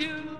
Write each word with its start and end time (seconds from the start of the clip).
to 0.00 0.39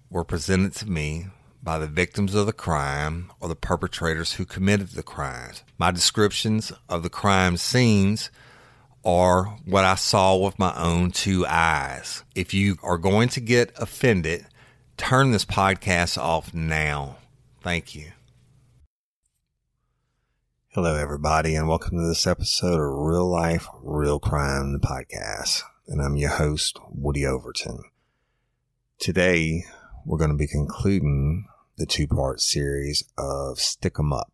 were 0.11 0.25
presented 0.25 0.75
to 0.75 0.89
me 0.89 1.25
by 1.63 1.79
the 1.79 1.87
victims 1.87 2.35
of 2.35 2.45
the 2.45 2.53
crime 2.53 3.31
or 3.39 3.47
the 3.47 3.55
perpetrators 3.55 4.33
who 4.33 4.43
committed 4.43 4.89
the 4.89 5.03
crimes. 5.03 5.63
My 5.77 5.89
descriptions 5.89 6.73
of 6.89 7.01
the 7.01 7.09
crime 7.09 7.55
scenes 7.55 8.29
are 9.05 9.45
what 9.65 9.85
I 9.85 9.95
saw 9.95 10.35
with 10.35 10.59
my 10.59 10.75
own 10.75 11.11
two 11.11 11.45
eyes. 11.47 12.23
If 12.35 12.53
you 12.53 12.75
are 12.83 12.97
going 12.97 13.29
to 13.29 13.39
get 13.39 13.71
offended, 13.77 14.47
turn 14.97 15.31
this 15.31 15.45
podcast 15.45 16.17
off 16.17 16.53
now. 16.53 17.15
Thank 17.61 17.95
you. 17.95 18.11
Hello, 20.73 20.95
everybody, 20.95 21.55
and 21.55 21.69
welcome 21.69 21.97
to 21.97 22.07
this 22.07 22.27
episode 22.27 22.81
of 22.81 23.05
Real 23.05 23.29
Life, 23.29 23.67
Real 23.81 24.19
Crime, 24.19 24.73
the 24.73 24.79
podcast. 24.79 25.63
And 25.87 26.01
I'm 26.01 26.17
your 26.17 26.31
host, 26.31 26.79
Woody 26.89 27.25
Overton. 27.25 27.83
Today, 28.99 29.65
we're 30.05 30.17
going 30.17 30.31
to 30.31 30.37
be 30.37 30.47
concluding 30.47 31.45
the 31.77 31.85
two 31.85 32.07
part 32.07 32.41
series 32.41 33.03
of 33.17 33.59
Stick 33.59 33.95
'em 33.99 34.13
Up. 34.13 34.33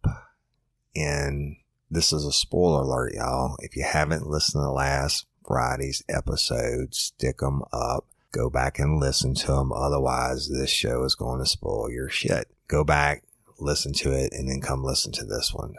And 0.95 1.57
this 1.89 2.11
is 2.11 2.25
a 2.25 2.31
spoiler 2.31 2.81
alert, 2.81 3.13
y'all. 3.13 3.55
If 3.59 3.75
you 3.75 3.83
haven't 3.83 4.27
listened 4.27 4.63
to 4.63 4.71
last 4.71 5.25
Friday's 5.45 6.03
episode, 6.09 6.93
Stick 6.93 7.39
'em 7.43 7.63
Up, 7.71 8.05
go 8.31 8.49
back 8.49 8.79
and 8.79 8.99
listen 8.99 9.33
to 9.35 9.47
them. 9.47 9.71
Otherwise, 9.71 10.49
this 10.49 10.69
show 10.69 11.03
is 11.03 11.15
going 11.15 11.39
to 11.39 11.45
spoil 11.45 11.89
your 11.91 12.09
shit. 12.09 12.47
Go 12.67 12.83
back, 12.83 13.23
listen 13.59 13.93
to 13.93 14.11
it, 14.11 14.33
and 14.33 14.49
then 14.49 14.61
come 14.61 14.83
listen 14.83 15.11
to 15.13 15.25
this 15.25 15.53
one. 15.53 15.75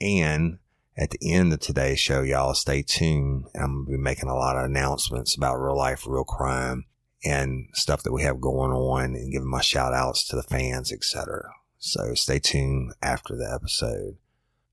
And 0.00 0.58
at 0.96 1.10
the 1.10 1.32
end 1.32 1.52
of 1.52 1.60
today's 1.60 2.00
show, 2.00 2.22
y'all 2.22 2.54
stay 2.54 2.82
tuned. 2.82 3.46
I'm 3.54 3.84
going 3.84 3.86
to 3.86 3.90
be 3.92 3.96
making 3.98 4.28
a 4.28 4.36
lot 4.36 4.56
of 4.56 4.64
announcements 4.64 5.36
about 5.36 5.56
real 5.56 5.76
life, 5.76 6.06
real 6.06 6.24
crime 6.24 6.86
and 7.24 7.68
stuff 7.72 8.02
that 8.02 8.12
we 8.12 8.22
have 8.22 8.40
going 8.40 8.72
on 8.72 9.14
and 9.14 9.32
giving 9.32 9.50
my 9.50 9.60
shout 9.60 9.94
outs 9.94 10.26
to 10.28 10.36
the 10.36 10.42
fans, 10.42 10.92
etc. 10.92 11.50
So 11.78 12.14
stay 12.14 12.38
tuned 12.38 12.92
after 13.02 13.36
the 13.36 13.50
episode. 13.52 14.16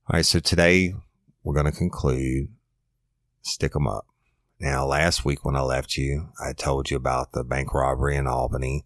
All 0.07 0.13
right. 0.13 0.25
So 0.25 0.39
today 0.39 0.93
we're 1.43 1.53
going 1.53 1.71
to 1.71 1.77
conclude 1.77 2.49
stick 3.41 3.75
'em 3.75 3.87
up. 3.87 4.05
Now, 4.59 4.85
last 4.85 5.25
week 5.25 5.43
when 5.43 5.55
I 5.55 5.61
left 5.61 5.97
you, 5.97 6.29
I 6.39 6.53
told 6.53 6.91
you 6.91 6.97
about 6.97 7.31
the 7.31 7.43
bank 7.43 7.73
robbery 7.73 8.15
in 8.15 8.27
Albany 8.27 8.85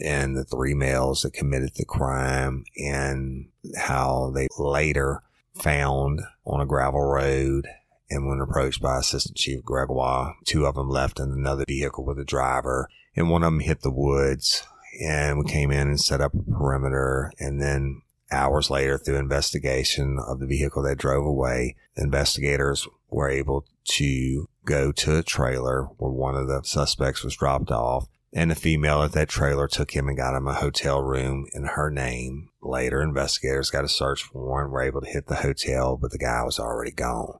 and 0.00 0.36
the 0.36 0.44
three 0.44 0.72
males 0.72 1.22
that 1.22 1.34
committed 1.34 1.72
the 1.74 1.84
crime 1.84 2.64
and 2.78 3.48
how 3.76 4.32
they 4.34 4.48
later 4.58 5.22
found 5.54 6.22
on 6.46 6.62
a 6.62 6.66
gravel 6.66 7.02
road 7.02 7.68
and 8.12 8.26
when 8.28 8.40
approached 8.40 8.82
by 8.82 8.98
Assistant 8.98 9.36
Chief 9.36 9.62
Gregoire, 9.64 10.34
two 10.44 10.66
of 10.66 10.74
them 10.74 10.88
left 10.88 11.18
in 11.18 11.32
another 11.32 11.64
vehicle 11.66 12.04
with 12.04 12.18
a 12.18 12.24
driver 12.24 12.88
and 13.16 13.30
one 13.30 13.42
of 13.42 13.52
them 13.52 13.60
hit 13.60 13.80
the 13.80 13.90
woods 13.90 14.64
and 15.02 15.38
we 15.38 15.44
came 15.46 15.70
in 15.70 15.88
and 15.88 16.00
set 16.00 16.20
up 16.20 16.34
a 16.34 16.50
perimeter 16.52 17.32
and 17.38 17.60
then 17.60 18.02
hours 18.30 18.70
later 18.70 18.98
through 18.98 19.16
investigation 19.16 20.18
of 20.26 20.40
the 20.40 20.46
vehicle 20.46 20.82
that 20.82 20.98
drove 20.98 21.24
away, 21.24 21.76
investigators 21.96 22.86
were 23.10 23.28
able 23.28 23.66
to 23.84 24.48
go 24.64 24.92
to 24.92 25.18
a 25.18 25.22
trailer 25.22 25.84
where 25.96 26.10
one 26.10 26.34
of 26.34 26.48
the 26.48 26.62
suspects 26.64 27.24
was 27.24 27.36
dropped 27.36 27.70
off 27.70 28.06
and 28.32 28.50
the 28.50 28.54
female 28.54 29.02
at 29.02 29.12
that 29.12 29.28
trailer 29.28 29.68
took 29.68 29.90
him 29.90 30.08
and 30.08 30.16
got 30.16 30.34
him 30.34 30.46
a 30.46 30.54
hotel 30.54 31.02
room 31.02 31.46
in 31.52 31.64
her 31.64 31.90
name. 31.90 32.48
Later, 32.62 33.02
investigators 33.02 33.70
got 33.70 33.84
a 33.84 33.88
search 33.88 34.32
warrant, 34.32 34.70
were 34.70 34.82
able 34.82 35.02
to 35.02 35.10
hit 35.10 35.26
the 35.26 35.36
hotel, 35.36 35.98
but 35.98 36.12
the 36.12 36.18
guy 36.18 36.42
was 36.42 36.58
already 36.58 36.92
gone. 36.92 37.38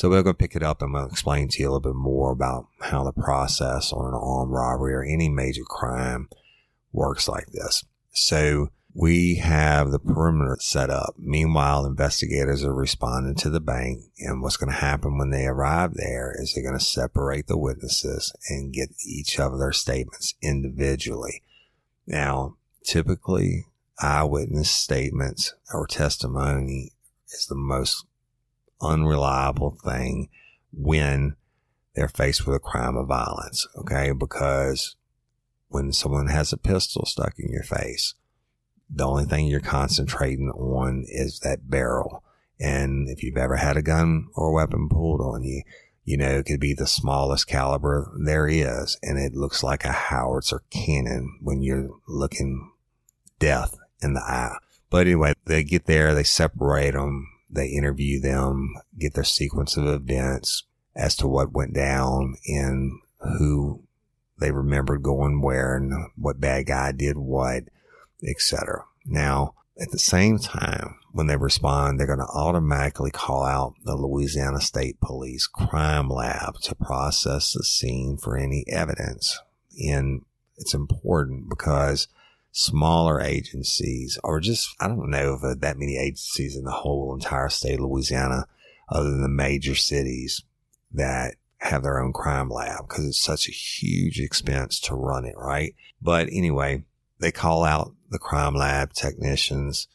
So 0.00 0.08
we're 0.08 0.22
going 0.22 0.34
to 0.34 0.38
pick 0.38 0.56
it 0.56 0.62
up 0.62 0.80
and 0.80 0.94
we'll 0.94 1.04
explain 1.04 1.48
to 1.48 1.60
you 1.60 1.68
a 1.68 1.72
little 1.72 1.92
bit 1.92 1.94
more 1.94 2.32
about 2.32 2.68
how 2.80 3.04
the 3.04 3.12
process 3.12 3.92
on 3.92 4.06
an 4.06 4.18
armed 4.18 4.50
robbery 4.50 4.94
or 4.94 5.04
any 5.04 5.28
major 5.28 5.60
crime 5.62 6.30
works 6.90 7.28
like 7.28 7.48
this. 7.52 7.84
So 8.14 8.70
we 8.94 9.34
have 9.34 9.90
the 9.90 9.98
perimeter 9.98 10.56
set 10.58 10.88
up. 10.88 11.16
Meanwhile, 11.18 11.84
investigators 11.84 12.64
are 12.64 12.72
responding 12.72 13.34
to 13.42 13.50
the 13.50 13.60
bank. 13.60 14.04
And 14.20 14.40
what's 14.40 14.56
going 14.56 14.72
to 14.72 14.78
happen 14.78 15.18
when 15.18 15.28
they 15.28 15.44
arrive 15.44 15.92
there 15.92 16.34
is 16.34 16.54
they're 16.54 16.64
going 16.64 16.78
to 16.78 16.82
separate 16.82 17.46
the 17.46 17.58
witnesses 17.58 18.32
and 18.48 18.72
get 18.72 18.88
each 19.06 19.38
of 19.38 19.58
their 19.58 19.72
statements 19.72 20.32
individually. 20.40 21.42
Now, 22.06 22.56
typically, 22.86 23.66
eyewitness 23.98 24.70
statements 24.70 25.52
or 25.74 25.86
testimony 25.86 26.92
is 27.34 27.44
the 27.44 27.54
most 27.54 28.06
unreliable 28.80 29.76
thing 29.84 30.28
when 30.72 31.36
they're 31.94 32.08
faced 32.08 32.46
with 32.46 32.56
a 32.56 32.60
crime 32.60 32.96
of 32.96 33.08
violence. 33.08 33.66
Okay. 33.76 34.12
Because 34.12 34.96
when 35.68 35.92
someone 35.92 36.28
has 36.28 36.52
a 36.52 36.58
pistol 36.58 37.04
stuck 37.06 37.34
in 37.38 37.50
your 37.50 37.62
face, 37.62 38.14
the 38.88 39.06
only 39.06 39.24
thing 39.24 39.46
you're 39.46 39.60
concentrating 39.60 40.50
on 40.50 41.04
is 41.06 41.40
that 41.40 41.70
barrel. 41.70 42.24
And 42.58 43.08
if 43.08 43.22
you've 43.22 43.36
ever 43.36 43.56
had 43.56 43.76
a 43.76 43.82
gun 43.82 44.28
or 44.34 44.48
a 44.48 44.52
weapon 44.52 44.88
pulled 44.88 45.20
on 45.20 45.42
you, 45.44 45.62
you 46.04 46.16
know, 46.16 46.30
it 46.30 46.46
could 46.46 46.60
be 46.60 46.74
the 46.74 46.86
smallest 46.86 47.46
caliber 47.46 48.12
there 48.18 48.48
is. 48.48 48.98
And 49.02 49.18
it 49.18 49.34
looks 49.34 49.62
like 49.62 49.84
a 49.84 49.92
howitzer 49.92 50.62
cannon 50.70 51.38
when 51.40 51.62
you're 51.62 51.90
looking 52.08 52.72
death 53.38 53.76
in 54.02 54.14
the 54.14 54.20
eye. 54.20 54.56
But 54.90 55.06
anyway, 55.06 55.34
they 55.44 55.62
get 55.62 55.86
there, 55.86 56.14
they 56.14 56.24
separate 56.24 56.94
them, 56.94 57.28
they 57.50 57.68
interview 57.68 58.20
them, 58.20 58.74
get 58.98 59.14
their 59.14 59.24
sequence 59.24 59.76
of 59.76 59.86
events 59.86 60.64
as 60.94 61.16
to 61.16 61.26
what 61.26 61.52
went 61.52 61.74
down 61.74 62.36
and 62.46 62.92
who 63.38 63.82
they 64.38 64.50
remembered 64.50 65.02
going 65.02 65.40
where 65.40 65.76
and 65.76 65.92
what 66.16 66.40
bad 66.40 66.66
guy 66.66 66.92
did 66.92 67.16
what, 67.16 67.64
etc. 68.26 68.84
Now, 69.04 69.54
at 69.80 69.90
the 69.90 69.98
same 69.98 70.38
time, 70.38 70.96
when 71.12 71.26
they 71.26 71.36
respond, 71.36 71.98
they're 71.98 72.06
going 72.06 72.18
to 72.18 72.26
automatically 72.26 73.10
call 73.10 73.44
out 73.44 73.74
the 73.84 73.96
Louisiana 73.96 74.60
State 74.60 75.00
Police 75.00 75.46
crime 75.46 76.08
lab 76.08 76.56
to 76.62 76.74
process 76.74 77.52
the 77.52 77.64
scene 77.64 78.16
for 78.16 78.36
any 78.36 78.64
evidence. 78.68 79.40
And 79.78 80.24
it's 80.56 80.74
important 80.74 81.48
because 81.48 82.08
smaller 82.52 83.20
agencies 83.20 84.18
or 84.24 84.40
just, 84.40 84.74
I 84.80 84.88
don't 84.88 85.10
know 85.10 85.38
if 85.40 85.60
that 85.60 85.78
many 85.78 85.96
agencies 85.96 86.56
in 86.56 86.64
the 86.64 86.70
whole 86.70 87.14
entire 87.14 87.48
state 87.48 87.74
of 87.74 87.80
Louisiana 87.80 88.46
other 88.88 89.10
than 89.10 89.22
the 89.22 89.28
major 89.28 89.74
cities 89.74 90.42
that 90.92 91.36
have 91.58 91.82
their 91.82 92.00
own 92.00 92.12
crime 92.12 92.48
lab 92.48 92.88
because 92.88 93.06
it's 93.06 93.22
such 93.22 93.48
a 93.48 93.52
huge 93.52 94.18
expense 94.18 94.80
to 94.80 94.94
run 94.94 95.24
it, 95.24 95.36
right? 95.36 95.74
But 96.00 96.28
anyway, 96.32 96.84
they 97.18 97.30
call 97.30 97.64
out 97.64 97.92
the 98.10 98.18
crime 98.18 98.54
lab 98.54 98.92
technicians 98.94 99.86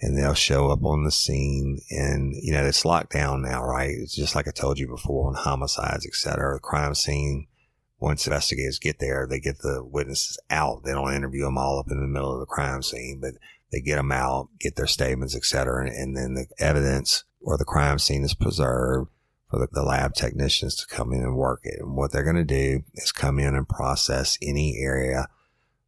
and 0.00 0.16
they'll 0.16 0.34
show 0.34 0.70
up 0.70 0.84
on 0.84 1.04
the 1.04 1.10
scene 1.10 1.80
and, 1.90 2.34
you 2.40 2.52
know, 2.52 2.64
it's 2.64 2.84
locked 2.84 3.12
down 3.12 3.42
now, 3.42 3.64
right? 3.64 3.90
It's 3.90 4.14
just 4.14 4.36
like 4.36 4.46
I 4.46 4.52
told 4.52 4.78
you 4.78 4.86
before 4.86 5.28
on 5.28 5.34
homicides, 5.34 6.06
et 6.06 6.14
cetera. 6.14 6.54
The 6.54 6.60
crime 6.60 6.94
scene, 6.94 7.48
once 7.98 8.26
investigators 8.26 8.78
get 8.78 8.98
there, 9.00 9.26
they 9.28 9.40
get 9.40 9.58
the 9.58 9.82
witnesses 9.84 10.38
out. 10.50 10.84
They 10.84 10.92
don't 10.92 11.14
interview 11.14 11.44
them 11.44 11.58
all 11.58 11.78
up 11.80 11.90
in 11.90 12.00
the 12.00 12.06
middle 12.06 12.32
of 12.32 12.40
the 12.40 12.46
crime 12.46 12.82
scene, 12.82 13.18
but 13.20 13.34
they 13.72 13.80
get 13.80 13.96
them 13.96 14.12
out, 14.12 14.48
get 14.60 14.76
their 14.76 14.86
statements, 14.86 15.34
et 15.34 15.44
cetera. 15.44 15.86
And, 15.86 15.94
and 15.94 16.16
then 16.16 16.34
the 16.34 16.46
evidence 16.58 17.24
or 17.40 17.58
the 17.58 17.64
crime 17.64 17.98
scene 17.98 18.24
is 18.24 18.34
preserved 18.34 19.10
for 19.50 19.58
the, 19.58 19.68
the 19.72 19.82
lab 19.82 20.14
technicians 20.14 20.76
to 20.76 20.94
come 20.94 21.12
in 21.12 21.20
and 21.20 21.36
work 21.36 21.60
it. 21.64 21.80
And 21.80 21.96
what 21.96 22.12
they're 22.12 22.22
going 22.22 22.36
to 22.36 22.44
do 22.44 22.82
is 22.94 23.12
come 23.12 23.38
in 23.38 23.54
and 23.54 23.68
process 23.68 24.38
any 24.42 24.78
area 24.78 25.26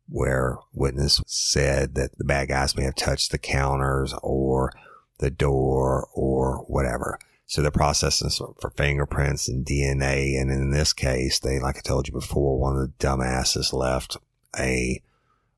where 0.09 0.59
witness 0.73 1.23
said 1.27 1.95
that 1.95 2.19
the 2.19 2.25
bad 2.25 2.49
guys 2.49 2.77
may 2.77 2.83
have 2.83 2.97
touched 2.97 3.31
the 3.31 3.39
counters 3.39 4.13
or 4.23 4.73
the 5.21 5.31
door 5.31 6.09
or 6.13 6.65
whatever. 6.67 7.19
So 7.51 7.63
they're 7.63 7.73
processing 7.73 8.31
for 8.61 8.71
fingerprints 8.77 9.49
and 9.49 9.67
DNA. 9.67 10.41
And 10.41 10.53
in 10.53 10.71
this 10.71 10.93
case, 10.93 11.41
they, 11.41 11.59
like 11.59 11.77
I 11.77 11.81
told 11.81 12.07
you 12.07 12.13
before, 12.13 12.57
one 12.57 12.77
of 12.77 12.83
the 12.83 13.05
dumbasses 13.05 13.73
left 13.73 14.17
a 14.57 15.03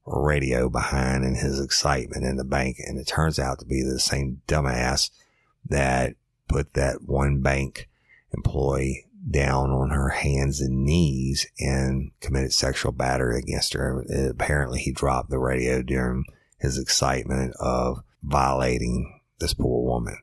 radio 0.06 0.70
behind 0.70 1.22
in 1.22 1.34
his 1.34 1.60
excitement 1.60 2.24
in 2.24 2.36
the 2.38 2.44
bank. 2.44 2.78
And 2.78 2.98
it 2.98 3.06
turns 3.06 3.38
out 3.38 3.58
to 3.58 3.66
be 3.66 3.82
the 3.82 4.00
same 4.00 4.40
dumbass 4.48 5.10
that 5.68 6.14
put 6.48 6.72
that 6.72 7.02
one 7.02 7.42
bank 7.42 7.90
employee 8.32 9.04
down 9.30 9.68
on 9.68 9.90
her 9.90 10.08
hands 10.08 10.62
and 10.62 10.86
knees 10.86 11.46
and 11.60 12.10
committed 12.20 12.54
sexual 12.54 12.92
battery 12.92 13.38
against 13.38 13.74
her. 13.74 14.02
Apparently, 14.30 14.80
he 14.80 14.92
dropped 14.92 15.28
the 15.28 15.38
radio 15.38 15.82
during 15.82 16.24
his 16.58 16.78
excitement 16.78 17.54
of 17.60 18.02
violating 18.22 19.20
this 19.40 19.52
poor 19.52 19.84
woman. 19.84 20.16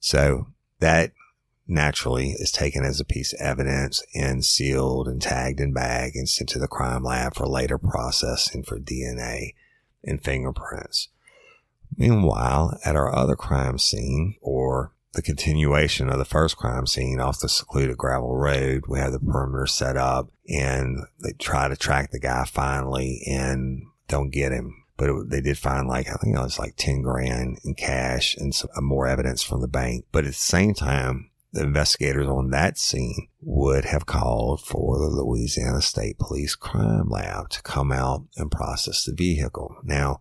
So 0.00 0.46
that 0.80 1.12
naturally 1.68 2.30
is 2.30 2.52
taken 2.52 2.84
as 2.84 3.00
a 3.00 3.04
piece 3.04 3.32
of 3.32 3.40
evidence 3.40 4.02
and 4.14 4.44
sealed 4.44 5.08
and 5.08 5.20
tagged 5.20 5.60
and 5.60 5.74
bagged 5.74 6.14
and 6.14 6.28
sent 6.28 6.48
to 6.50 6.58
the 6.58 6.68
crime 6.68 7.02
lab 7.02 7.34
for 7.34 7.46
later 7.46 7.78
processing 7.78 8.62
for 8.62 8.78
DNA 8.78 9.54
and 10.04 10.22
fingerprints. 10.22 11.08
Meanwhile, 11.96 12.78
at 12.84 12.96
our 12.96 13.14
other 13.14 13.36
crime 13.36 13.78
scene 13.78 14.36
or 14.40 14.92
the 15.16 15.22
continuation 15.22 16.10
of 16.10 16.18
the 16.18 16.26
first 16.26 16.58
crime 16.58 16.86
scene 16.86 17.18
off 17.20 17.40
the 17.40 17.48
secluded 17.48 17.96
gravel 17.96 18.36
road. 18.36 18.84
We 18.86 18.98
have 18.98 19.12
the 19.12 19.18
perimeter 19.18 19.66
set 19.66 19.96
up 19.96 20.28
and 20.46 20.98
they 21.22 21.32
try 21.32 21.68
to 21.68 21.76
track 21.76 22.10
the 22.10 22.20
guy 22.20 22.44
finally 22.44 23.22
and 23.26 23.82
don't 24.08 24.28
get 24.28 24.52
him. 24.52 24.84
But 24.96 25.10
it, 25.10 25.30
they 25.30 25.40
did 25.40 25.58
find 25.58 25.88
like, 25.88 26.08
I 26.08 26.14
think 26.14 26.36
it 26.36 26.40
was 26.40 26.58
like 26.58 26.74
10 26.76 27.02
grand 27.02 27.58
in 27.64 27.74
cash 27.74 28.36
and 28.36 28.54
some 28.54 28.70
uh, 28.76 28.80
more 28.80 29.06
evidence 29.06 29.42
from 29.42 29.60
the 29.60 29.68
bank. 29.68 30.06
But 30.12 30.24
at 30.24 30.28
the 30.28 30.34
same 30.34 30.74
time, 30.74 31.30
the 31.52 31.62
investigators 31.62 32.26
on 32.26 32.50
that 32.50 32.78
scene 32.78 33.28
would 33.40 33.84
have 33.86 34.06
called 34.06 34.60
for 34.60 34.98
the 34.98 35.06
Louisiana 35.06 35.80
State 35.80 36.18
Police 36.18 36.54
Crime 36.54 37.08
Lab 37.08 37.48
to 37.50 37.62
come 37.62 37.92
out 37.92 38.26
and 38.36 38.50
process 38.50 39.04
the 39.04 39.14
vehicle. 39.14 39.76
Now, 39.82 40.20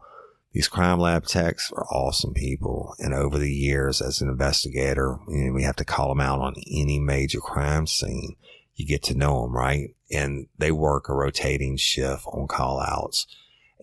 these 0.55 0.69
crime 0.69 0.99
lab 0.99 1.25
techs 1.25 1.69
are 1.73 1.85
awesome 1.87 2.33
people. 2.33 2.95
And 2.99 3.13
over 3.13 3.37
the 3.37 3.51
years, 3.51 4.01
as 4.01 4.21
an 4.21 4.29
investigator, 4.29 5.19
you 5.27 5.47
know, 5.47 5.51
we 5.51 5.63
have 5.63 5.75
to 5.75 5.83
call 5.83 6.07
them 6.07 6.21
out 6.21 6.39
on 6.39 6.53
any 6.71 6.97
major 6.97 7.41
crime 7.41 7.85
scene. 7.85 8.37
You 8.73 8.87
get 8.87 9.03
to 9.03 9.17
know 9.17 9.41
them, 9.41 9.53
right? 9.53 9.89
And 10.09 10.47
they 10.57 10.71
work 10.71 11.09
a 11.09 11.13
rotating 11.13 11.75
shift 11.75 12.25
on 12.27 12.47
call 12.47 12.79
outs. 12.79 13.27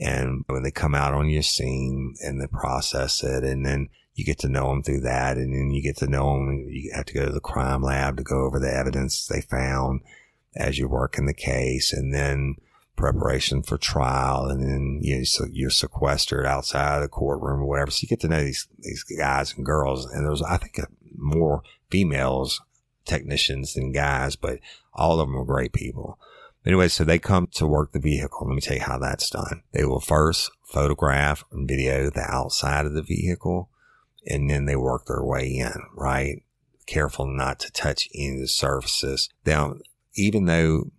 And 0.03 0.45
when 0.49 0.63
they 0.63 0.71
come 0.71 0.95
out 0.95 1.15
on 1.15 1.29
your 1.29 1.43
scene 1.43 2.15
and 2.21 2.41
they 2.41 2.47
process 2.47 3.23
it 3.23 3.45
and 3.45 3.65
then 3.65 3.89
you 4.15 4.25
get 4.25 4.39
to 4.41 4.49
know 4.49 4.69
them 4.69 4.83
through 4.83 5.01
that. 5.03 5.37
And 5.37 5.53
then 5.55 5.71
you 5.71 5.83
get 5.83 5.97
to 5.99 6.07
know 6.07 6.35
them. 6.35 6.67
You 6.69 6.93
have 6.95 7.07
to 7.07 7.15
go 7.15 7.27
to 7.27 7.33
the 7.33 7.41
crime 7.41 7.83
lab 7.83 8.17
to 8.17 8.23
go 8.23 8.45
over 8.45 8.59
the 8.59 8.75
evidence 8.75 9.27
they 9.27 9.41
found 9.41 10.01
as 10.57 10.79
you're 10.79 10.89
working 10.89 11.27
the 11.27 11.35
case. 11.35 11.93
And 11.93 12.13
then 12.13 12.57
preparation 12.97 13.63
for 13.63 13.79
trial 13.79 14.47
and 14.47 14.63
then 14.63 14.99
you 15.01 15.19
know, 15.19 15.25
so 15.25 15.47
you're 15.51 15.71
sequestered 15.71 16.45
outside 16.45 16.97
of 16.97 17.03
the 17.03 17.09
courtroom 17.09 17.61
or 17.61 17.67
whatever. 17.67 17.91
So 17.91 18.01
you 18.03 18.09
get 18.09 18.21
to 18.21 18.29
know 18.29 18.43
these, 18.43 18.69
these 18.81 19.03
guys 19.03 19.55
and 19.57 19.65
girls. 19.65 20.07
And 20.07 20.27
there's, 20.27 20.43
I 20.43 20.59
think, 20.59 20.79
more 21.17 21.63
females 21.91 22.61
technicians 23.05 23.75
than 23.75 23.93
guys, 23.93 24.37
but 24.37 24.59
all 24.95 25.21
of 25.21 25.27
them 25.27 25.37
are 25.37 25.45
great 25.45 25.73
people. 25.73 26.19
Anyway, 26.65 26.89
so 26.89 27.05
they 27.05 27.19
come 27.19 27.49
to 27.49 27.67
work 27.67 27.93
the 27.93 27.99
vehicle. 27.99 28.47
Let 28.47 28.55
me 28.55 28.61
tell 28.61 28.77
you 28.77 28.83
how 28.83 28.99
that's 28.99 29.31
done. 29.31 29.63
They 29.73 29.85
will 29.85 30.01
first 30.01 30.51
photograph 30.65 31.45
and 31.51 31.69
video 31.69 32.09
the 32.09 32.25
outside 32.29 32.87
of 32.87 32.95
the 32.95 33.03
vehicle 33.03 33.69
and 34.27 34.49
then 34.49 34.67
they 34.67 34.77
work 34.77 35.07
their 35.07 35.25
way 35.25 35.49
in, 35.49 35.75
right? 35.95 36.45
Careful 36.87 37.27
not 37.27 37.59
to 37.61 37.73
touch 37.73 38.09
any 38.15 38.35
of 38.35 38.41
the 38.41 38.49
surfaces. 38.49 39.29
Now, 39.45 39.75
even 40.15 40.45
though 40.45 40.93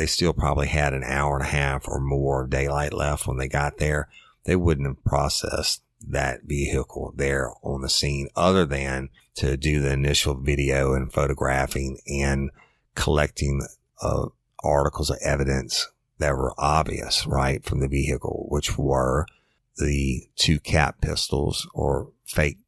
they 0.00 0.06
still 0.06 0.32
probably 0.32 0.68
had 0.68 0.94
an 0.94 1.04
hour 1.04 1.36
and 1.36 1.46
a 1.46 1.50
half 1.50 1.86
or 1.88 2.00
more 2.00 2.44
of 2.44 2.50
daylight 2.50 2.92
left 2.92 3.26
when 3.26 3.36
they 3.36 3.48
got 3.48 3.78
there. 3.78 4.08
They 4.44 4.56
wouldn't 4.56 4.86
have 4.88 5.04
processed 5.04 5.82
that 6.08 6.44
vehicle 6.44 7.12
there 7.16 7.50
on 7.62 7.82
the 7.82 7.90
scene 7.90 8.28
other 8.34 8.64
than 8.64 9.10
to 9.34 9.56
do 9.56 9.80
the 9.80 9.92
initial 9.92 10.40
video 10.40 10.94
and 10.94 11.12
photographing 11.12 12.00
and 12.06 12.50
collecting 12.94 13.60
uh, 14.00 14.28
articles 14.62 15.10
of 15.10 15.18
evidence 15.22 15.88
that 16.18 16.36
were 16.36 16.54
obvious, 16.58 17.26
right, 17.26 17.64
from 17.64 17.80
the 17.80 17.88
vehicle, 17.88 18.46
which 18.50 18.76
were 18.76 19.26
the 19.76 20.28
two 20.36 20.60
cap 20.60 21.00
pistols 21.00 21.66
or 21.74 22.10
fake 22.24 22.58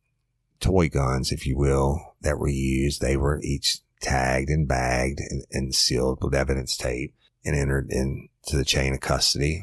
toy 0.61 0.89
guns, 0.89 1.33
if 1.33 1.47
you 1.47 1.57
will, 1.57 2.15
that 2.23 2.39
were 2.39 2.49
used. 2.49 3.01
They 3.01 3.17
were 3.17 3.41
each 3.43 3.79
tagged 4.01 4.49
and 4.49 4.67
bagged 4.67 5.21
and, 5.21 5.45
and 5.51 5.75
sealed 5.75 6.19
with 6.23 6.35
evidence 6.35 6.77
tape 6.77 7.15
and 7.45 7.57
entered 7.57 7.91
into 7.91 8.57
the 8.57 8.65
chain 8.65 8.95
of 8.95 9.01
custody. 9.01 9.63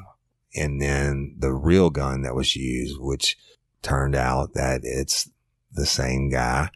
And 0.55 0.81
then 0.81 1.35
the 1.37 1.53
real 1.53 1.89
gun 1.89 2.21
that 2.23 2.35
was 2.35 2.55
used, 2.55 2.97
which 2.99 3.37
turned 3.81 4.15
out 4.15 4.53
that 4.53 4.81
it's 4.83 5.29
the 5.71 5.85
same 5.85 6.29
guy 6.29 6.69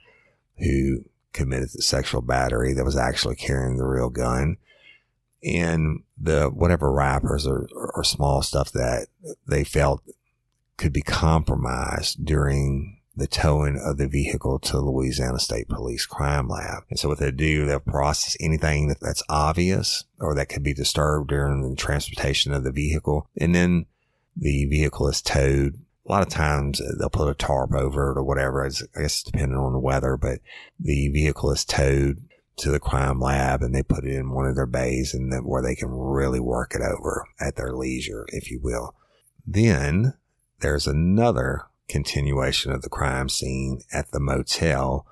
who 0.57 1.05
committed 1.33 1.69
the 1.73 1.81
sexual 1.81 2.21
battery 2.21 2.73
that 2.73 2.85
was 2.85 2.97
actually 2.97 3.35
carrying 3.35 3.77
the 3.77 3.85
real 3.85 4.09
gun. 4.09 4.57
And 5.43 6.03
the 6.17 6.49
whatever 6.49 6.91
wrappers 6.91 7.45
or, 7.45 7.67
or 7.73 8.03
small 8.03 8.41
stuff 8.41 8.71
that 8.71 9.07
they 9.47 9.63
felt 9.63 10.01
could 10.77 10.93
be 10.93 11.01
compromised 11.01 12.25
during 12.25 12.99
the 13.15 13.27
towing 13.27 13.79
of 13.79 13.97
the 13.97 14.07
vehicle 14.07 14.57
to 14.57 14.79
Louisiana 14.79 15.39
State 15.39 15.69
Police 15.69 16.05
Crime 16.05 16.47
Lab. 16.47 16.83
And 16.89 16.97
so 16.97 17.07
what 17.09 17.19
they 17.19 17.29
do, 17.29 17.65
they'll 17.65 17.79
process 17.79 18.35
anything 18.39 18.87
that, 18.87 18.99
that's 18.99 19.23
obvious 19.29 20.05
or 20.19 20.33
that 20.35 20.49
could 20.49 20.63
be 20.63 20.73
disturbed 20.73 21.29
during 21.29 21.69
the 21.69 21.75
transportation 21.75 22.53
of 22.53 22.63
the 22.63 22.71
vehicle. 22.71 23.27
And 23.37 23.53
then 23.53 23.85
the 24.35 24.65
vehicle 24.65 25.07
is 25.09 25.21
towed. 25.21 25.79
A 26.07 26.11
lot 26.11 26.23
of 26.23 26.29
times 26.29 26.81
uh, 26.81 26.93
they'll 26.97 27.09
put 27.09 27.29
a 27.29 27.35
tarp 27.35 27.73
over 27.73 28.11
it 28.11 28.17
or 28.17 28.23
whatever. 28.23 28.65
It's, 28.65 28.83
I 28.97 29.01
guess 29.01 29.21
depending 29.21 29.57
on 29.57 29.73
the 29.73 29.79
weather, 29.79 30.17
but 30.17 30.39
the 30.79 31.09
vehicle 31.09 31.51
is 31.51 31.63
towed 31.63 32.17
to 32.57 32.71
the 32.71 32.79
crime 32.79 33.19
lab 33.19 33.61
and 33.61 33.73
they 33.73 33.83
put 33.83 34.05
it 34.05 34.13
in 34.13 34.31
one 34.31 34.45
of 34.45 34.55
their 34.55 34.67
bays 34.67 35.13
and 35.13 35.31
then 35.31 35.43
where 35.43 35.61
they 35.61 35.75
can 35.75 35.89
really 35.89 36.39
work 36.39 36.73
it 36.75 36.81
over 36.81 37.25
at 37.39 37.55
their 37.55 37.73
leisure, 37.73 38.25
if 38.29 38.51
you 38.51 38.59
will. 38.61 38.95
Then 39.45 40.13
there's 40.59 40.87
another 40.87 41.63
continuation 41.89 42.71
of 42.71 42.81
the 42.81 42.89
crime 42.89 43.29
scene 43.29 43.81
at 43.91 44.11
the 44.11 44.19
motel 44.19 45.05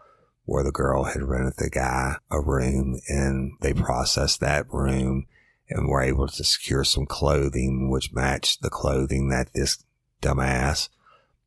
where 0.46 0.64
the 0.64 0.72
girl 0.72 1.06
had 1.06 1.24
rented 1.24 1.54
the 1.58 1.70
guy 1.70 2.16
a 2.30 2.40
room 2.40 3.00
and 3.08 3.54
they 3.62 3.74
processed 3.74 4.40
that 4.40 4.72
room 4.72 5.26
and 5.70 5.88
were 5.88 6.02
able 6.02 6.28
to 6.28 6.44
secure 6.44 6.84
some 6.84 7.06
clothing 7.06 7.90
which 7.90 8.14
matched 8.14 8.62
the 8.62 8.70
clothing 8.70 9.30
that 9.30 9.50
this 9.54 9.84
dumbass 10.22 10.90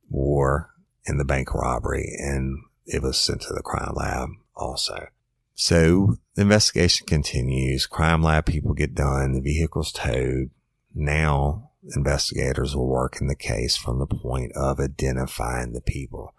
wore 0.09 0.71
in 1.07 1.19
the 1.19 1.25
bank 1.25 1.55
robbery 1.55 2.15
and 2.19 2.59
it 2.87 3.03
was 3.03 3.19
sent 3.19 3.43
to 3.43 3.53
the 3.55 3.63
crime 3.63 3.93
lab 3.95 4.29
also. 4.57 5.09
So 5.55 6.17
the 6.35 6.43
investigation 6.43 7.07
continues. 7.07 7.87
Crime 7.87 8.23
lab 8.23 8.47
people 8.47 8.75
get 8.75 8.95
done. 8.95 9.33
The 9.33 9.41
vehicle's 9.41 9.93
towed. 9.93 10.51
Now 10.95 11.71
investigators 11.95 12.75
will 12.75 12.87
work 12.87 13.21
in 13.21 13.27
the 13.27 13.35
case 13.35 13.77
from 13.77 13.99
the 13.99 14.07
point 14.07 14.53
of 14.57 14.81
identifying 14.81 15.73
the 15.73 15.81
people, 15.81 16.35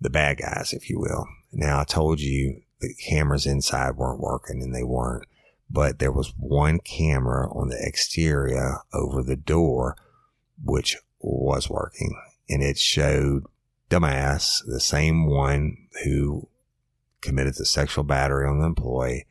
the 0.00 0.10
bad 0.10 0.38
guys, 0.38 0.72
if 0.72 0.90
you 0.90 0.98
will. 0.98 1.26
Now, 1.52 1.80
I 1.80 1.84
told 1.84 2.20
you 2.20 2.60
the 2.80 2.94
cameras 2.94 3.46
inside 3.46 3.96
weren't 3.96 4.20
working 4.20 4.62
and 4.62 4.74
they 4.74 4.82
weren't, 4.82 5.26
but 5.70 5.98
there 5.98 6.12
was 6.12 6.34
one 6.38 6.80
camera 6.80 7.50
on 7.50 7.68
the 7.68 7.78
exterior 7.80 8.78
over 8.92 9.22
the 9.22 9.36
door, 9.36 9.96
which 10.62 10.96
was 11.20 11.70
working 11.70 12.14
and 12.48 12.62
it 12.62 12.78
showed 12.78 13.44
dumbass, 13.90 14.64
the 14.66 14.80
same 14.80 15.26
one 15.26 15.76
who 16.04 16.48
committed 17.22 17.54
the 17.56 17.64
sexual 17.66 18.04
battery 18.04 18.46
on 18.46 18.60
the 18.60 18.66
employee, 18.66 19.26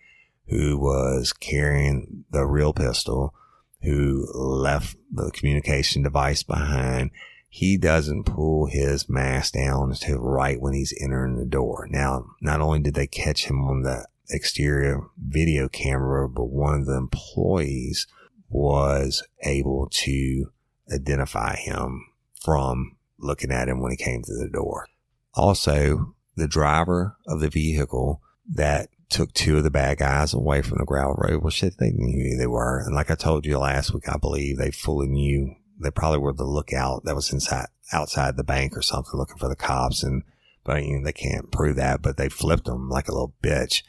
who 0.47 0.77
was 0.77 1.33
carrying 1.33 2.25
the 2.29 2.45
real 2.45 2.73
pistol, 2.73 3.33
who 3.81 4.27
left 4.33 4.95
the 5.11 5.31
communication 5.31 6.03
device 6.03 6.43
behind. 6.43 7.11
he 7.55 7.77
doesn't 7.77 8.25
pull 8.25 8.65
his 8.65 9.07
mask 9.07 9.53
down 9.53 9.93
to 9.93 10.17
right 10.17 10.59
when 10.59 10.73
he's 10.73 10.93
entering 10.99 11.37
the 11.37 11.45
door. 11.45 11.87
Now, 11.89 12.25
not 12.41 12.59
only 12.59 12.81
did 12.81 12.95
they 12.95 13.07
catch 13.07 13.45
him 13.45 13.63
on 13.63 13.83
the 13.83 14.05
exterior 14.29 14.99
video 15.17 15.69
camera, 15.69 16.27
but 16.27 16.49
one 16.49 16.73
of 16.81 16.85
the 16.85 16.97
employees 16.97 18.07
was 18.49 19.23
able 19.43 19.87
to 19.89 20.51
identify 20.93 21.55
him 21.55 22.05
from 22.43 22.97
looking 23.19 23.51
at 23.51 23.69
him 23.69 23.79
when 23.79 23.91
he 23.91 23.97
came 23.97 24.21
through 24.21 24.39
the 24.39 24.49
door. 24.49 24.87
Also, 25.33 26.14
the 26.35 26.47
driver 26.47 27.17
of 27.27 27.39
the 27.39 27.49
vehicle 27.49 28.21
that 28.53 28.89
took 29.09 29.33
two 29.33 29.57
of 29.57 29.63
the 29.63 29.71
bad 29.71 29.97
guys 29.97 30.33
away 30.33 30.61
from 30.61 30.77
the 30.77 30.85
gravel 30.85 31.15
road. 31.17 31.41
Well, 31.41 31.49
shit, 31.49 31.77
they 31.77 31.91
knew 31.91 32.31
who 32.31 32.37
they 32.37 32.47
were. 32.47 32.79
And 32.79 32.95
like 32.95 33.11
I 33.11 33.15
told 33.15 33.45
you 33.45 33.57
last 33.57 33.93
week, 33.93 34.09
I 34.09 34.17
believe 34.17 34.57
they 34.57 34.71
fully 34.71 35.07
knew 35.07 35.55
they 35.79 35.91
probably 35.91 36.19
were 36.19 36.33
the 36.33 36.43
lookout 36.43 37.03
that 37.05 37.15
was 37.15 37.31
inside, 37.31 37.67
outside 37.93 38.37
the 38.37 38.43
bank 38.43 38.75
or 38.75 38.81
something 38.81 39.13
looking 39.13 39.37
for 39.37 39.49
the 39.49 39.55
cops. 39.55 40.03
And, 40.03 40.23
but 40.63 40.83
you 40.83 40.97
know, 40.97 41.05
they 41.05 41.13
can't 41.13 41.51
prove 41.51 41.75
that, 41.77 42.01
but 42.01 42.17
they 42.17 42.29
flipped 42.29 42.65
them 42.65 42.89
like 42.89 43.07
a 43.07 43.11
little 43.11 43.35
bitch. 43.43 43.83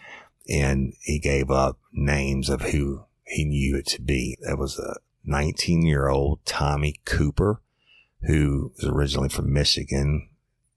And 0.49 0.95
he 1.01 1.19
gave 1.19 1.51
up 1.51 1.79
names 1.93 2.49
of 2.49 2.63
who 2.63 3.05
he 3.25 3.45
knew 3.45 3.77
it 3.77 3.87
to 3.87 4.03
be. 4.03 4.39
That 4.43 4.59
was 4.59 4.79
a 4.79 4.97
19 5.25 5.83
year 5.83 6.09
old 6.09 6.45
Tommy 6.45 6.97
Cooper, 7.05 7.61
who 8.23 8.73
was 8.77 8.85
originally 8.85 9.29
from 9.29 9.53
Michigan 9.53 10.29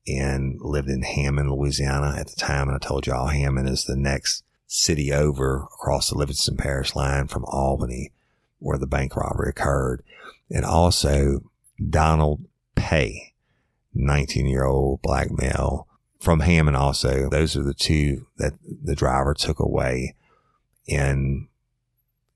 and 0.07 0.59
lived 0.61 0.89
in 0.89 1.03
Hammond, 1.03 1.51
Louisiana 1.51 2.15
at 2.17 2.27
the 2.27 2.35
time. 2.35 2.67
And 2.67 2.75
I 2.75 2.79
told 2.79 3.07
y'all 3.07 3.27
Hammond 3.27 3.69
is 3.69 3.85
the 3.85 3.95
next 3.95 4.43
city 4.67 5.11
over 5.11 5.63
across 5.73 6.09
the 6.09 6.17
Livingston 6.17 6.57
Parish 6.57 6.95
line 6.95 7.27
from 7.27 7.45
Albany 7.45 8.11
where 8.59 8.77
the 8.77 8.87
bank 8.87 9.15
robbery 9.15 9.49
occurred. 9.49 10.03
And 10.49 10.65
also 10.65 11.41
Donald 11.89 12.45
Pay, 12.75 13.33
19 13.93 14.45
year 14.45 14.65
old 14.65 15.01
black 15.01 15.29
male 15.31 15.87
from 16.19 16.41
Hammond 16.41 16.77
also. 16.77 17.29
Those 17.29 17.55
are 17.55 17.63
the 17.63 17.73
two 17.73 18.27
that 18.37 18.53
the 18.83 18.95
driver 18.95 19.33
took 19.33 19.59
away 19.59 20.15
and 20.87 21.47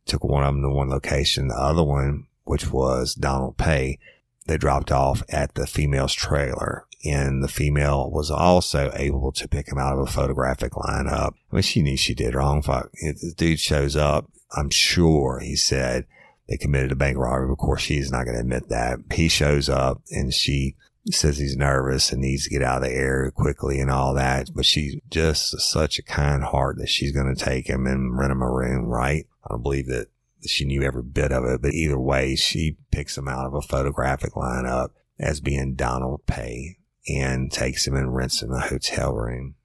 took 0.05 0.23
one 0.23 0.43
of 0.43 0.53
them 0.53 0.63
to 0.63 0.69
one 0.69 0.89
location. 0.89 1.47
The 1.47 1.55
other 1.55 1.83
one, 1.83 2.27
which 2.43 2.71
was 2.71 3.13
Donald 3.13 3.57
Pay, 3.57 3.99
they 4.45 4.57
dropped 4.57 4.91
off 4.91 5.23
at 5.29 5.55
the 5.55 5.65
female's 5.65 6.13
trailer 6.13 6.85
and 7.03 7.43
the 7.43 7.47
female 7.47 8.09
was 8.09 8.31
also 8.31 8.91
able 8.95 9.31
to 9.33 9.47
pick 9.47 9.67
him 9.67 9.77
out 9.77 9.93
of 9.93 9.99
a 9.99 10.11
photographic 10.11 10.73
lineup. 10.73 11.33
I 11.51 11.55
mean, 11.55 11.61
she 11.61 11.81
knew 11.81 11.97
she 11.97 12.13
did 12.13 12.35
wrong. 12.35 12.61
Fuck. 12.61 12.89
If 12.93 13.19
the 13.19 13.33
dude 13.35 13.59
shows 13.59 13.95
up, 13.95 14.29
I'm 14.55 14.69
sure 14.69 15.39
he 15.39 15.55
said 15.55 16.05
they 16.47 16.57
committed 16.57 16.91
a 16.91 16.95
bank 16.95 17.17
robbery. 17.17 17.51
Of 17.51 17.57
course, 17.57 17.81
she's 17.81 18.11
not 18.11 18.25
going 18.25 18.35
to 18.35 18.41
admit 18.41 18.69
that. 18.69 18.99
He 19.13 19.27
shows 19.27 19.67
up 19.67 20.01
and 20.11 20.33
she 20.33 20.75
says 21.11 21.37
he's 21.37 21.57
nervous 21.57 22.11
and 22.11 22.21
needs 22.21 22.45
to 22.45 22.49
get 22.49 22.63
out 22.63 22.77
of 22.77 22.83
the 22.83 22.95
area 22.95 23.31
quickly 23.31 23.79
and 23.79 23.91
all 23.91 24.13
that. 24.13 24.49
But 24.55 24.65
she's 24.65 24.95
just 25.09 25.59
such 25.59 25.99
a 25.99 26.03
kind 26.03 26.43
heart 26.43 26.77
that 26.77 26.89
she's 26.89 27.11
going 27.11 27.33
to 27.33 27.43
take 27.43 27.67
him 27.67 27.85
and 27.85 28.17
rent 28.17 28.31
him 28.31 28.41
a 28.41 28.49
room, 28.49 28.85
right? 28.85 29.25
I 29.43 29.49
don't 29.49 29.63
believe 29.63 29.87
that 29.87 30.07
she 30.45 30.65
knew 30.65 30.83
every 30.83 31.03
bit 31.03 31.31
of 31.31 31.43
it, 31.45 31.61
but 31.61 31.73
either 31.73 31.99
way, 31.99 32.35
she 32.35 32.77
picks 32.91 33.17
him 33.17 33.27
out 33.27 33.45
of 33.45 33.53
a 33.53 33.61
photographic 33.61 34.33
lineup 34.33 34.89
as 35.19 35.39
being 35.39 35.75
Donald 35.75 36.25
Pay 36.25 36.77
and 37.07 37.51
takes 37.51 37.87
him 37.87 37.95
and 37.95 38.15
rents 38.15 38.41
him 38.41 38.51
a 38.51 38.59
hotel 38.59 39.13
room. 39.13 39.55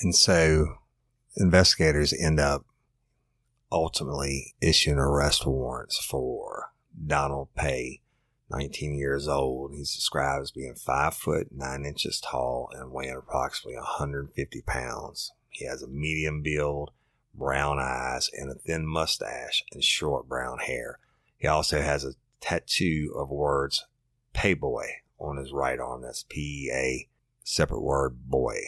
And 0.00 0.14
so 0.14 0.66
investigators 1.36 2.12
end 2.12 2.38
up 2.38 2.66
ultimately 3.72 4.54
issuing 4.60 4.98
arrest 4.98 5.46
warrants 5.46 5.98
for 6.04 6.72
Donald 7.06 7.48
Pay, 7.54 8.00
19 8.50 8.94
years 8.94 9.28
old. 9.28 9.72
He's 9.74 9.94
described 9.94 10.42
as 10.42 10.50
being 10.50 10.74
five 10.74 11.14
foot 11.14 11.48
nine 11.50 11.84
inches 11.84 12.20
tall 12.20 12.70
and 12.72 12.92
weighing 12.92 13.16
approximately 13.16 13.76
150 13.76 14.62
pounds. 14.62 15.32
He 15.48 15.66
has 15.66 15.82
a 15.82 15.88
medium 15.88 16.42
build, 16.42 16.90
brown 17.34 17.78
eyes, 17.78 18.30
and 18.32 18.50
a 18.50 18.54
thin 18.54 18.86
mustache 18.86 19.64
and 19.72 19.82
short 19.82 20.28
brown 20.28 20.58
hair. 20.58 20.98
He 21.38 21.48
also 21.48 21.80
has 21.80 22.04
a 22.04 22.14
tattoo 22.40 23.14
of 23.16 23.30
words 23.30 23.86
Payboy 24.34 24.86
on 25.18 25.36
his 25.36 25.52
right 25.52 25.78
arm. 25.78 26.02
That's 26.02 26.24
P 26.28 26.70
A, 26.72 27.08
separate 27.42 27.82
word, 27.82 28.28
boy. 28.28 28.60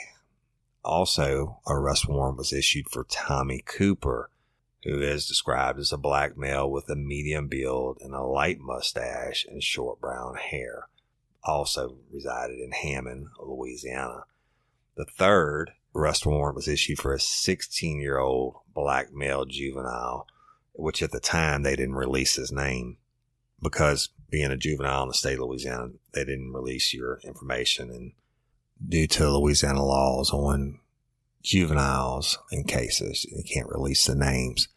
Also, 0.84 1.60
a 1.66 1.74
arrest 1.74 2.08
warrant 2.08 2.38
was 2.38 2.52
issued 2.52 2.88
for 2.88 3.04
Tommy 3.04 3.62
Cooper, 3.64 4.30
who 4.84 5.00
is 5.00 5.26
described 5.26 5.78
as 5.78 5.92
a 5.92 5.98
black 5.98 6.36
male 6.36 6.70
with 6.70 6.88
a 6.88 6.96
medium 6.96 7.48
build 7.48 7.98
and 8.00 8.14
a 8.14 8.22
light 8.22 8.58
mustache 8.60 9.44
and 9.48 9.62
short 9.62 10.00
brown 10.00 10.36
hair. 10.36 10.88
Also 11.44 11.98
resided 12.10 12.58
in 12.58 12.72
Hammond, 12.72 13.28
Louisiana. 13.40 14.24
The 14.96 15.04
third 15.04 15.72
arrest 15.94 16.26
warrant 16.26 16.56
was 16.56 16.68
issued 16.68 16.98
for 16.98 17.12
a 17.12 17.20
16 17.20 18.00
year 18.00 18.18
old 18.18 18.56
black 18.74 19.12
male 19.12 19.44
juvenile, 19.44 20.26
which 20.72 21.02
at 21.02 21.10
the 21.10 21.20
time 21.20 21.62
they 21.62 21.76
didn't 21.76 21.94
release 21.94 22.36
his 22.36 22.52
name 22.52 22.98
because 23.60 24.10
being 24.30 24.50
a 24.50 24.56
juvenile 24.56 25.02
in 25.02 25.08
the 25.08 25.14
state 25.14 25.38
of 25.38 25.48
Louisiana, 25.48 25.90
they 26.12 26.24
didn't 26.24 26.52
release 26.52 26.92
your 26.92 27.20
information. 27.24 27.90
And 27.90 28.12
due 28.86 29.06
to 29.08 29.30
Louisiana 29.30 29.84
laws 29.84 30.30
on 30.30 30.80
juveniles 31.42 32.38
in 32.50 32.64
cases, 32.64 33.24
you 33.24 33.42
can't 33.42 33.70
release 33.70 34.06
the 34.06 34.14
names. 34.14 34.68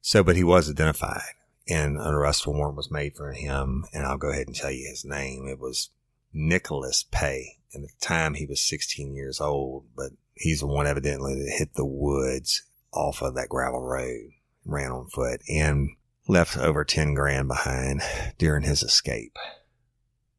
So, 0.00 0.22
but 0.22 0.36
he 0.36 0.44
was 0.44 0.70
identified 0.70 1.34
and 1.68 1.98
an 1.98 2.14
arrest 2.14 2.46
warrant 2.46 2.76
was 2.76 2.90
made 2.90 3.14
for 3.16 3.32
him. 3.32 3.84
And 3.92 4.06
I'll 4.06 4.18
go 4.18 4.30
ahead 4.30 4.46
and 4.46 4.56
tell 4.56 4.70
you 4.70 4.88
his 4.88 5.04
name. 5.04 5.46
It 5.46 5.58
was 5.58 5.90
Nicholas 6.32 7.04
Pay. 7.10 7.58
And 7.72 7.84
at 7.84 7.90
the 7.90 8.06
time 8.06 8.34
he 8.34 8.46
was 8.46 8.60
16 8.60 9.14
years 9.14 9.40
old, 9.40 9.84
but 9.94 10.12
he's 10.34 10.60
the 10.60 10.66
one 10.66 10.86
evidently 10.86 11.34
that 11.34 11.56
hit 11.58 11.74
the 11.74 11.84
woods 11.84 12.62
off 12.92 13.20
of 13.22 13.34
that 13.34 13.50
gravel 13.50 13.82
road, 13.82 14.30
ran 14.64 14.90
on 14.90 15.08
foot. 15.08 15.42
And 15.48 15.90
left 16.28 16.56
over 16.58 16.84
10 16.84 17.14
grand 17.14 17.48
behind 17.48 18.02
during 18.36 18.62
his 18.62 18.82
escape. 18.82 19.36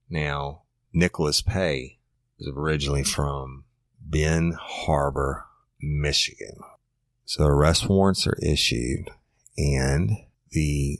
Now, 0.10 0.62
Nicholas 0.94 1.42
Pay 1.42 1.98
is 2.40 2.50
originally 2.56 3.04
from 3.04 3.66
Ben 4.00 4.56
Harbor, 4.60 5.46
Michigan. 5.82 6.58
So 7.26 7.44
arrest 7.44 7.90
warrants 7.90 8.26
are 8.26 8.38
issued 8.42 9.10
and 9.58 10.12
the 10.52 11.00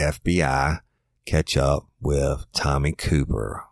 FBI 0.00 0.80
catch 1.26 1.56
up 1.56 1.88
with 2.00 2.46
Tommy 2.52 2.92
Cooper 2.92 3.64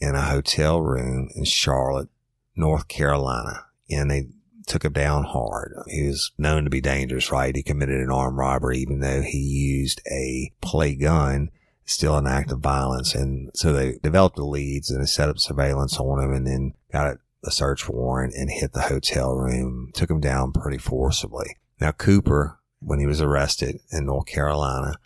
in 0.00 0.14
a 0.14 0.22
hotel 0.22 0.80
room 0.80 1.28
in 1.34 1.44
Charlotte, 1.44 2.08
North 2.56 2.88
Carolina. 2.88 3.66
And 3.90 4.10
they 4.10 4.28
took 4.68 4.84
him 4.84 4.92
down 4.92 5.24
hard. 5.24 5.72
He 5.88 6.06
was 6.06 6.30
known 6.38 6.64
to 6.64 6.70
be 6.70 6.80
dangerous, 6.80 7.32
right? 7.32 7.54
He 7.54 7.62
committed 7.62 8.00
an 8.00 8.10
armed 8.10 8.36
robbery, 8.36 8.78
even 8.78 9.00
though 9.00 9.22
he 9.22 9.38
used 9.38 10.00
a 10.10 10.52
play 10.60 10.94
gun, 10.94 11.50
still 11.84 12.16
an 12.16 12.26
act 12.26 12.52
of 12.52 12.60
violence. 12.60 13.14
And 13.14 13.50
so 13.54 13.72
they 13.72 13.98
developed 14.02 14.36
the 14.36 14.44
leads 14.44 14.90
and 14.90 15.02
they 15.02 15.06
set 15.06 15.28
up 15.28 15.38
surveillance 15.38 15.98
on 15.98 16.22
him 16.22 16.32
and 16.32 16.46
then 16.46 16.74
got 16.92 17.16
a 17.44 17.50
search 17.50 17.88
warrant 17.88 18.34
and 18.34 18.50
hit 18.50 18.72
the 18.72 18.82
hotel 18.82 19.34
room, 19.34 19.90
took 19.94 20.10
him 20.10 20.20
down 20.20 20.52
pretty 20.52 20.78
forcibly. 20.78 21.56
Now, 21.80 21.92
Cooper, 21.92 22.58
when 22.80 22.98
he 22.98 23.06
was 23.06 23.20
arrested 23.20 23.80
in 23.90 24.06
North 24.06 24.26
Carolina, 24.26 24.98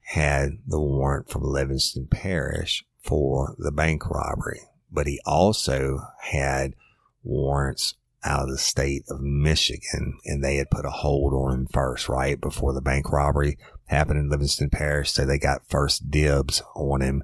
had 0.00 0.58
the 0.66 0.80
warrant 0.80 1.30
from 1.30 1.42
Livingston 1.42 2.06
Parish 2.06 2.84
for 2.98 3.54
the 3.58 3.72
bank 3.72 4.08
robbery, 4.08 4.60
but 4.90 5.06
he 5.06 5.20
also 5.24 6.00
had 6.20 6.74
warrants 7.22 7.94
out 8.24 8.44
of 8.44 8.50
the 8.50 8.58
state 8.58 9.04
of 9.08 9.20
Michigan 9.20 10.18
and 10.24 10.42
they 10.42 10.56
had 10.56 10.70
put 10.70 10.84
a 10.84 10.90
hold 10.90 11.32
on 11.32 11.52
him 11.52 11.66
first, 11.72 12.08
right? 12.08 12.40
Before 12.40 12.72
the 12.72 12.80
bank 12.80 13.10
robbery 13.12 13.58
happened 13.86 14.18
in 14.18 14.28
Livingston 14.28 14.70
Parish. 14.70 15.12
So 15.12 15.24
they 15.24 15.38
got 15.38 15.68
first 15.68 16.10
dibs 16.10 16.62
on 16.74 17.00
him 17.00 17.22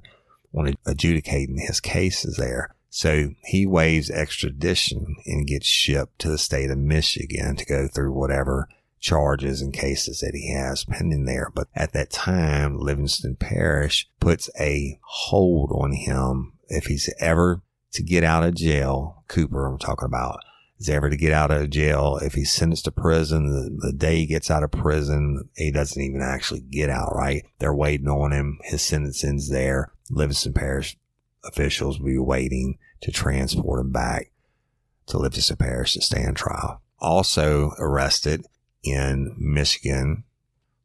on 0.53 0.75
adjudicating 0.85 1.59
his 1.59 1.79
cases 1.79 2.37
there. 2.37 2.75
So 2.89 3.31
he 3.43 3.65
waives 3.65 4.09
extradition 4.09 5.17
and 5.25 5.45
gets 5.45 5.67
shipped 5.67 6.19
to 6.19 6.29
the 6.29 6.37
state 6.37 6.71
of 6.71 6.77
Michigan 6.77 7.57
to 7.57 7.65
go 7.65 7.87
through 7.87 8.13
whatever 8.13 8.69
charges 9.01 9.61
and 9.61 9.73
cases 9.73 10.21
that 10.21 10.33
he 10.33 10.53
has 10.53 10.85
pending 10.85 11.25
there. 11.25 11.51
But 11.53 11.67
at 11.75 11.91
that 11.93 12.09
time, 12.09 12.79
Livingston 12.79 13.35
Parish 13.35 14.09
puts 14.19 14.49
a 14.59 14.97
hold 15.03 15.71
on 15.73 15.91
him 15.91 16.53
if 16.69 16.85
he's 16.85 17.13
ever 17.19 17.61
to 17.91 18.01
get 18.01 18.23
out 18.23 18.43
of 18.43 18.55
jail. 18.55 19.23
Cooper, 19.27 19.65
I'm 19.65 19.77
talking 19.77 20.07
about 20.07 20.39
is 20.79 20.89
ever 20.89 21.09
to 21.09 21.17
get 21.17 21.31
out 21.31 21.51
of 21.51 21.69
jail. 21.69 22.19
If 22.21 22.33
he's 22.33 22.51
sentenced 22.51 22.85
to 22.85 22.91
prison, 22.91 23.49
the, 23.49 23.87
the, 23.87 23.93
day 23.93 24.17
he 24.17 24.25
gets 24.25 24.51
out 24.51 24.63
of 24.63 24.71
prison, 24.71 25.49
he 25.55 25.71
doesn't 25.71 26.01
even 26.01 26.21
actually 26.21 26.61
get 26.61 26.89
out, 26.89 27.15
right? 27.15 27.45
They're 27.59 27.73
waiting 27.73 28.07
on 28.07 28.31
him. 28.31 28.59
His 28.63 28.81
sentence 28.81 29.23
ends 29.23 29.49
there. 29.49 29.91
Livingston 30.09 30.53
Parish 30.53 30.97
officials 31.43 31.99
will 31.99 32.07
be 32.07 32.17
waiting 32.17 32.77
to 33.01 33.11
transport 33.11 33.79
him 33.79 33.91
back 33.91 34.31
to 35.07 35.17
Livingston 35.17 35.57
Parish 35.57 35.93
to 35.93 36.01
stand 36.01 36.35
trial. 36.35 36.81
Also 36.99 37.71
arrested 37.79 38.45
in 38.83 39.35
Michigan 39.37 40.23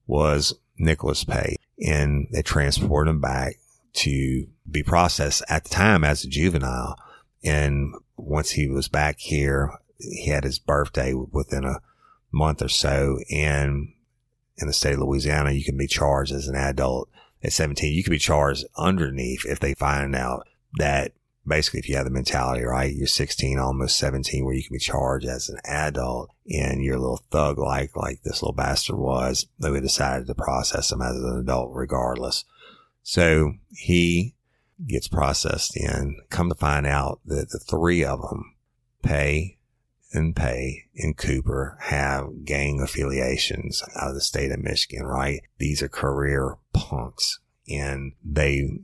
was 0.06 0.54
Nicholas 0.78 1.24
Pay 1.24 1.56
and 1.80 2.28
they 2.32 2.42
transported 2.42 3.10
him 3.10 3.20
back 3.20 3.56
to 3.92 4.46
be 4.70 4.82
processed 4.82 5.42
at 5.48 5.64
the 5.64 5.70
time 5.70 6.04
as 6.04 6.24
a 6.24 6.28
juvenile. 6.28 6.96
And 7.42 7.94
once 8.16 8.50
he 8.50 8.68
was 8.68 8.88
back 8.88 9.18
here, 9.18 9.72
he 10.00 10.28
had 10.28 10.44
his 10.44 10.58
birthday 10.58 11.14
within 11.14 11.64
a 11.64 11.80
month 12.32 12.62
or 12.62 12.68
so. 12.68 13.18
And 13.30 13.92
in 14.56 14.66
the 14.66 14.72
state 14.72 14.94
of 14.94 15.00
Louisiana, 15.00 15.52
you 15.52 15.64
can 15.64 15.76
be 15.76 15.86
charged 15.86 16.32
as 16.32 16.48
an 16.48 16.56
adult 16.56 17.08
at 17.42 17.52
17. 17.52 17.92
You 17.92 18.02
can 18.02 18.12
be 18.12 18.18
charged 18.18 18.64
underneath 18.76 19.44
if 19.46 19.60
they 19.60 19.74
find 19.74 20.14
out 20.14 20.46
that 20.74 21.12
basically 21.46 21.80
if 21.80 21.88
you 21.88 21.96
have 21.96 22.04
the 22.04 22.10
mentality, 22.10 22.62
right, 22.62 22.94
you're 22.94 23.06
16, 23.06 23.58
almost 23.58 23.96
17, 23.96 24.44
where 24.44 24.54
you 24.54 24.62
can 24.62 24.74
be 24.74 24.78
charged 24.78 25.26
as 25.26 25.48
an 25.48 25.58
adult 25.64 26.30
and 26.48 26.82
you're 26.82 26.96
a 26.96 27.00
little 27.00 27.24
thug 27.30 27.58
like, 27.58 27.96
like 27.96 28.22
this 28.22 28.42
little 28.42 28.54
bastard 28.54 28.98
was, 28.98 29.46
they 29.58 29.70
would 29.70 29.82
decided 29.82 30.26
to 30.26 30.34
process 30.34 30.92
him 30.92 31.02
as 31.02 31.16
an 31.16 31.38
adult 31.40 31.70
regardless. 31.72 32.44
So 33.02 33.54
he 33.70 34.34
gets 34.86 35.08
processed 35.08 35.76
in, 35.76 36.18
come 36.30 36.48
to 36.48 36.54
find 36.54 36.86
out 36.86 37.20
that 37.26 37.50
the 37.50 37.58
three 37.58 38.04
of 38.04 38.20
them 38.20 38.54
pay 39.02 39.58
and 40.12 40.34
pay 40.34 40.84
and 40.96 41.16
Cooper 41.16 41.76
have 41.82 42.44
gang 42.44 42.80
affiliations 42.80 43.82
out 43.96 44.08
of 44.08 44.14
the 44.14 44.20
state 44.20 44.50
of 44.50 44.60
Michigan, 44.60 45.06
right? 45.06 45.40
These 45.58 45.82
are 45.82 45.88
career 45.88 46.56
punks 46.72 47.38
and 47.68 48.12
they 48.24 48.80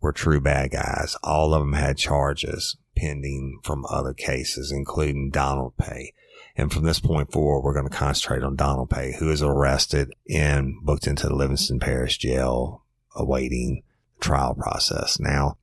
were 0.00 0.12
true 0.12 0.40
bad 0.40 0.70
guys. 0.70 1.16
All 1.22 1.54
of 1.54 1.60
them 1.60 1.74
had 1.74 1.96
charges 1.98 2.76
pending 2.96 3.60
from 3.62 3.86
other 3.88 4.12
cases, 4.12 4.72
including 4.72 5.30
Donald 5.30 5.76
Pay. 5.76 6.12
And 6.56 6.72
from 6.72 6.84
this 6.84 7.00
point 7.00 7.32
forward, 7.32 7.62
we're 7.62 7.74
going 7.74 7.88
to 7.88 7.96
concentrate 7.96 8.42
on 8.42 8.56
Donald 8.56 8.90
Pay, 8.90 9.16
who 9.18 9.30
is 9.30 9.42
arrested 9.42 10.12
and 10.28 10.74
booked 10.82 11.06
into 11.06 11.28
the 11.28 11.34
Livingston 11.34 11.80
Parish 11.80 12.18
Jail 12.18 12.84
awaiting 13.14 13.82
trial 14.20 14.54
process. 14.54 15.18
Now, 15.18 15.56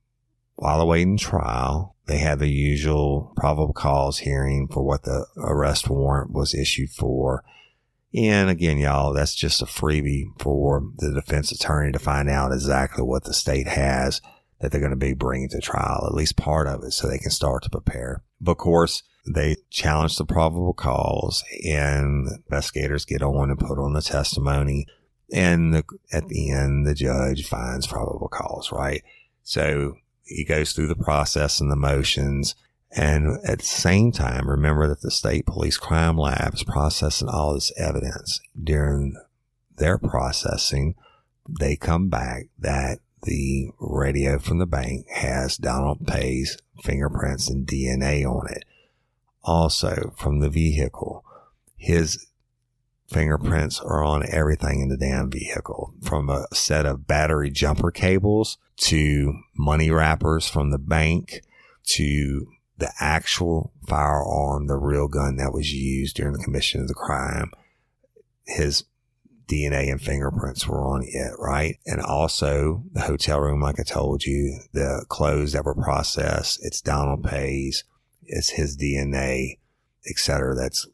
while 0.56 0.80
awaiting 0.80 1.16
trial, 1.16 1.96
they 2.10 2.18
had 2.18 2.40
the 2.40 2.50
usual 2.50 3.32
probable 3.36 3.72
cause 3.72 4.18
hearing 4.18 4.66
for 4.66 4.82
what 4.82 5.04
the 5.04 5.26
arrest 5.36 5.88
warrant 5.88 6.32
was 6.32 6.54
issued 6.54 6.90
for. 6.90 7.44
And 8.12 8.50
again, 8.50 8.78
y'all, 8.78 9.12
that's 9.12 9.36
just 9.36 9.62
a 9.62 9.66
freebie 9.66 10.24
for 10.40 10.82
the 10.96 11.12
defense 11.12 11.52
attorney 11.52 11.92
to 11.92 12.00
find 12.00 12.28
out 12.28 12.50
exactly 12.50 13.04
what 13.04 13.22
the 13.22 13.32
state 13.32 13.68
has 13.68 14.20
that 14.60 14.72
they're 14.72 14.80
going 14.80 14.90
to 14.90 14.96
be 14.96 15.14
bringing 15.14 15.50
to 15.50 15.60
trial, 15.60 16.04
at 16.04 16.12
least 16.12 16.36
part 16.36 16.66
of 16.66 16.82
it, 16.82 16.90
so 16.90 17.08
they 17.08 17.18
can 17.18 17.30
start 17.30 17.62
to 17.62 17.70
prepare. 17.70 18.24
But 18.40 18.52
of 18.52 18.58
course, 18.58 19.04
they 19.32 19.58
challenge 19.70 20.16
the 20.16 20.24
probable 20.24 20.74
cause 20.74 21.44
and 21.64 22.26
investigators 22.50 23.04
get 23.04 23.22
on 23.22 23.50
and 23.50 23.58
put 23.58 23.78
on 23.78 23.92
the 23.92 24.02
testimony. 24.02 24.84
And 25.32 25.72
the, 25.72 25.84
at 26.12 26.26
the 26.26 26.50
end, 26.50 26.88
the 26.88 26.94
judge 26.94 27.46
finds 27.46 27.86
probable 27.86 28.28
cause, 28.28 28.72
right? 28.72 29.04
So 29.44 29.94
he 30.30 30.44
goes 30.44 30.72
through 30.72 30.86
the 30.86 30.94
process 30.94 31.60
and 31.60 31.70
the 31.70 31.76
motions. 31.76 32.54
And 32.92 33.38
at 33.44 33.58
the 33.58 33.64
same 33.64 34.12
time, 34.12 34.48
remember 34.48 34.88
that 34.88 35.02
the 35.02 35.10
state 35.10 35.44
police 35.44 35.76
crime 35.76 36.16
lab 36.16 36.54
is 36.54 36.62
processing 36.62 37.28
all 37.28 37.54
this 37.54 37.72
evidence. 37.76 38.40
During 38.62 39.16
their 39.76 39.98
processing, 39.98 40.94
they 41.58 41.76
come 41.76 42.08
back 42.08 42.46
that 42.58 43.00
the 43.22 43.70
radio 43.78 44.38
from 44.38 44.58
the 44.58 44.66
bank 44.66 45.06
has 45.10 45.56
Donald 45.56 46.06
Pay's 46.06 46.56
fingerprints 46.82 47.50
and 47.50 47.66
DNA 47.66 48.24
on 48.24 48.48
it. 48.50 48.64
Also, 49.42 50.12
from 50.16 50.40
the 50.40 50.50
vehicle, 50.50 51.24
his 51.76 52.26
fingerprints 53.10 53.80
are 53.80 54.04
on 54.04 54.24
everything 54.30 54.80
in 54.80 54.88
the 54.88 54.96
damn 54.96 55.30
vehicle 55.30 55.92
from 56.00 56.30
a 56.30 56.46
set 56.52 56.86
of 56.86 57.06
battery 57.06 57.50
jumper 57.50 57.90
cables 57.90 58.56
to 58.76 59.34
money 59.56 59.90
wrappers 59.90 60.48
from 60.48 60.70
the 60.70 60.78
bank 60.78 61.42
to 61.84 62.46
the 62.78 62.92
actual 62.98 63.72
firearm, 63.86 64.66
the 64.66 64.76
real 64.76 65.08
gun 65.08 65.36
that 65.36 65.52
was 65.52 65.72
used 65.72 66.16
during 66.16 66.32
the 66.32 66.42
commission 66.42 66.80
of 66.80 66.88
the 66.88 66.94
crime. 66.94 67.50
His 68.46 68.84
DNA 69.46 69.90
and 69.90 70.00
fingerprints 70.00 70.66
were 70.66 70.82
on 70.82 71.02
it, 71.04 71.32
right? 71.38 71.78
And 71.84 72.00
also 72.00 72.84
the 72.92 73.02
hotel 73.02 73.40
room, 73.40 73.60
like 73.60 73.80
I 73.80 73.82
told 73.82 74.24
you, 74.24 74.60
the 74.72 75.04
clothes 75.08 75.52
that 75.52 75.64
were 75.64 75.74
processed, 75.74 76.60
it's 76.62 76.80
Donald 76.80 77.24
Pay's, 77.24 77.84
it's 78.22 78.50
his 78.50 78.76
DNA, 78.76 79.58
etc. 80.08 80.54
That's 80.54 80.86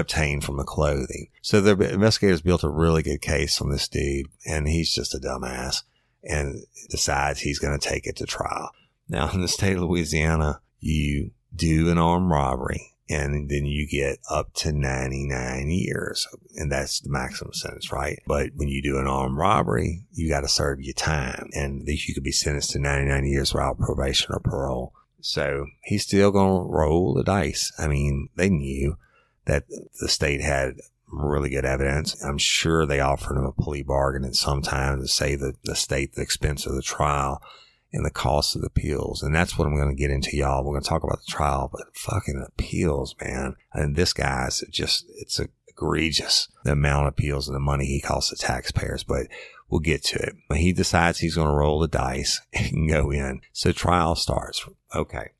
obtained 0.00 0.44
from 0.44 0.56
the 0.56 0.64
clothing. 0.64 1.28
So 1.42 1.60
the 1.60 1.92
investigators 1.92 2.42
built 2.42 2.64
a 2.64 2.68
really 2.68 3.02
good 3.02 3.20
case 3.20 3.60
on 3.60 3.70
this 3.70 3.88
dude, 3.88 4.26
and 4.46 4.68
he's 4.68 4.92
just 4.92 5.14
a 5.14 5.18
dumbass 5.18 5.82
and 6.22 6.64
decides 6.90 7.40
he's 7.40 7.58
going 7.58 7.78
to 7.78 7.88
take 7.88 8.06
it 8.06 8.16
to 8.16 8.26
trial. 8.26 8.70
Now, 9.08 9.30
in 9.30 9.40
the 9.40 9.48
state 9.48 9.76
of 9.76 9.82
Louisiana, 9.82 10.60
you 10.78 11.30
do 11.54 11.90
an 11.90 11.98
armed 11.98 12.30
robbery 12.30 12.94
and 13.08 13.50
then 13.50 13.66
you 13.66 13.88
get 13.88 14.18
up 14.30 14.54
to 14.54 14.70
99 14.70 15.68
years. 15.68 16.28
And 16.54 16.70
that's 16.70 17.00
the 17.00 17.10
maximum 17.10 17.52
sentence, 17.52 17.92
right? 17.92 18.20
But 18.26 18.50
when 18.54 18.68
you 18.68 18.80
do 18.80 18.98
an 18.98 19.08
armed 19.08 19.36
robbery, 19.36 20.04
you 20.12 20.28
got 20.28 20.42
to 20.42 20.48
serve 20.48 20.80
your 20.80 20.94
time 20.94 21.50
and 21.52 21.82
you 21.86 22.14
could 22.14 22.22
be 22.22 22.30
sentenced 22.30 22.70
to 22.70 22.78
99 22.78 23.26
years 23.26 23.52
without 23.52 23.80
probation 23.80 24.32
or 24.32 24.38
parole. 24.38 24.92
So 25.20 25.66
he's 25.82 26.04
still 26.04 26.30
going 26.30 26.62
to 26.62 26.72
roll 26.72 27.14
the 27.14 27.24
dice. 27.24 27.72
I 27.78 27.88
mean, 27.88 28.28
they 28.36 28.48
knew 28.48 28.96
that 29.50 29.64
the 30.00 30.08
state 30.08 30.40
had 30.40 30.76
really 31.08 31.50
good 31.50 31.64
evidence. 31.64 32.22
I'm 32.22 32.38
sure 32.38 32.86
they 32.86 33.00
offered 33.00 33.36
him 33.36 33.44
a 33.44 33.52
plea 33.52 33.82
bargain 33.82 34.24
at 34.24 34.36
some 34.36 34.62
time 34.62 35.00
to 35.00 35.08
save 35.08 35.40
the, 35.40 35.56
the 35.64 35.74
state 35.74 36.14
the 36.14 36.22
expense 36.22 36.66
of 36.66 36.76
the 36.76 36.82
trial 36.82 37.42
and 37.92 38.06
the 38.06 38.12
cost 38.12 38.54
of 38.54 38.62
the 38.62 38.68
appeals. 38.68 39.24
And 39.24 39.34
that's 39.34 39.58
what 39.58 39.66
I'm 39.66 39.74
going 39.74 39.88
to 39.88 40.00
get 40.00 40.12
into, 40.12 40.36
y'all. 40.36 40.62
We're 40.62 40.74
going 40.74 40.84
to 40.84 40.88
talk 40.88 41.02
about 41.02 41.18
the 41.26 41.32
trial, 41.32 41.68
but 41.72 41.96
fucking 41.96 42.44
appeals, 42.46 43.16
man. 43.20 43.56
And 43.72 43.96
this 43.96 44.12
guy's 44.12 44.60
just, 44.70 45.06
it's 45.16 45.40
egregious 45.66 46.46
the 46.62 46.72
amount 46.72 47.08
of 47.08 47.14
appeals 47.14 47.48
and 47.48 47.56
the 47.56 47.60
money 47.60 47.86
he 47.86 48.00
costs 48.00 48.30
the 48.30 48.36
taxpayers, 48.36 49.02
but 49.02 49.26
we'll 49.68 49.80
get 49.80 50.04
to 50.04 50.18
it. 50.20 50.36
But 50.48 50.58
he 50.58 50.72
decides 50.72 51.18
he's 51.18 51.34
going 51.34 51.48
to 51.48 51.54
roll 51.54 51.80
the 51.80 51.88
dice 51.88 52.40
and 52.52 52.88
go 52.88 53.10
in. 53.10 53.40
So 53.52 53.72
trial 53.72 54.14
starts. 54.14 54.64
Okay. 54.94 55.30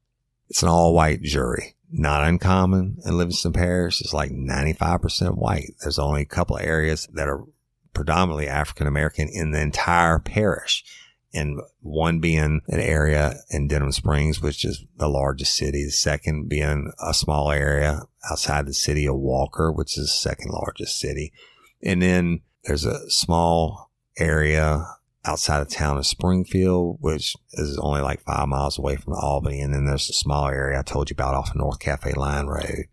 It's 0.49 0.65
an 0.65 0.69
all 0.69 0.95
white 0.95 1.23
jury 1.23 1.77
not 1.93 2.25
uncommon 2.25 2.99
in 3.05 3.17
Livingston 3.17 3.53
Parish. 3.53 4.01
It's 4.01 4.15
like 4.15 4.31
95% 4.31 5.37
white. 5.37 5.75
There's 5.81 5.99
only 5.99 6.23
a 6.23 6.27
couple 6.27 6.57
of 6.57 6.63
areas 6.63 7.09
that 7.13 7.29
are 7.29 7.45
predominantly 7.93 8.49
African 8.49 8.87
American 8.87 9.29
in 9.29 9.51
the 9.51 9.61
entire 9.61 10.19
parish. 10.19 10.85
And 11.33 11.61
one 11.81 12.19
being 12.19 12.61
an 12.67 12.81
area 12.81 13.35
in 13.51 13.69
Denham 13.69 13.93
Springs, 13.93 14.43
which 14.43 14.65
is 14.65 14.85
the 14.97 15.09
largest 15.09 15.57
city. 15.57 15.85
The 15.85 15.91
second 15.91 16.49
being 16.49 16.93
a 17.01 17.15
small 17.15 17.53
area 17.53 18.03
outside 18.29 18.67
the 18.67 18.75
city 18.75 19.07
of 19.07 19.17
Walker, 19.17 19.71
which 19.71 19.97
is 19.97 20.07
the 20.07 20.29
second 20.29 20.51
largest 20.51 20.99
city. 20.99 21.33
And 21.83 22.03
then 22.03 22.41
there's 22.65 22.85
a 22.85 23.09
small 23.11 23.91
area 24.19 24.87
outside 25.25 25.61
of 25.61 25.69
town 25.69 25.99
of 25.99 26.07
Springfield, 26.07 26.99
which 27.01 27.37
is 27.53 27.79
only 27.79 28.01
like 28.01 28.23
five 28.23 28.49
miles 28.49 28.79
away 28.79 28.97
from 28.97 29.15
Albany. 29.15 29.61
And 29.61 29.75
then 29.75 29.87
there's 29.87 30.09
a 30.09 30.15
smaller 30.15 30.53
area 30.55 30.79
I 30.79 30.83
told 30.83 31.11
you 31.11 31.15
about 31.15 31.35
off 31.35 31.51
of 31.51 31.57
North 31.57 31.79
Cafe 31.79 32.13
Line 32.13 32.47
Road 32.47 32.87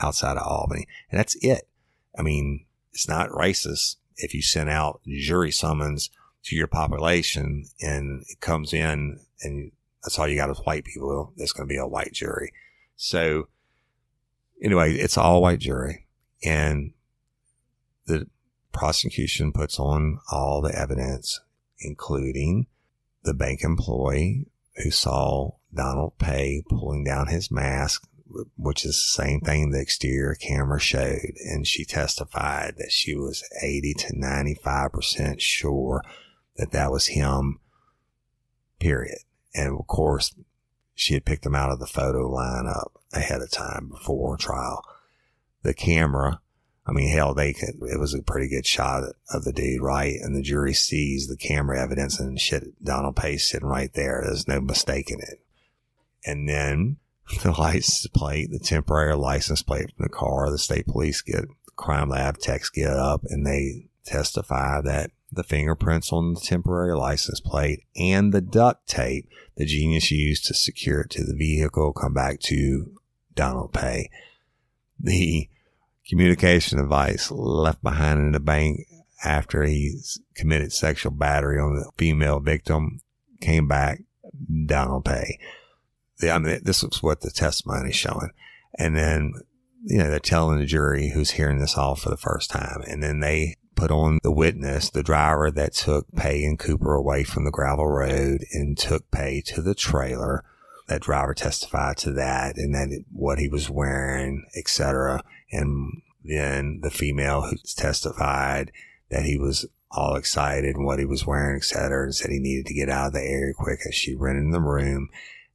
outside 0.00 0.36
of 0.36 0.46
Albany. 0.46 0.86
And 1.10 1.18
that's 1.18 1.36
it. 1.40 1.68
I 2.16 2.22
mean, 2.22 2.66
it's 2.92 3.08
not 3.08 3.30
racist 3.30 3.96
if 4.16 4.34
you 4.34 4.42
send 4.42 4.70
out 4.70 5.00
jury 5.06 5.50
summons 5.50 6.10
to 6.44 6.56
your 6.56 6.66
population 6.66 7.64
and 7.80 8.22
it 8.28 8.40
comes 8.40 8.72
in 8.72 9.20
and 9.40 9.72
that's 10.02 10.18
all 10.18 10.28
you 10.28 10.36
got 10.36 10.50
is 10.50 10.58
white 10.58 10.84
people. 10.84 11.32
It's 11.36 11.52
going 11.52 11.68
to 11.68 11.72
be 11.72 11.78
a 11.78 11.86
white 11.86 12.12
jury. 12.12 12.52
So 12.96 13.48
anyway, 14.62 14.94
it's 14.94 15.16
all 15.16 15.42
white 15.42 15.60
jury 15.60 16.06
and 16.44 16.92
prosecution 18.72 19.52
puts 19.52 19.78
on 19.78 20.18
all 20.30 20.60
the 20.60 20.76
evidence, 20.76 21.40
including 21.78 22.66
the 23.22 23.34
bank 23.34 23.62
employee 23.62 24.46
who 24.82 24.90
saw 24.90 25.52
Donald 25.74 26.18
Pay 26.18 26.62
pulling 26.68 27.04
down 27.04 27.28
his 27.28 27.50
mask, 27.50 28.06
which 28.56 28.84
is 28.84 28.94
the 28.94 29.22
same 29.22 29.40
thing 29.40 29.70
the 29.70 29.80
exterior 29.80 30.34
camera 30.34 30.80
showed. 30.80 31.34
And 31.44 31.66
she 31.66 31.84
testified 31.84 32.74
that 32.78 32.90
she 32.90 33.14
was 33.14 33.44
80 33.62 33.94
to 33.94 34.14
95% 34.14 35.40
sure 35.40 36.02
that 36.56 36.72
that 36.72 36.90
was 36.90 37.08
him, 37.08 37.60
period. 38.78 39.18
And 39.54 39.78
of 39.78 39.86
course, 39.86 40.34
she 40.94 41.14
had 41.14 41.24
picked 41.24 41.46
him 41.46 41.54
out 41.54 41.70
of 41.70 41.78
the 41.78 41.86
photo 41.86 42.30
lineup 42.30 42.92
ahead 43.12 43.40
of 43.42 43.50
time 43.50 43.88
before 43.88 44.36
trial. 44.36 44.82
The 45.62 45.74
camera 45.74 46.40
I 46.92 46.94
mean, 46.94 47.08
hell, 47.08 47.32
they 47.32 47.54
could, 47.54 47.76
it 47.80 47.98
was 47.98 48.12
a 48.12 48.20
pretty 48.20 48.48
good 48.48 48.66
shot 48.66 49.02
of 49.30 49.44
the 49.44 49.52
dude, 49.52 49.80
right? 49.80 50.14
And 50.20 50.36
the 50.36 50.42
jury 50.42 50.74
sees 50.74 51.26
the 51.26 51.38
camera 51.38 51.80
evidence 51.80 52.20
and 52.20 52.38
shit, 52.38 52.84
Donald 52.84 53.16
Pay's 53.16 53.48
sitting 53.48 53.66
right 53.66 53.90
there. 53.94 54.20
There's 54.22 54.46
no 54.46 54.60
mistaking 54.60 55.20
it. 55.20 55.40
And 56.26 56.46
then 56.46 56.98
the 57.42 57.52
license 57.52 58.06
plate, 58.08 58.50
the 58.50 58.58
temporary 58.58 59.16
license 59.16 59.62
plate 59.62 59.90
from 59.96 60.02
the 60.02 60.10
car, 60.10 60.50
the 60.50 60.58
state 60.58 60.86
police 60.86 61.22
get, 61.22 61.46
crime 61.76 62.10
lab 62.10 62.36
techs 62.36 62.68
get 62.68 62.92
up 62.92 63.22
and 63.24 63.46
they 63.46 63.86
testify 64.04 64.82
that 64.82 65.12
the 65.32 65.42
fingerprints 65.42 66.12
on 66.12 66.34
the 66.34 66.40
temporary 66.40 66.94
license 66.94 67.40
plate 67.40 67.84
and 67.96 68.34
the 68.34 68.42
duct 68.42 68.86
tape 68.86 69.26
the 69.56 69.64
genius 69.64 70.10
used 70.10 70.44
to 70.44 70.52
secure 70.52 71.00
it 71.00 71.10
to 71.10 71.24
the 71.24 71.34
vehicle 71.34 71.94
come 71.94 72.12
back 72.12 72.40
to 72.40 72.92
Donald 73.34 73.72
Pay. 73.72 74.10
The 75.00 75.48
communication 76.12 76.76
device 76.76 77.30
left 77.30 77.82
behind 77.82 78.20
in 78.20 78.32
the 78.32 78.40
bank 78.40 78.80
after 79.24 79.62
he 79.62 79.98
committed 80.34 80.70
sexual 80.70 81.10
battery 81.10 81.58
on 81.58 81.74
the 81.74 81.90
female 81.96 82.38
victim 82.38 83.00
came 83.40 83.66
back 83.66 84.02
Donald 84.66 85.06
Pay. 85.06 85.38
I 86.22 86.38
mean, 86.38 86.60
this 86.64 86.82
was 86.82 87.02
what 87.02 87.22
the 87.22 87.30
testimony 87.30 87.88
is 87.88 87.96
showing. 87.96 88.28
And 88.78 88.94
then, 88.94 89.32
you 89.84 89.96
know, 89.96 90.10
they're 90.10 90.18
telling 90.18 90.58
the 90.58 90.66
jury 90.66 91.12
who's 91.14 91.30
hearing 91.30 91.60
this 91.60 91.78
all 91.78 91.94
for 91.94 92.10
the 92.10 92.18
first 92.18 92.50
time. 92.50 92.82
And 92.86 93.02
then 93.02 93.20
they 93.20 93.56
put 93.74 93.90
on 93.90 94.18
the 94.22 94.30
witness, 94.30 94.90
the 94.90 95.02
driver 95.02 95.50
that 95.50 95.72
took 95.72 96.12
Pay 96.14 96.44
and 96.44 96.58
Cooper 96.58 96.92
away 96.92 97.24
from 97.24 97.46
the 97.46 97.50
gravel 97.50 97.88
road 97.88 98.44
and 98.52 98.76
took 98.76 99.10
Pay 99.10 99.40
to 99.46 99.62
the 99.62 99.74
trailer. 99.74 100.44
That 100.88 101.00
driver 101.00 101.32
testified 101.32 101.96
to 101.98 102.12
that 102.12 102.58
and 102.58 102.74
that 102.74 103.04
what 103.10 103.38
he 103.38 103.48
was 103.48 103.70
wearing, 103.70 104.44
etc. 104.54 105.22
And 105.52 106.02
then 106.24 106.80
the 106.82 106.90
female 106.90 107.42
who 107.42 107.56
testified 107.76 108.72
that 109.10 109.24
he 109.24 109.36
was 109.36 109.66
all 109.90 110.16
excited 110.16 110.74
and 110.74 110.84
what 110.84 110.98
he 110.98 111.04
was 111.04 111.26
wearing, 111.26 111.56
etc., 111.56 112.04
and 112.04 112.14
said 112.14 112.30
he 112.30 112.38
needed 112.38 112.66
to 112.66 112.74
get 112.74 112.88
out 112.88 113.08
of 113.08 113.12
the 113.12 113.20
area 113.20 113.52
quick 113.54 113.80
as 113.86 113.94
she 113.94 114.14
ran 114.14 114.36
in 114.36 114.50
the 114.50 114.60
room. 114.60 115.08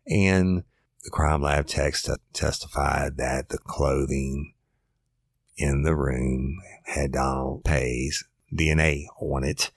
And 0.05 0.63
the 1.03 1.09
crime 1.09 1.41
lab 1.41 1.67
text 1.67 2.09
testified 2.33 3.17
that 3.17 3.49
the 3.49 3.57
clothing 3.57 4.53
in 5.57 5.81
the 5.83 5.95
room 5.95 6.59
had 6.85 7.13
Donald 7.13 7.63
Pay's 7.63 8.23
DNA 8.53 9.05
on 9.19 9.43
it. 9.43 9.71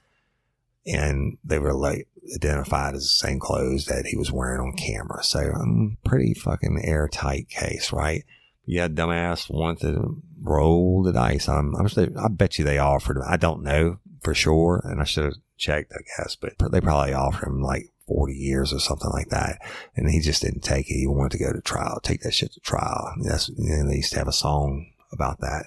And 0.87 1.39
they 1.45 1.59
were 1.59 1.75
like 1.75 2.09
identified 2.35 2.95
as 2.95 3.03
the 3.03 3.27
same 3.27 3.39
clothes 3.39 3.87
that 3.87 4.07
he 4.07 4.17
was 4.17 4.31
wearing 4.31 4.61
on 4.61 4.73
camera. 4.73 5.23
So, 5.23 5.53
um, 5.55 5.99
pretty 6.05 6.35
fucking 6.35 6.83
airtight 6.85 7.49
case, 7.49 7.93
right? 7.93 8.25
Yeah, 8.71 8.87
dumbass 8.87 9.51
wanted 9.51 9.81
to 9.81 10.23
roll 10.41 11.03
the 11.03 11.13
dice. 11.13 11.49
I'm, 11.49 11.75
I'm 11.75 11.89
I 12.17 12.29
bet 12.29 12.57
you 12.57 12.65
they 12.65 12.79
offered 12.79 13.17
him. 13.17 13.25
I 13.27 13.37
don't 13.37 13.65
know 13.65 13.99
for 14.23 14.33
sure. 14.33 14.81
And 14.85 15.01
I 15.01 15.05
should 15.05 15.25
have 15.25 15.35
checked, 15.59 15.93
I 15.93 16.03
guess, 16.17 16.37
but 16.37 16.53
they 16.71 16.81
probably 16.81 17.13
offered 17.13 17.49
him 17.49 17.63
like 17.63 17.93
40 18.07 18.33
years 18.33 18.73
or 18.73 18.79
something 18.79 19.11
like 19.11 19.31
that. 19.31 19.59
And 19.97 20.09
he 20.09 20.21
just 20.21 20.43
didn't 20.43 20.63
take 20.63 20.89
it. 20.89 20.95
He 20.95 21.07
wanted 21.09 21.33
to 21.33 21.45
go 21.45 21.53
to 21.53 21.61
trial, 21.61 21.99
take 22.01 22.21
that 22.21 22.33
shit 22.33 22.53
to 22.53 22.61
trial. 22.61 23.13
That's, 23.25 23.49
and 23.49 23.91
they 23.91 23.97
used 23.97 24.13
to 24.13 24.19
have 24.19 24.29
a 24.29 24.33
song 24.33 24.93
about 25.11 25.41
that. 25.41 25.65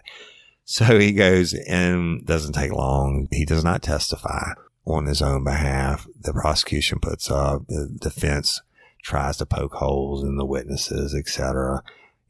So 0.64 0.98
he 0.98 1.12
goes 1.12 1.54
and 1.54 2.26
doesn't 2.26 2.54
take 2.54 2.72
long. 2.72 3.28
He 3.34 3.44
does 3.44 3.66
not 3.66 3.84
testify 3.84 4.54
on 4.86 5.08
his 5.08 5.22
own 5.22 5.44
behalf. 5.44 6.08
The 6.22 6.32
prosecution 6.32 7.00
puts 7.02 7.30
up, 7.30 7.68
the 7.68 7.90
defense 8.00 8.62
tries 9.04 9.36
to 9.38 9.46
poke 9.46 9.74
holes 9.74 10.24
in 10.24 10.38
the 10.38 10.46
witnesses, 10.46 11.14
etc. 11.14 11.84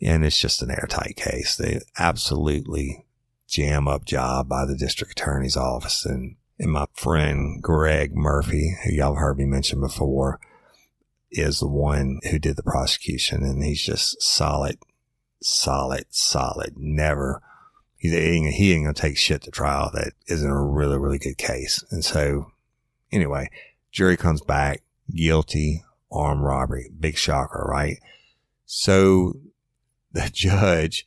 And 0.04 0.26
it's 0.26 0.40
just 0.40 0.62
an 0.62 0.72
airtight 0.72 1.16
case. 1.16 1.56
They 1.56 1.80
absolutely 1.98 3.06
jam 3.48 3.88
up 3.88 4.06
job 4.06 4.50
by 4.50 4.66
the 4.66 4.76
district 4.76 5.14
attorney's 5.14 5.58
office. 5.58 6.06
And, 6.06 6.36
and 6.60 6.72
my 6.72 6.88
friend 6.94 7.62
Greg 7.62 8.16
Murphy, 8.16 8.76
who 8.84 8.92
y'all 8.92 9.16
heard 9.16 9.38
me 9.38 9.46
mention 9.46 9.80
before, 9.80 10.40
is 11.32 11.60
the 11.60 11.68
one 11.68 12.20
who 12.30 12.38
did 12.38 12.58
the 12.58 12.64
prosecution. 12.64 13.44
And 13.44 13.64
he's 13.64 13.84
just 13.84 14.22
solid, 14.22 14.78
solid, 15.42 16.06
solid. 16.10 16.74
Never 16.78 17.42
he 18.04 18.14
ain't, 18.18 18.54
he 18.56 18.74
ain't 18.74 18.94
to 18.94 19.02
take 19.02 19.18
shit 19.18 19.44
to 19.44 19.52
trial 19.52 19.90
that 19.94 20.12
isn't 20.28 20.52
a 20.52 20.62
really, 20.62 20.98
really 20.98 21.18
good 21.18 21.38
case. 21.38 21.82
And 21.90 22.04
so 22.04 22.52
anyway, 23.14 23.50
jury 23.94 24.18
comes 24.18 24.42
back 24.42 24.84
guilty, 25.16 25.86
armed 26.12 26.44
robbery, 26.44 26.90
big 27.00 27.16
shocker, 27.18 27.66
right? 27.66 28.00
So 28.66 29.36
the 30.24 30.30
judge 30.32 31.06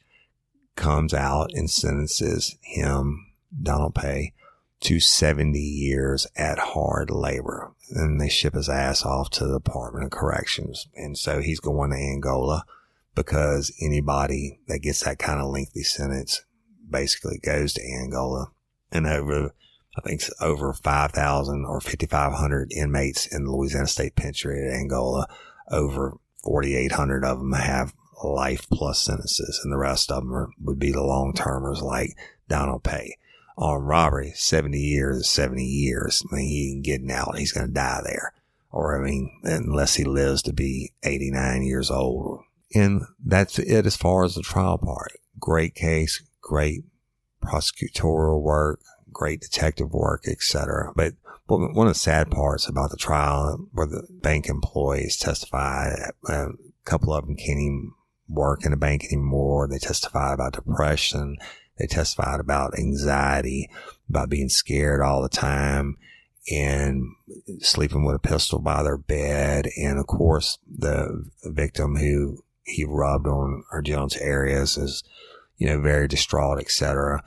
comes 0.74 1.14
out 1.14 1.50
and 1.54 1.70
sentences 1.70 2.56
him, 2.60 3.32
Donald 3.62 3.94
Pay, 3.94 4.34
to 4.80 5.00
70 5.00 5.58
years 5.58 6.26
at 6.36 6.58
hard 6.58 7.10
labor. 7.10 7.72
And 7.90 8.20
they 8.20 8.28
ship 8.28 8.54
his 8.54 8.68
ass 8.68 9.04
off 9.04 9.30
to 9.30 9.46
the 9.46 9.58
Department 9.58 10.04
of 10.04 10.10
Corrections. 10.10 10.88
And 10.94 11.16
so 11.16 11.40
he's 11.40 11.60
going 11.60 11.90
to 11.90 11.96
Angola 11.96 12.64
because 13.14 13.72
anybody 13.80 14.60
that 14.68 14.80
gets 14.80 15.04
that 15.04 15.18
kind 15.18 15.40
of 15.40 15.50
lengthy 15.50 15.82
sentence 15.82 16.44
basically 16.88 17.38
goes 17.38 17.72
to 17.72 17.82
Angola 17.82 18.50
and 18.92 19.06
over, 19.06 19.54
I 19.96 20.00
think 20.02 20.20
it's 20.20 20.30
over 20.40 20.72
5,000 20.72 21.64
or 21.64 21.80
5,500 21.80 22.72
inmates 22.72 23.26
in 23.26 23.44
the 23.44 23.50
Louisiana 23.50 23.86
State 23.86 24.16
Penitentiary 24.16 24.68
at 24.68 24.74
Angola. 24.74 25.26
Over 25.70 26.18
4,800 26.44 27.24
of 27.24 27.38
them 27.38 27.52
have 27.52 27.94
life 28.24 28.66
plus 28.70 29.00
sentences 29.00 29.60
and 29.62 29.72
the 29.72 29.78
rest 29.78 30.10
of 30.10 30.22
them 30.22 30.34
are, 30.34 30.48
would 30.60 30.78
be 30.78 30.92
the 30.92 31.02
long 31.02 31.32
termers 31.34 31.82
like 31.82 32.16
Donald 32.48 32.82
Pay. 32.82 33.16
On 33.58 33.80
robbery, 33.80 34.32
70 34.34 34.78
years 34.78 35.30
70 35.30 35.64
years. 35.64 36.22
I 36.30 36.36
mean, 36.36 36.46
he 36.46 36.72
ain't 36.72 36.84
getting 36.84 37.10
out. 37.10 37.38
He's 37.38 37.52
going 37.52 37.68
to 37.68 37.72
die 37.72 38.02
there. 38.04 38.34
Or, 38.70 39.00
I 39.00 39.02
mean, 39.02 39.30
unless 39.44 39.94
he 39.94 40.04
lives 40.04 40.42
to 40.42 40.52
be 40.52 40.92
89 41.02 41.62
years 41.62 41.90
old. 41.90 42.40
And 42.74 43.02
that's 43.24 43.58
it 43.58 43.86
as 43.86 43.96
far 43.96 44.24
as 44.24 44.34
the 44.34 44.42
trial 44.42 44.76
part. 44.76 45.12
Great 45.38 45.74
case, 45.74 46.22
great 46.42 46.84
prosecutorial 47.42 48.42
work, 48.42 48.80
great 49.10 49.40
detective 49.40 49.94
work, 49.94 50.24
etc. 50.28 50.92
But, 50.94 51.14
But 51.48 51.72
one 51.72 51.86
of 51.86 51.94
the 51.94 51.98
sad 51.98 52.30
parts 52.30 52.68
about 52.68 52.90
the 52.90 52.98
trial 52.98 53.66
where 53.72 53.86
the 53.86 54.06
bank 54.10 54.48
employees 54.48 55.16
testified, 55.16 56.10
uh, 56.28 56.48
a 56.48 56.54
couple 56.84 57.14
of 57.14 57.24
them 57.24 57.36
can't 57.36 57.60
even 57.60 57.92
work 58.28 58.64
in 58.64 58.72
a 58.72 58.76
bank 58.76 59.04
anymore. 59.04 59.68
They 59.68 59.78
testified 59.78 60.34
about 60.34 60.54
depression. 60.54 61.36
They 61.78 61.86
testified 61.86 62.40
about 62.40 62.78
anxiety, 62.78 63.68
about 64.08 64.30
being 64.30 64.48
scared 64.48 65.02
all 65.02 65.22
the 65.22 65.28
time 65.28 65.96
and 66.50 67.02
sleeping 67.60 68.04
with 68.04 68.16
a 68.16 68.20
pistol 68.20 68.60
by 68.60 68.82
their 68.82 68.96
bed. 68.96 69.68
And 69.76 69.98
of 69.98 70.06
course, 70.06 70.58
the 70.66 71.28
victim 71.44 71.96
who 71.96 72.44
he 72.64 72.84
rubbed 72.84 73.26
on 73.26 73.64
her 73.70 73.82
Jones 73.82 74.16
areas 74.16 74.76
is 74.76 75.04
you 75.58 75.66
know, 75.66 75.80
very 75.80 76.08
distraught, 76.08 76.60
etc. 76.60 77.22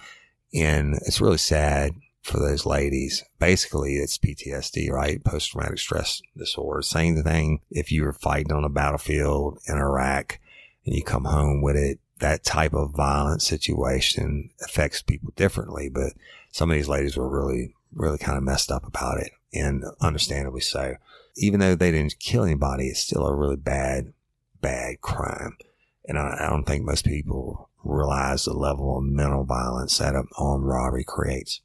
And 0.54 0.96
it's 1.06 1.22
really 1.22 1.38
sad 1.38 1.94
for 2.22 2.40
those 2.40 2.66
ladies. 2.66 3.24
Basically, 3.40 3.96
it's 3.96 4.18
PTSD, 4.18 4.92
right? 4.92 5.24
Post 5.24 5.52
traumatic 5.52 5.80
stress 5.80 6.22
disorder. 6.38 6.82
Same 6.82 7.22
thing 7.24 7.62
if 7.72 7.92
you 7.92 8.04
were 8.04 8.14
fighting 8.14 8.52
on 8.52 8.64
a 8.64 8.70
battlefield 8.70 9.60
in 9.68 9.78
Iraq 9.78 10.40
and 10.90 10.98
you 10.98 11.04
come 11.04 11.26
home 11.26 11.62
with 11.62 11.76
it. 11.76 12.00
That 12.18 12.44
type 12.44 12.74
of 12.74 12.96
violent 12.96 13.44
situation 13.44 14.50
affects 14.64 15.04
people 15.04 15.32
differently, 15.36 15.88
but 15.88 16.14
some 16.52 16.72
of 16.72 16.76
these 16.76 16.90
ladies 16.90 17.16
were 17.16 17.30
really, 17.30 17.76
really 17.94 18.18
kind 18.18 18.38
of 18.38 18.44
messed 18.44 18.72
up 18.72 18.86
about 18.86 19.20
it 19.20 19.32
and 19.54 19.84
understandably 20.02 20.62
so. 20.62 20.96
Even 21.38 21.60
though 21.60 21.76
they 21.76 21.92
didn't 21.92 22.20
kill 22.20 22.44
anybody, 22.44 22.88
it's 22.88 23.02
still 23.02 23.26
a 23.28 23.36
really 23.36 23.56
bad, 23.56 24.14
bad 24.62 25.00
crime. 25.00 25.58
And 26.06 26.18
I, 26.18 26.38
I 26.42 26.50
don't 26.50 26.64
think 26.64 26.84
most 26.84 27.06
people 27.06 27.70
realize 27.84 28.46
the 28.46 28.54
level 28.54 28.98
of 28.98 29.04
mental 29.04 29.44
violence 29.44 30.00
that 30.00 30.16
an 30.16 30.28
armed 30.40 30.66
robbery 30.66 31.06
creates. 31.06 31.62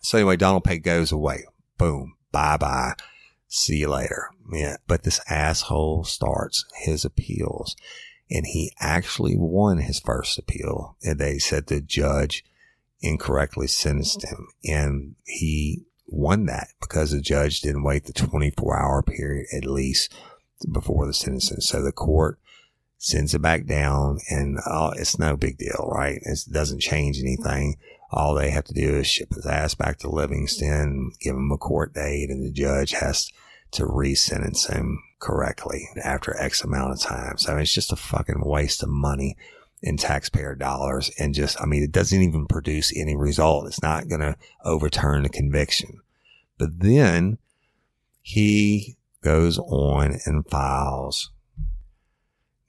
So 0.00 0.16
anyway, 0.16 0.36
Donald 0.36 0.62
Pay 0.62 0.78
goes 0.78 1.10
away. 1.10 1.44
Boom. 1.76 2.14
Bye 2.30 2.56
bye. 2.56 2.94
See 3.48 3.78
you 3.78 3.88
later. 3.88 4.30
Yeah. 4.52 4.76
But 4.86 5.02
this 5.02 5.20
asshole 5.28 6.04
starts 6.04 6.64
his 6.76 7.04
appeals 7.04 7.74
and 8.30 8.46
he 8.46 8.72
actually 8.78 9.36
won 9.36 9.78
his 9.78 10.00
first 10.00 10.38
appeal. 10.38 10.96
And 11.02 11.18
they 11.18 11.38
said 11.38 11.66
the 11.66 11.80
judge 11.80 12.44
incorrectly 13.00 13.66
sentenced 13.66 14.24
him 14.24 14.48
and 14.64 15.14
he 15.24 15.84
won 16.06 16.46
that 16.46 16.68
because 16.80 17.12
the 17.12 17.20
judge 17.20 17.60
didn't 17.60 17.84
wait 17.84 18.04
the 18.04 18.12
24 18.12 18.78
hour 18.78 19.02
period 19.02 19.46
at 19.52 19.64
least 19.64 20.12
before 20.72 21.06
the 21.06 21.14
sentencing. 21.14 21.60
So 21.60 21.82
the 21.82 21.92
court 21.92 22.38
sends 22.98 23.34
it 23.34 23.42
back 23.42 23.66
down 23.66 24.18
and 24.28 24.58
uh, 24.66 24.92
it's 24.96 25.18
no 25.18 25.36
big 25.36 25.58
deal, 25.58 25.88
right? 25.92 26.20
It 26.22 26.40
doesn't 26.50 26.80
change 26.80 27.20
anything. 27.20 27.76
All 28.10 28.34
they 28.34 28.50
have 28.50 28.64
to 28.64 28.74
do 28.74 28.96
is 28.96 29.06
ship 29.06 29.34
his 29.34 29.46
ass 29.46 29.74
back 29.74 29.98
to 29.98 30.10
Livingston, 30.10 31.12
give 31.20 31.36
him 31.36 31.52
a 31.52 31.58
court 31.58 31.94
date, 31.94 32.30
and 32.30 32.44
the 32.44 32.50
judge 32.50 32.92
has 32.92 33.30
to 33.72 33.86
re-sentence 33.86 34.66
him 34.66 35.02
correctly 35.18 35.88
after 36.02 36.36
X 36.36 36.62
amount 36.62 36.92
of 36.92 37.00
time. 37.00 37.38
So 37.38 37.56
it's 37.56 37.72
just 37.72 37.92
a 37.92 37.96
fucking 37.96 38.42
waste 38.44 38.82
of 38.82 38.88
money 38.88 39.36
in 39.82 39.96
taxpayer 39.96 40.54
dollars. 40.54 41.10
And 41.18 41.34
just, 41.34 41.60
I 41.60 41.66
mean, 41.66 41.82
it 41.82 41.92
doesn't 41.92 42.22
even 42.22 42.46
produce 42.46 42.96
any 42.96 43.16
result. 43.16 43.66
It's 43.66 43.82
not 43.82 44.08
going 44.08 44.20
to 44.20 44.36
overturn 44.64 45.22
the 45.22 45.28
conviction. 45.28 46.00
But 46.58 46.80
then 46.80 47.38
he 48.20 48.96
goes 49.22 49.58
on 49.58 50.18
and 50.24 50.48
files 50.48 51.30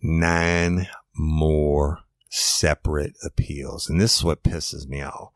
nine 0.01 0.87
more 1.15 1.99
separate 2.29 3.13
appeals. 3.23 3.89
And 3.89 3.99
this 3.99 4.17
is 4.17 4.23
what 4.23 4.43
pisses 4.43 4.87
me 4.87 5.01
off. 5.01 5.31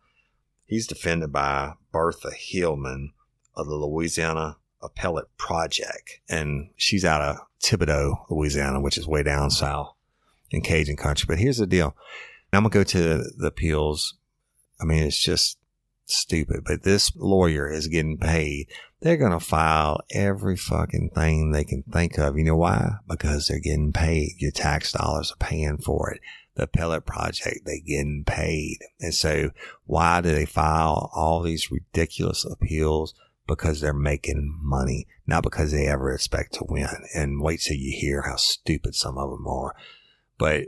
He's 0.65 0.87
defended 0.87 1.31
by 1.31 1.73
Bertha 1.91 2.31
Hillman 2.31 3.13
of 3.55 3.67
the 3.67 3.75
Louisiana 3.75 4.57
Appellate 4.83 5.35
Project. 5.37 6.19
And 6.29 6.69
she's 6.75 7.05
out 7.05 7.21
of 7.21 7.37
Thibodaux, 7.63 8.25
Louisiana, 8.29 8.79
which 8.81 8.97
is 8.97 9.07
way 9.07 9.23
down 9.23 9.49
south 9.49 9.93
in 10.51 10.61
Cajun 10.61 10.97
country. 10.97 11.25
But 11.27 11.39
here's 11.39 11.57
the 11.57 11.67
deal. 11.67 11.95
I'm 12.51 12.63
going 12.63 12.71
to 12.71 12.77
go 12.77 12.83
to 12.83 13.23
the 13.37 13.47
appeals. 13.47 14.15
I 14.79 14.85
mean, 14.85 15.03
it's 15.03 15.21
just 15.21 15.57
stupid, 16.05 16.63
but 16.65 16.83
this 16.83 17.15
lawyer 17.15 17.71
is 17.71 17.87
getting 17.87 18.17
paid. 18.17 18.67
They're 19.01 19.17
going 19.17 19.31
to 19.31 19.39
file 19.39 20.01
every 20.11 20.55
fucking 20.55 21.11
thing 21.15 21.51
they 21.51 21.63
can 21.63 21.83
think 21.83 22.17
of. 22.17 22.37
You 22.37 22.45
know 22.45 22.55
why? 22.55 22.97
Because 23.07 23.47
they're 23.47 23.59
getting 23.59 23.91
paid. 23.91 24.35
Your 24.37 24.51
tax 24.51 24.91
dollars 24.91 25.31
are 25.31 25.45
paying 25.45 25.77
for 25.77 26.11
it. 26.11 26.21
The 26.55 26.63
appellate 26.63 27.05
project, 27.05 27.65
they 27.65 27.79
getting 27.79 28.23
paid. 28.25 28.77
And 28.99 29.13
so 29.13 29.49
why 29.85 30.21
do 30.21 30.31
they 30.31 30.45
file 30.45 31.09
all 31.15 31.41
these 31.41 31.71
ridiculous 31.71 32.45
appeals? 32.45 33.15
Because 33.55 33.81
they're 33.81 33.93
making 33.93 34.57
money, 34.61 35.07
not 35.27 35.43
because 35.43 35.71
they 35.71 35.85
ever 35.87 36.11
expect 36.11 36.53
to 36.55 36.65
win. 36.67 36.87
And 37.13 37.41
wait 37.41 37.61
till 37.61 37.77
you 37.77 37.95
hear 37.95 38.23
how 38.23 38.35
stupid 38.35 38.95
some 38.95 39.17
of 39.17 39.29
them 39.29 39.47
are. 39.47 39.75
But 40.37 40.65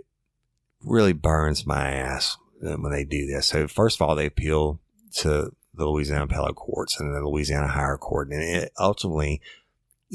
really 0.84 1.14
burns 1.14 1.66
my 1.66 1.92
ass 1.92 2.38
when 2.62 2.92
they 2.92 3.06
do 3.06 3.26
this. 3.26 3.48
So 3.48 3.68
first 3.68 3.98
of 3.98 4.08
all, 4.08 4.16
they 4.16 4.28
appeal 4.28 4.80
to 5.18 5.52
the 5.74 5.86
Louisiana 5.86 6.26
appellate 6.26 6.56
courts 6.56 7.00
and 7.00 7.14
the 7.14 7.28
Louisiana 7.28 7.68
higher 7.68 7.98
court, 7.98 8.30
and 8.30 8.42
it 8.42 8.72
ultimately 8.80 9.42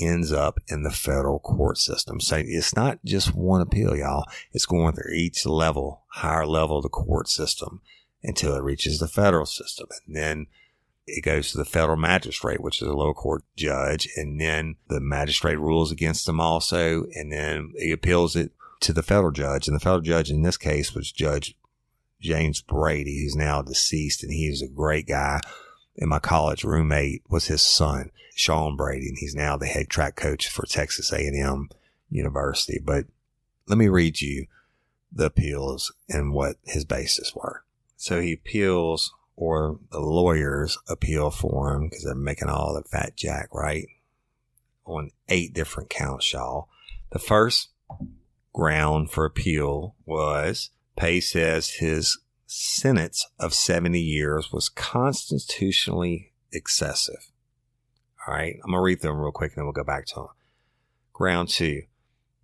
ends 0.00 0.33
up 0.33 0.59
in 0.68 0.83
the 0.83 0.90
federal 0.90 1.38
court 1.40 1.76
system. 1.76 2.20
So 2.20 2.37
it's 2.38 2.74
not 2.74 3.04
just 3.04 3.35
one 3.35 3.61
appeal, 3.61 3.96
y'all. 3.96 4.24
It's 4.52 4.66
going 4.66 4.94
through 4.94 5.12
each 5.12 5.44
level, 5.44 6.04
higher 6.09 6.46
level 6.46 6.78
of 6.78 6.85
the 6.85 6.88
court 6.88 7.28
system 7.28 7.83
until 8.22 8.54
it 8.54 8.62
reaches 8.62 8.98
the 8.98 9.09
federal 9.09 9.46
system. 9.46 9.88
And 10.06 10.16
then 10.16 10.46
it 11.16 11.23
goes 11.23 11.51
to 11.51 11.59
the 11.59 11.64
federal 11.64 11.96
magistrate, 11.96 12.61
which 12.61 12.81
is 12.81 12.88
a 12.88 12.92
lower 12.92 13.14
court 13.14 13.44
judge. 13.57 14.09
And 14.16 14.40
then 14.40 14.77
the 14.88 15.01
magistrate 15.01 15.59
rules 15.59 15.90
against 15.90 16.27
them 16.27 16.40
also. 16.40 17.05
And 17.14 17.33
then 17.33 17.73
he 17.77 17.92
appeals 17.92 18.37
it 18.37 18.53
to 18.81 18.92
the 18.92 19.03
federal 19.03 19.33
judge. 19.33 19.68
And 19.68 19.75
the 19.75 19.81
federal 19.81 20.01
judge 20.01 20.31
in 20.31 20.42
this 20.42 20.57
case 20.57 20.94
was 20.94 21.12
Judge 21.12 21.55
James 22.20 22.61
Brady, 22.61 23.23
who's 23.23 23.37
now 23.37 23.62
deceased, 23.62 24.23
and 24.23 24.33
he 24.33 24.51
was 24.51 24.62
a 24.62 24.68
great 24.68 25.07
guy. 25.07 25.40
And 25.96 26.09
my 26.09 26.18
college 26.18 26.64
roommate 26.64 27.23
was 27.29 27.46
his 27.46 27.62
son, 27.62 28.11
Sean 28.35 28.77
Brady, 28.77 29.09
and 29.09 29.18
he's 29.18 29.35
now 29.35 29.57
the 29.57 29.66
head 29.66 29.88
track 29.88 30.16
coach 30.16 30.49
for 30.49 30.66
Texas 30.66 31.12
A&M 31.12 31.68
University. 32.11 32.81
But 32.83 33.07
let 33.66 33.79
me 33.79 33.88
read 33.88 34.20
you 34.20 34.46
the 35.12 35.27
appeals 35.27 35.92
and 36.09 36.33
what 36.33 36.57
his 36.64 36.85
basis 36.85 37.35
were. 37.35 37.64
So 37.96 38.20
he 38.20 38.33
appeals, 38.33 39.12
or 39.40 39.81
the 39.90 40.00
lawyers 40.00 40.76
appeal 40.87 41.31
for 41.31 41.72
him 41.72 41.85
because 41.85 42.05
they're 42.05 42.14
making 42.14 42.50
all 42.50 42.74
the 42.74 42.87
fat 42.87 43.16
jack, 43.16 43.48
right? 43.55 43.87
On 44.85 45.11
eight 45.31 45.55
different 45.55 45.88
counts, 45.88 46.31
y'all. 46.31 46.68
The 47.12 47.18
first 47.18 47.70
ground 48.53 49.11
for 49.11 49.24
appeal 49.24 49.94
was 50.05 50.70
Pay 50.94 51.20
says 51.20 51.70
his 51.70 52.18
sentence 52.46 53.26
of 53.38 53.55
70 53.55 53.98
years 53.98 54.53
was 54.53 54.68
constitutionally 54.68 56.35
excessive. 56.53 57.31
All 58.29 58.35
right. 58.35 58.57
I'm 58.62 58.72
going 58.72 58.79
to 58.79 58.83
read 58.83 59.00
them 59.00 59.16
real 59.16 59.33
quick 59.33 59.53
and 59.53 59.61
then 59.61 59.64
we'll 59.64 59.72
go 59.72 59.85
back 59.85 60.05
to 60.09 60.14
them. 60.16 60.26
Ground 61.14 61.48
two. 61.48 61.85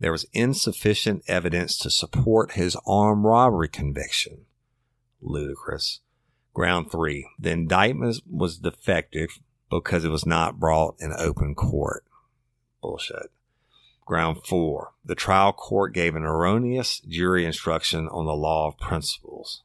There 0.01 0.13
was 0.13 0.25
insufficient 0.33 1.25
evidence 1.29 1.77
to 1.79 1.91
support 1.91 2.53
his 2.53 2.75
armed 2.87 3.25
robbery 3.25 3.69
conviction. 3.69 4.47
Ludicrous. 5.21 6.01
Ground 6.57 6.90
three. 6.90 7.29
The 7.38 7.51
indictment 7.51 8.23
was 8.27 8.57
defective 8.57 9.29
because 9.69 10.07
it 10.07 10.09
was 10.09 10.25
not 10.25 10.59
brought 10.59 10.97
in 10.99 11.12
open 11.12 11.55
court. 11.55 12.03
Bullshit. 12.81 13.31
Ground 14.07 14.38
four, 14.42 14.95
the 15.05 15.14
trial 15.14 15.53
court 15.53 15.92
gave 15.92 16.14
an 16.14 16.23
erroneous 16.23 17.01
jury 17.01 17.45
instruction 17.45 18.09
on 18.09 18.25
the 18.25 18.33
law 18.33 18.69
of 18.69 18.79
principals. 18.79 19.64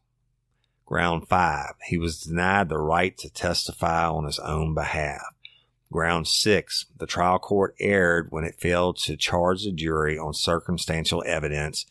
Ground 0.85 1.29
five, 1.29 1.75
he 1.87 1.97
was 1.97 2.19
denied 2.19 2.67
the 2.67 2.77
right 2.77 3.17
to 3.19 3.29
testify 3.29 4.05
on 4.09 4.25
his 4.25 4.39
own 4.39 4.73
behalf. 4.73 5.33
Ground 5.93 6.27
six, 6.27 6.87
the 6.97 7.07
trial 7.07 7.39
court 7.39 7.73
erred 7.79 8.27
when 8.31 8.43
it 8.43 8.59
failed 8.59 8.97
to 8.97 9.15
charge 9.15 9.63
the 9.63 9.71
jury 9.71 10.17
on 10.17 10.33
circumstantial 10.33 11.23
evidence 11.25 11.85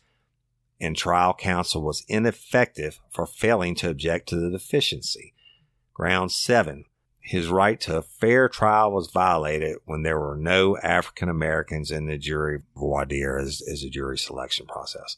and 0.81 0.97
trial 0.97 1.33
counsel 1.33 1.83
was 1.83 2.03
ineffective 2.07 2.99
for 3.11 3.27
failing 3.27 3.75
to 3.75 3.89
object 3.89 4.27
to 4.29 4.35
the 4.35 4.49
deficiency. 4.49 5.33
Ground 5.93 6.31
seven, 6.31 6.85
his 7.19 7.47
right 7.47 7.79
to 7.81 7.97
a 7.97 8.01
fair 8.01 8.49
trial 8.49 8.91
was 8.91 9.11
violated 9.11 9.77
when 9.85 10.01
there 10.01 10.19
were 10.19 10.35
no 10.35 10.75
African 10.79 11.29
Americans 11.29 11.91
in 11.91 12.07
the 12.07 12.17
jury 12.17 12.63
voir 12.75 13.05
dire 13.05 13.37
as, 13.37 13.61
as 13.71 13.83
a 13.83 13.89
jury 13.89 14.17
selection 14.17 14.65
process. 14.65 15.17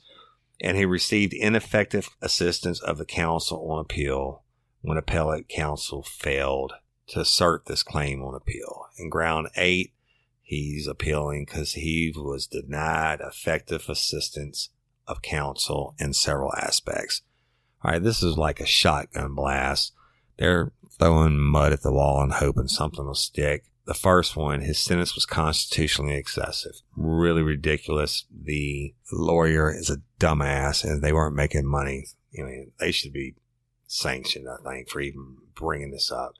And 0.59 0.75
he 0.75 0.85
received 0.85 1.33
ineffective 1.33 2.09
assistance 2.21 2.81
of 2.81 2.97
the 2.97 3.05
counsel 3.05 3.71
on 3.71 3.79
appeal 3.79 4.43
when 4.81 4.97
appellate 4.97 5.47
counsel 5.47 6.03
failed 6.03 6.73
to 7.07 7.21
assert 7.21 7.65
this 7.65 7.83
claim 7.83 8.21
on 8.21 8.35
appeal. 8.35 8.87
In 8.97 9.09
ground 9.09 9.47
eight, 9.55 9.93
he's 10.41 10.87
appealing 10.87 11.45
because 11.45 11.73
he 11.73 12.13
was 12.13 12.47
denied 12.47 13.21
effective 13.21 13.85
assistance 13.87 14.69
of 15.07 15.21
counsel 15.21 15.95
in 15.99 16.13
several 16.13 16.53
aspects. 16.55 17.21
All 17.83 17.91
right, 17.91 18.03
this 18.03 18.23
is 18.23 18.37
like 18.37 18.59
a 18.59 18.65
shotgun 18.65 19.35
blast. 19.35 19.93
They're 20.37 20.71
throwing 20.97 21.39
mud 21.39 21.73
at 21.73 21.81
the 21.81 21.91
wall 21.91 22.21
and 22.21 22.33
hoping 22.33 22.67
something 22.67 23.05
will 23.05 23.15
stick. 23.15 23.65
The 23.85 23.93
first 23.93 24.37
one, 24.37 24.61
his 24.61 24.79
sentence 24.79 25.13
was 25.15 25.25
constitutionally 25.25 26.15
excessive, 26.15 26.71
really 26.95 27.41
ridiculous. 27.41 28.25
The 28.31 28.93
lawyer 29.11 29.73
is 29.73 29.89
a 29.89 30.01
dumbass 30.19 30.85
and 30.85 31.01
they 31.01 31.11
weren't 31.11 31.35
making 31.35 31.65
money. 31.65 32.05
You 32.31 32.45
know, 32.45 32.65
they 32.79 32.91
should 32.91 33.11
be 33.11 33.35
sanctioned, 33.87 34.47
I 34.47 34.69
think, 34.69 34.89
for 34.89 35.01
even 35.01 35.35
bringing 35.53 35.91
this 35.91 36.11
up. 36.11 36.33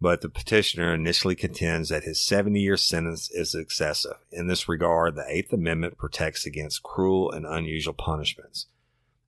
But 0.00 0.20
the 0.20 0.28
petitioner 0.28 0.94
initially 0.94 1.34
contends 1.34 1.88
that 1.88 2.04
his 2.04 2.20
70 2.20 2.60
year 2.60 2.76
sentence 2.76 3.30
is 3.30 3.54
excessive. 3.54 4.16
In 4.30 4.46
this 4.46 4.68
regard, 4.68 5.16
the 5.16 5.26
Eighth 5.28 5.52
Amendment 5.52 5.98
protects 5.98 6.46
against 6.46 6.82
cruel 6.82 7.32
and 7.32 7.44
unusual 7.44 7.94
punishments. 7.94 8.66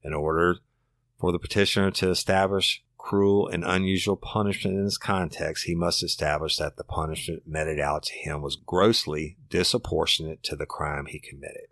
In 0.03 0.15
order 0.15 0.57
for 1.19 1.33
the 1.33 1.39
petitioner 1.39 1.91
to 1.91 2.11
establish 2.11 2.83
cruel, 3.01 3.49
and 3.49 3.65
unusual 3.65 4.17
punishment 4.17 4.77
in 4.77 4.85
this 4.85 4.99
context, 4.99 5.65
he 5.65 5.75
must 5.75 6.03
establish 6.03 6.57
that 6.57 6.77
the 6.77 6.85
punishment 6.85 7.43
meted 7.47 7.81
out 7.81 8.05
to 8.05 8.13
him 8.13 8.43
was 8.43 8.57
grossly 8.57 9.37
disproportionate 9.49 10.43
to 10.43 10.55
the 10.55 10.67
crime 10.67 11.07
he 11.07 11.19
committed. 11.19 11.67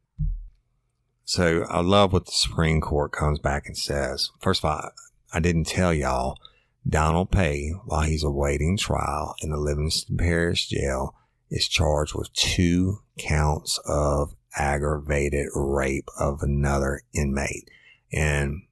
So 1.24 1.64
I 1.68 1.80
love 1.80 2.12
what 2.12 2.26
the 2.26 2.32
Supreme 2.32 2.80
Court 2.80 3.12
comes 3.12 3.38
back 3.38 3.66
and 3.66 3.76
says. 3.76 4.30
First 4.40 4.64
of 4.64 4.70
all, 4.70 4.90
I 5.32 5.40
didn't 5.40 5.66
tell 5.66 5.92
y'all 5.92 6.38
Donald 6.86 7.30
Pay, 7.30 7.70
while 7.84 8.02
he's 8.02 8.24
awaiting 8.24 8.76
trial 8.76 9.34
in 9.42 9.50
the 9.50 9.58
Livingston 9.58 10.16
Parish 10.16 10.68
Jail, 10.68 11.14
is 11.50 11.68
charged 11.68 12.14
with 12.14 12.32
two 12.32 12.98
counts 13.18 13.78
of 13.86 14.34
aggravated 14.56 15.48
rape 15.54 16.08
of 16.18 16.42
another 16.42 17.02
inmate. 17.14 17.68
And 18.12 18.62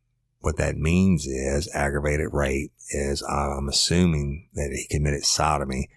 what 0.41 0.57
that 0.57 0.77
means 0.77 1.27
is 1.27 1.71
aggravated 1.75 2.29
rape 2.33 2.73
is 2.91 3.23
I'm 3.23 3.69
assuming 3.69 4.49
that 4.55 4.71
he 4.73 4.87
committed 4.89 5.25
sodomy 5.25 5.89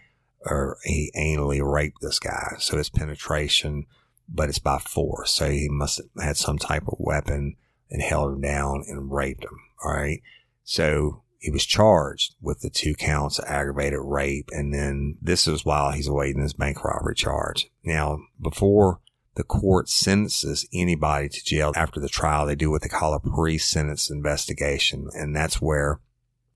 or 0.41 0.77
he 0.83 1.11
anally 1.15 1.61
raped 1.61 2.01
this 2.01 2.19
guy. 2.19 2.55
So 2.59 2.77
it's 2.77 2.89
penetration, 2.89 3.85
but 4.27 4.49
it's 4.49 4.59
by 4.59 4.79
force. 4.79 5.33
So 5.33 5.49
he 5.49 5.67
must 5.69 5.97
have 5.97 6.23
had 6.23 6.37
some 6.37 6.57
type 6.57 6.87
of 6.87 6.95
weapon 6.99 7.55
and 7.89 8.01
held 8.01 8.33
him 8.33 8.41
down 8.41 8.83
and 8.87 9.11
raped 9.11 9.43
him. 9.43 9.57
All 9.83 9.93
right. 9.93 10.21
So 10.63 11.23
he 11.39 11.51
was 11.51 11.65
charged 11.65 12.35
with 12.41 12.59
the 12.59 12.69
two 12.69 12.93
counts 12.93 13.39
of 13.39 13.45
aggravated 13.45 13.99
rape. 14.01 14.49
And 14.51 14.73
then 14.73 15.17
this 15.21 15.47
is 15.47 15.65
while 15.65 15.91
he's 15.91 16.07
awaiting 16.07 16.41
his 16.41 16.53
bank 16.53 16.83
robbery 16.83 17.15
charge. 17.15 17.69
Now, 17.83 18.19
before 18.41 18.99
the 19.39 19.43
court 19.45 19.87
sentences 19.87 20.67
anybody 20.73 21.29
to 21.29 21.45
jail 21.45 21.71
after 21.73 22.01
the 22.01 22.09
trial. 22.09 22.45
They 22.45 22.55
do 22.55 22.69
what 22.69 22.81
they 22.81 22.89
call 22.89 23.13
a 23.13 23.21
pre-sentence 23.21 24.09
investigation. 24.09 25.07
And 25.13 25.33
that's 25.33 25.61
where 25.61 26.01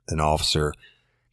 an 0.09 0.19
officer 0.19 0.73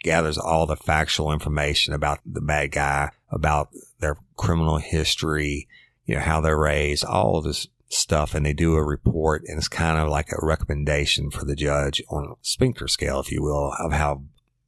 gathers 0.05 0.39
all 0.39 0.67
the 0.67 0.77
factual 0.77 1.33
information 1.33 1.93
about 1.93 2.21
the 2.25 2.41
bad 2.41 2.71
guy, 2.71 3.11
about 3.33 3.71
their 3.99 4.17
criminal 4.37 4.79
history, 4.79 5.67
you 6.05 6.15
know, 6.15 6.21
how 6.21 6.41
they're 6.41 6.57
raised, 6.57 7.05
all 7.05 7.39
of 7.39 7.43
this 7.45 7.67
stuff. 7.91 8.35
And 8.35 8.47
they 8.47 8.53
do 8.53 8.75
a 8.75 8.85
report 8.85 9.43
and 9.47 9.59
it's 9.59 9.69
kind 9.69 9.99
of 9.99 10.09
like 10.09 10.31
a 10.33 10.45
recommendation 10.45 11.31
for 11.31 11.45
the 11.45 11.57
judge 11.57 12.03
on 12.09 12.25
a 12.25 12.35
Spinker 12.43 12.89
scale, 12.89 13.21
if 13.21 13.31
you 13.31 13.43
will, 13.43 13.75
of 13.79 13.93
how 13.93 14.23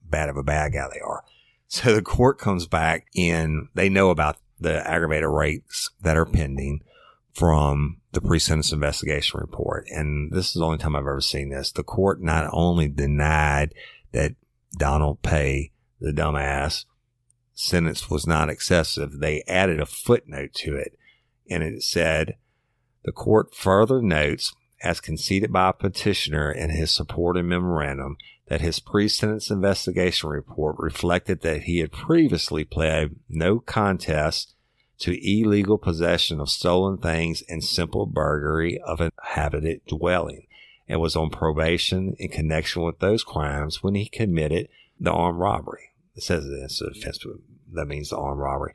bad 0.05 0.29
of 0.29 0.37
a 0.37 0.43
bad 0.43 0.73
guy 0.73 0.89
they 0.93 1.01
are. 1.01 1.25
So 1.73 1.95
the 1.95 2.03
court 2.03 2.39
comes 2.39 2.67
back 2.67 3.07
and 3.17 3.69
they 3.73 3.89
know 3.89 4.11
about 4.11 4.37
the 4.61 4.87
aggravated 4.87 5.31
rapes 5.31 5.89
that 6.03 6.19
are 6.19 6.27
pending 6.27 6.83
from 7.33 8.03
the 8.13 8.21
pre-sentence 8.21 8.73
investigation 8.73 9.41
report. 9.41 9.87
And 9.89 10.31
this 10.33 10.49
is 10.49 10.53
the 10.53 10.67
only 10.67 10.77
time 10.77 10.95
I've 10.95 11.01
ever 11.01 11.23
seen 11.23 11.49
this. 11.49 11.73
The 11.73 11.83
court 11.83 12.21
not 12.21 12.47
only 12.53 12.89
denied 12.89 13.75
that 14.13 14.35
Donald 14.77 15.23
Pay 15.23 15.73
the 15.99 16.13
dumbass 16.13 16.85
sentence 17.55 18.11
was 18.11 18.27
not 18.27 18.51
excessive, 18.51 19.21
they 19.21 19.43
added 19.49 19.81
a 19.81 19.87
footnote 19.87 20.53
to 20.57 20.77
it. 20.77 20.99
And 21.49 21.63
it 21.63 21.83
said, 21.83 22.37
the 23.05 23.13
court 23.13 23.55
further 23.55 24.01
notes, 24.01 24.53
as 24.83 25.01
conceded 25.01 25.53
by 25.53 25.71
a 25.71 25.73
petitioner 25.73 26.51
in 26.51 26.71
his 26.71 26.91
supporting 26.91 27.49
memorandum, 27.49 28.17
that 28.49 28.61
his 28.61 28.81
pre-sentence 28.81 29.51
investigation 29.51 30.29
report 30.29 30.77
reflected 30.79 31.41
that 31.43 31.63
he 31.63 31.79
had 31.79 31.93
previously 31.93 32.65
pled 32.65 33.17
no 33.29 33.59
contest 33.59 34.55
to 34.99 35.19
illegal 35.27 35.79
possession 35.79 36.41
of 36.41 36.49
stolen 36.49 36.99
things 36.99 37.43
and 37.49 37.65
simple 37.65 38.07
burglary 38.07 38.79
of 38.87 39.01
an 39.01 39.11
habited 39.23 39.81
dwelling 39.87 40.47
and 40.89 41.01
was 41.01 41.17
on 41.17 41.31
probation 41.31 42.15
in 42.19 42.29
connection 42.29 42.83
with 42.83 42.99
those 42.99 43.25
crimes 43.25 43.83
when 43.83 43.95
he 43.95 44.09
committed 44.09 44.69
the 45.01 45.11
armed 45.11 45.39
robbery. 45.39 45.93
It 46.15 46.23
says 46.23 46.45
it's 46.47 46.81
offense, 46.81 47.25
that 47.73 47.87
means 47.87 48.11
the 48.11 48.19
armed 48.19 48.41
robbery. 48.41 48.73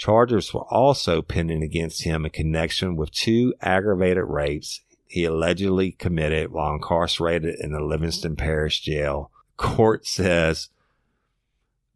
Charges 0.00 0.54
were 0.54 0.64
also 0.72 1.20
pending 1.20 1.62
against 1.62 2.04
him 2.04 2.24
in 2.24 2.30
connection 2.30 2.96
with 2.96 3.10
two 3.10 3.52
aggravated 3.60 4.24
rapes 4.24 4.80
he 5.06 5.24
allegedly 5.26 5.92
committed 5.92 6.50
while 6.50 6.72
incarcerated 6.72 7.56
in 7.60 7.72
the 7.72 7.82
Livingston 7.82 8.34
Parish 8.34 8.80
Jail. 8.80 9.30
Court 9.58 10.06
says 10.06 10.70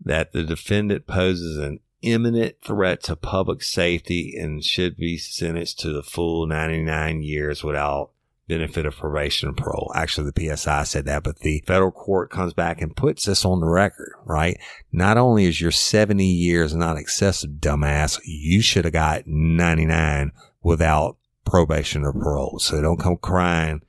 that 0.04 0.32
the 0.32 0.42
defendant 0.42 1.06
poses 1.06 1.56
an 1.56 1.80
imminent 2.02 2.56
threat 2.60 3.02
to 3.04 3.16
public 3.16 3.62
safety 3.62 4.36
and 4.38 4.62
should 4.62 4.98
be 4.98 5.16
sentenced 5.16 5.80
to 5.80 5.90
the 5.90 6.02
full 6.02 6.46
99 6.46 7.22
years 7.22 7.64
without 7.64 8.10
benefit 8.46 8.86
of 8.86 8.96
probation 8.96 9.48
and 9.48 9.56
parole. 9.56 9.90
Actually, 9.94 10.30
the 10.30 10.56
PSI 10.56 10.84
said 10.84 11.06
that, 11.06 11.22
but 11.22 11.38
the 11.40 11.62
federal 11.66 11.90
court 11.90 12.30
comes 12.30 12.52
back 12.52 12.80
and 12.80 12.96
puts 12.96 13.24
this 13.24 13.44
on 13.44 13.60
the 13.60 13.68
record, 13.68 14.12
right? 14.24 14.58
Not 14.92 15.16
only 15.16 15.46
is 15.46 15.60
your 15.60 15.70
70 15.70 16.24
years 16.24 16.74
not 16.74 16.98
excessive, 16.98 17.52
dumbass, 17.52 18.20
you 18.24 18.60
should 18.60 18.84
have 18.84 18.92
got 18.92 19.26
99 19.26 20.32
without 20.62 21.16
probation 21.44 22.04
or 22.04 22.12
parole. 22.12 22.58
So 22.58 22.80
don't 22.80 23.00
come 23.00 23.16
crying 23.16 23.82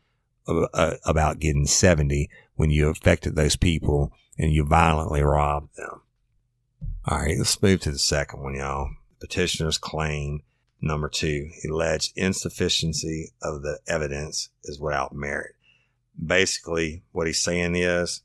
uh, 0.48 0.96
about 1.06 1.40
getting 1.40 1.66
70 1.66 2.30
when 2.56 2.70
you 2.70 2.90
affected 2.90 3.36
those 3.36 3.56
people 3.56 4.14
and 4.38 4.52
you 4.52 4.66
violently 4.66 5.22
robbed 5.22 5.76
them. 5.76 6.02
All 7.08 7.20
right, 7.20 7.38
let's 7.38 7.62
move 7.62 7.82
to 7.82 7.92
the 7.92 8.00
second 8.00 8.42
one, 8.42 8.56
y'all. 8.56 8.90
Petitioner's 9.20 9.78
claim 9.78 10.42
number 10.86 11.10
two, 11.10 11.50
alleged 11.68 12.14
insufficiency 12.16 13.32
of 13.42 13.64
the 13.64 13.80
evidence 13.88 14.50
is 14.64 14.80
without 14.80 15.14
merit. 15.14 15.56
Basically, 16.24 17.04
what 17.12 17.28
he's 17.28 17.42
saying 17.42 17.76
is 17.76 18.22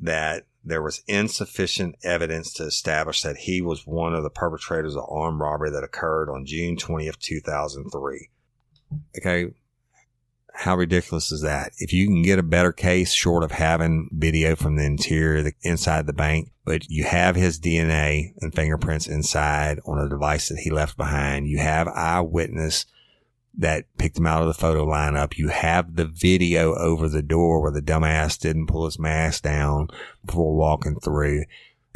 that 0.00 0.46
there 0.64 0.82
was 0.82 1.02
insufficient 1.06 1.96
evidence 2.02 2.52
to 2.54 2.64
establish 2.64 3.22
that 3.22 3.36
he 3.38 3.60
was 3.60 3.86
one 3.86 4.14
of 4.14 4.22
the 4.22 4.30
perpetrators 4.30 4.96
of 4.96 5.04
armed 5.08 5.40
robbery 5.40 5.70
that 5.70 5.84
occurred 5.84 6.30
on 6.30 6.46
June 6.46 6.76
20th, 6.76 7.18
2003. 7.18 8.28
Okay, 9.18 9.52
how 10.58 10.76
ridiculous 10.76 11.30
is 11.30 11.42
that? 11.42 11.70
If 11.78 11.92
you 11.92 12.08
can 12.08 12.20
get 12.22 12.40
a 12.40 12.42
better 12.42 12.72
case 12.72 13.12
short 13.12 13.44
of 13.44 13.52
having 13.52 14.08
video 14.12 14.56
from 14.56 14.74
the 14.74 14.84
interior, 14.84 15.40
the 15.40 15.52
inside 15.62 16.08
the 16.08 16.12
bank, 16.12 16.50
but 16.64 16.90
you 16.90 17.04
have 17.04 17.36
his 17.36 17.60
DNA 17.60 18.32
and 18.40 18.52
fingerprints 18.52 19.06
inside 19.06 19.78
on 19.86 20.00
a 20.00 20.08
device 20.08 20.48
that 20.48 20.58
he 20.58 20.70
left 20.70 20.96
behind. 20.96 21.46
You 21.46 21.58
have 21.58 21.86
eyewitness 21.86 22.86
that 23.56 23.84
picked 23.98 24.18
him 24.18 24.26
out 24.26 24.42
of 24.42 24.48
the 24.48 24.52
photo 24.54 24.84
lineup. 24.84 25.38
You 25.38 25.46
have 25.46 25.94
the 25.94 26.06
video 26.06 26.74
over 26.74 27.08
the 27.08 27.22
door 27.22 27.62
where 27.62 27.70
the 27.70 27.80
dumbass 27.80 28.36
didn't 28.36 28.66
pull 28.66 28.86
his 28.86 28.98
mask 28.98 29.44
down 29.44 29.86
before 30.26 30.56
walking 30.56 30.98
through 30.98 31.44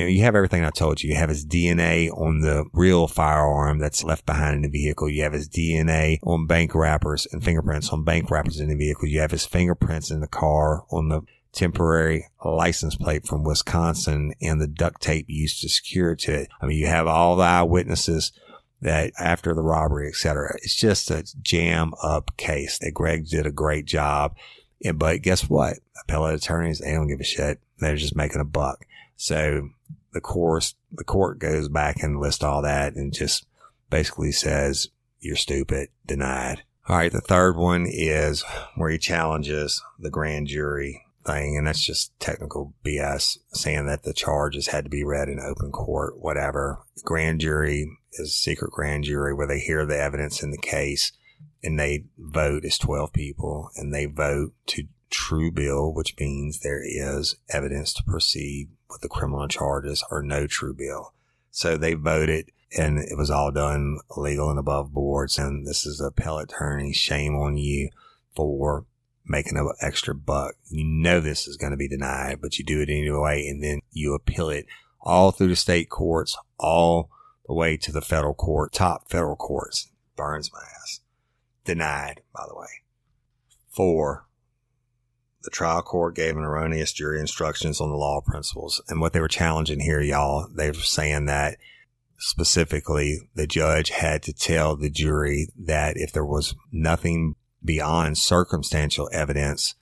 you 0.07 0.23
have 0.23 0.35
everything 0.35 0.65
I 0.65 0.71
told 0.71 1.03
you. 1.03 1.11
You 1.11 1.17
have 1.17 1.29
his 1.29 1.45
DNA 1.47 2.11
on 2.11 2.41
the 2.41 2.65
real 2.73 3.07
firearm 3.07 3.79
that's 3.79 4.05
left 4.05 4.27
behind 4.27 4.57
in 4.57 4.63
the 4.63 4.69
vehicle. 4.69 5.09
You 5.09 5.23
have 5.23 5.33
his 5.33 5.49
DNA 5.49 6.19
on 6.23 6.47
bank 6.47 6.75
wrappers 6.75 7.27
and 7.33 7.43
fingerprints 7.43 7.91
on 7.91 8.05
bank 8.05 8.31
wrappers 8.31 8.61
in 8.61 8.69
the 8.69 8.77
vehicle. 8.77 9.09
You 9.09 9.21
have 9.21 9.31
his 9.31 9.47
fingerprints 9.47 10.11
in 10.11 10.21
the 10.21 10.29
car 10.29 10.85
on 10.91 11.09
the 11.09 11.23
temporary 11.53 12.27
license 12.45 12.97
plate 12.97 13.27
from 13.27 13.45
Wisconsin 13.45 14.33
and 14.41 14.61
the 14.61 14.67
duct 14.67 15.03
tape 15.03 15.27
used 15.29 15.61
to 15.61 15.69
secure 15.69 16.13
it 16.13 16.21
to 16.21 16.33
it. 16.33 16.49
I 16.61 16.67
mean, 16.67 16.79
you 16.79 16.87
have 16.87 17.07
all 17.07 17.37
the 17.37 17.43
eyewitnesses 17.43 18.33
that 18.81 19.13
after 19.19 19.55
the 19.55 19.63
robbery, 19.63 20.09
etc. 20.09 20.57
It's 20.63 20.75
just 20.75 21.11
a 21.11 21.25
jam 21.43 21.93
up 22.03 22.37
case 22.37 22.79
that 22.79 22.93
Greg 22.95 23.29
did 23.29 23.47
a 23.47 23.53
great 23.53 23.85
job. 23.85 24.35
But 24.95 25.23
guess 25.23 25.49
what? 25.49 25.79
Appellate 26.03 26.35
attorneys, 26.35 26.81
they 26.81 26.93
don't 26.93 27.07
give 27.07 27.21
a 27.21 27.25
shit. 27.25 27.61
They're 27.79 27.97
just 27.97 28.17
making 28.17 28.41
a 28.41 28.45
buck. 28.45 28.85
So 29.17 29.71
the 30.13 30.21
course, 30.21 30.75
the 30.91 31.05
court 31.05 31.39
goes 31.39 31.69
back 31.69 32.03
and 32.03 32.21
lists 32.21 32.45
all 32.45 32.63
that 32.63 32.95
and 32.95 33.13
just 33.13 33.47
basically 33.91 34.33
says, 34.33 34.89
you're 35.21 35.37
stupid, 35.37 35.89
denied. 36.07 36.65
All 36.89 36.97
right. 36.97 37.13
The 37.13 37.21
third 37.21 37.57
one 37.57 37.87
is 37.89 38.45
where 38.75 38.91
he 38.91 38.99
challenges 38.99 39.83
the 39.99 40.11
grand 40.11 40.49
jury 40.49 41.05
thing. 41.25 41.57
And 41.57 41.67
that's 41.67 41.85
just 41.85 42.19
technical 42.19 42.75
BS 42.85 43.39
saying 43.53 43.87
that 43.87 44.03
the 44.03 44.13
charges 44.13 44.69
had 44.69 44.85
to 44.85 44.91
be 44.91 45.05
read 45.05 45.29
in 45.29 45.39
open 45.39 45.71
court, 45.71 46.19
whatever. 46.19 46.81
The 46.97 47.03
Grand 47.05 47.41
jury 47.41 47.89
is 48.15 48.29
a 48.29 48.31
secret 48.31 48.73
grand 48.73 49.05
jury 49.05 49.33
where 49.33 49.47
they 49.47 49.61
hear 49.61 49.87
the 49.87 49.99
evidence 49.99 50.43
in 50.43 50.51
the 50.51 50.59
case 50.59 51.13
and 51.63 51.79
they 51.79 52.05
vote 52.19 52.65
as 52.65 52.79
12 52.79 53.13
people 53.13 53.71
and 53.77 53.95
they 53.95 54.07
vote 54.07 54.53
to 54.67 54.85
true 55.11 55.53
bill, 55.53 55.93
which 55.93 56.17
means 56.19 56.61
there 56.61 56.83
is 56.83 57.37
evidence 57.51 57.93
to 57.95 58.03
proceed 58.03 58.71
with 58.93 59.01
the 59.01 59.09
criminal 59.09 59.49
charges 59.49 60.05
or 60.11 60.23
no 60.23 60.47
true 60.47 60.75
bill. 60.75 61.15
So 61.51 61.77
they 61.77 61.95
voted 61.95 62.51
and 62.77 62.99
it 62.99 63.17
was 63.17 63.31
all 63.31 63.51
done 63.51 63.99
legal 64.17 64.51
and 64.51 64.59
above 64.59 64.93
boards. 64.93 65.39
And 65.39 65.67
this 65.67 65.85
is 65.85 66.01
appellate 66.01 66.53
attorney. 66.53 66.93
Shame 66.93 67.35
on 67.37 67.57
you 67.57 67.91
for 68.35 68.87
making 69.25 69.59
an 69.59 69.71
extra 69.81 70.15
buck. 70.15 70.55
You 70.69 70.85
know 70.85 71.21
this 71.21 71.47
is 71.47 71.57
going 71.57 71.73
to 71.73 71.77
be 71.77 71.89
denied, 71.89 72.41
but 72.41 72.59
you 72.59 72.65
do 72.65 72.81
it 72.81 72.89
anyway. 72.89 73.47
And 73.47 73.63
then 73.63 73.81
you 73.91 74.15
appeal 74.15 74.49
it 74.49 74.67
all 75.01 75.33
through 75.33 75.49
the 75.49 75.57
state 75.57 75.91
courts, 75.91 76.37
all 76.59 77.11
the 77.47 77.55
way 77.55 77.77
to 77.77 77.93
the 77.93 78.01
federal 78.01 78.35
court, 78.35 78.73
top 78.73 79.11
federal 79.11 79.37
courts. 79.37 79.91
Burns 80.17 80.51
my 80.53 80.61
ass. 80.61 81.01
Denied, 81.65 82.23
by 82.35 82.45
the 82.49 82.55
way. 82.55 82.69
Four, 83.69 84.27
the 85.43 85.51
trial 85.51 85.83
court 85.83 86.15
gave 86.15 86.37
an 86.37 86.45
erroneous 86.45 86.93
jury 86.93 87.21
instructions 87.21 87.81
on 87.81 87.91
the 87.91 87.97
law 87.97 88.21
principles. 88.21 88.81
And 88.89 89.01
what 89.01 89.13
they 89.13 89.21
were 89.21 89.29
challenging 89.29 89.81
here, 89.81 90.01
y'all, 90.01 90.49
they 90.55 90.69
were 90.69 90.75
saying 90.75 91.27
that 91.27 91.59
specifically 92.19 93.19
the 93.35 93.47
judge 93.47 93.91
had 93.91 94.23
to 94.23 94.33
tell 94.33 94.77
the 94.77 94.91
jury 94.91 95.49
that 95.59 95.97
if 95.97 96.13
there 96.13 96.25
was 96.25 96.55
nothing 96.71 97.35
beyond 97.65 98.19
circumstantial 98.19 99.09
evidence 99.13 99.75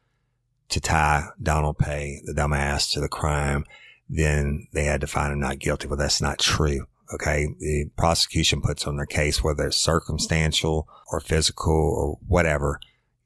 to 0.70 0.80
tie 0.80 1.24
Donald 1.42 1.78
Pay, 1.78 2.22
the 2.24 2.32
dumbass, 2.32 2.90
to 2.92 3.00
the 3.00 3.08
crime, 3.08 3.64
then 4.08 4.66
they 4.72 4.84
had 4.84 5.00
to 5.02 5.06
find 5.06 5.32
him 5.32 5.40
not 5.40 5.58
guilty. 5.58 5.88
But 5.88 5.98
that's 5.98 6.22
not 6.22 6.38
true. 6.38 6.86
Okay. 7.12 7.48
The 7.58 7.90
prosecution 7.96 8.62
puts 8.62 8.86
on 8.86 8.96
their 8.96 9.06
case, 9.06 9.42
whether 9.42 9.66
it's 9.66 9.76
circumstantial 9.76 10.88
or 11.12 11.20
physical 11.20 11.74
or 11.74 12.18
whatever. 12.26 12.80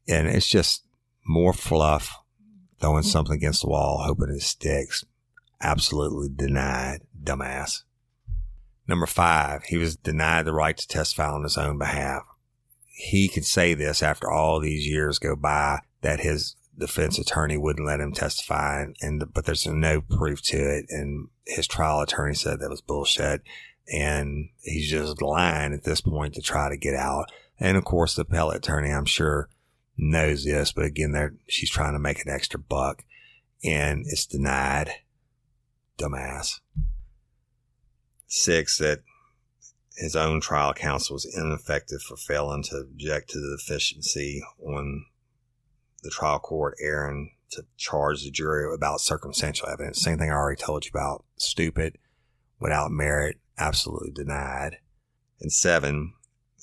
And 0.09 0.27
it's 0.27 0.49
just 0.49 0.85
more 1.27 1.53
fluff 1.53 2.17
throwing 2.85 3.03
something 3.03 3.35
against 3.35 3.63
the 3.63 3.69
wall, 3.69 4.03
hoping 4.05 4.29
it 4.29 4.43
sticks. 4.43 5.07
Absolutely 5.63 6.29
denied, 6.29 7.01
dumbass. 7.23 7.83
Number 8.87 9.07
five, 9.07 9.65
he 9.65 9.79
was 9.79 9.97
denied 9.97 10.45
the 10.45 10.53
right 10.53 10.77
to 10.77 10.87
testify 10.87 11.31
on 11.31 11.45
his 11.45 11.57
own 11.57 11.79
behalf. 11.79 12.25
He 12.87 13.29
could 13.29 13.47
say 13.47 13.73
this 13.73 14.03
after 14.03 14.31
all 14.31 14.61
these 14.61 14.87
years 14.87 15.19
go 15.19 15.35
by 15.35 15.81
that 16.03 16.21
his 16.21 16.57
defense 16.77 17.19
attorney 17.19 17.57
wouldn't 17.57 17.87
let 17.87 18.01
him 18.01 18.13
testify 18.13 18.85
and, 19.01 19.25
but 19.33 19.47
there's 19.47 19.67
no 19.67 20.03
proof 20.03 20.43
to 20.43 20.59
it. 20.59 20.85
And 20.91 21.29
his 21.47 21.67
trial 21.67 22.03
attorney 22.03 22.35
said 22.35 22.61
that 22.61 22.69
was 22.69 22.83
bullshit. 22.83 23.41
And 23.91 24.51
he's 24.61 24.91
just 24.91 25.23
lying 25.23 25.73
at 25.73 25.85
this 25.85 26.03
point 26.03 26.35
to 26.35 26.43
try 26.43 26.69
to 26.69 26.77
get 26.77 26.95
out. 26.95 27.33
And 27.59 27.79
of 27.79 27.85
course, 27.85 28.15
the 28.15 28.23
appellate 28.23 28.59
attorney, 28.59 28.91
I'm 28.91 29.07
sure, 29.07 29.49
knows 29.97 30.45
this, 30.45 30.73
but 30.73 30.85
again, 30.85 31.13
there 31.13 31.35
she's 31.49 31.71
trying 31.71 31.93
to 31.93 31.99
make 31.99 32.25
an 32.25 32.33
extra 32.33 32.59
buck 32.59 33.05
and 33.65 34.05
it's 34.07 34.27
denied. 34.27 34.91
Dumbass. 35.99 36.61
Six, 38.27 38.79
that 38.79 39.03
his 39.97 40.17
own 40.17 40.41
trial 40.41 40.75
counsel 40.75 41.15
was 41.15 41.25
ineffective 41.25 42.03
for 42.03 42.17
failing 42.17 42.65
to 42.65 42.77
object 42.79 43.31
to 43.31 43.39
the 43.39 43.57
deficiency 43.57 44.43
on 44.61 45.07
the 46.03 46.11
trial 46.11 46.41
court 46.41 46.77
erring 46.81 47.31
to 47.51 47.65
charge 47.77 48.25
the 48.25 48.31
jury 48.31 48.73
about 48.75 49.01
circumstantial 49.01 49.69
evidence. 49.69 50.03
Same 50.03 50.19
thing 50.19 50.31
I 50.31 50.35
already 50.35 50.61
told 50.61 50.85
you 50.85 50.91
about. 50.93 51.25
Stupid, 51.37 51.99
without 52.59 52.91
merit, 52.91 53.39
absolutely 53.57 54.11
denied. 54.11 54.79
And 55.41 55.53
seven, 55.53 56.15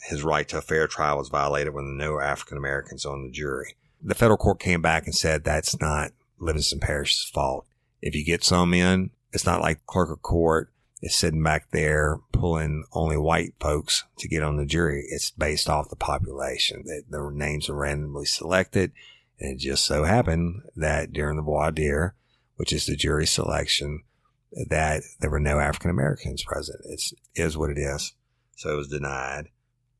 his 0.09 0.23
right 0.23 0.47
to 0.49 0.57
a 0.57 0.61
fair 0.61 0.87
trial 0.87 1.17
was 1.17 1.29
violated 1.29 1.73
when 1.73 1.97
there 1.97 2.11
were 2.11 2.21
no 2.21 2.25
African 2.25 2.57
Americans 2.57 3.05
on 3.05 3.23
the 3.23 3.31
jury. 3.31 3.75
The 4.01 4.15
federal 4.15 4.37
court 4.37 4.59
came 4.59 4.81
back 4.81 5.05
and 5.05 5.15
said 5.15 5.43
that's 5.43 5.79
not 5.79 6.11
Livingston 6.39 6.79
Parish's 6.79 7.29
fault. 7.29 7.65
If 8.01 8.15
you 8.15 8.25
get 8.25 8.43
some 8.43 8.73
in 8.73 9.11
It's 9.31 9.45
not 9.45 9.61
like 9.61 9.85
clerk 9.85 10.09
of 10.09 10.21
court 10.21 10.71
is 11.01 11.15
sitting 11.15 11.41
back 11.43 11.71
there 11.71 12.19
pulling 12.31 12.83
only 12.93 13.17
white 13.17 13.53
folks 13.59 14.03
to 14.17 14.27
get 14.27 14.43
on 14.43 14.57
the 14.57 14.65
jury. 14.65 15.05
It's 15.09 15.31
based 15.31 15.69
off 15.69 15.89
the 15.89 15.95
population. 15.95 16.83
The, 16.85 17.03
the 17.09 17.29
names 17.31 17.69
are 17.69 17.75
randomly 17.75 18.25
selected. 18.25 18.91
And 19.39 19.53
it 19.53 19.59
just 19.59 19.85
so 19.85 20.03
happened 20.03 20.61
that 20.75 21.13
during 21.13 21.37
the 21.37 21.43
voir 21.43 21.71
dire, 21.71 22.15
which 22.57 22.73
is 22.73 22.85
the 22.85 22.95
jury 22.95 23.25
selection, 23.25 24.03
that 24.51 25.03
there 25.19 25.29
were 25.29 25.39
no 25.39 25.59
African 25.59 25.89
Americans 25.89 26.43
present. 26.43 26.81
It's 26.85 27.13
is 27.35 27.57
what 27.57 27.71
it 27.71 27.77
is. 27.79 28.13
So 28.55 28.73
it 28.73 28.77
was 28.77 28.89
denied. 28.89 29.49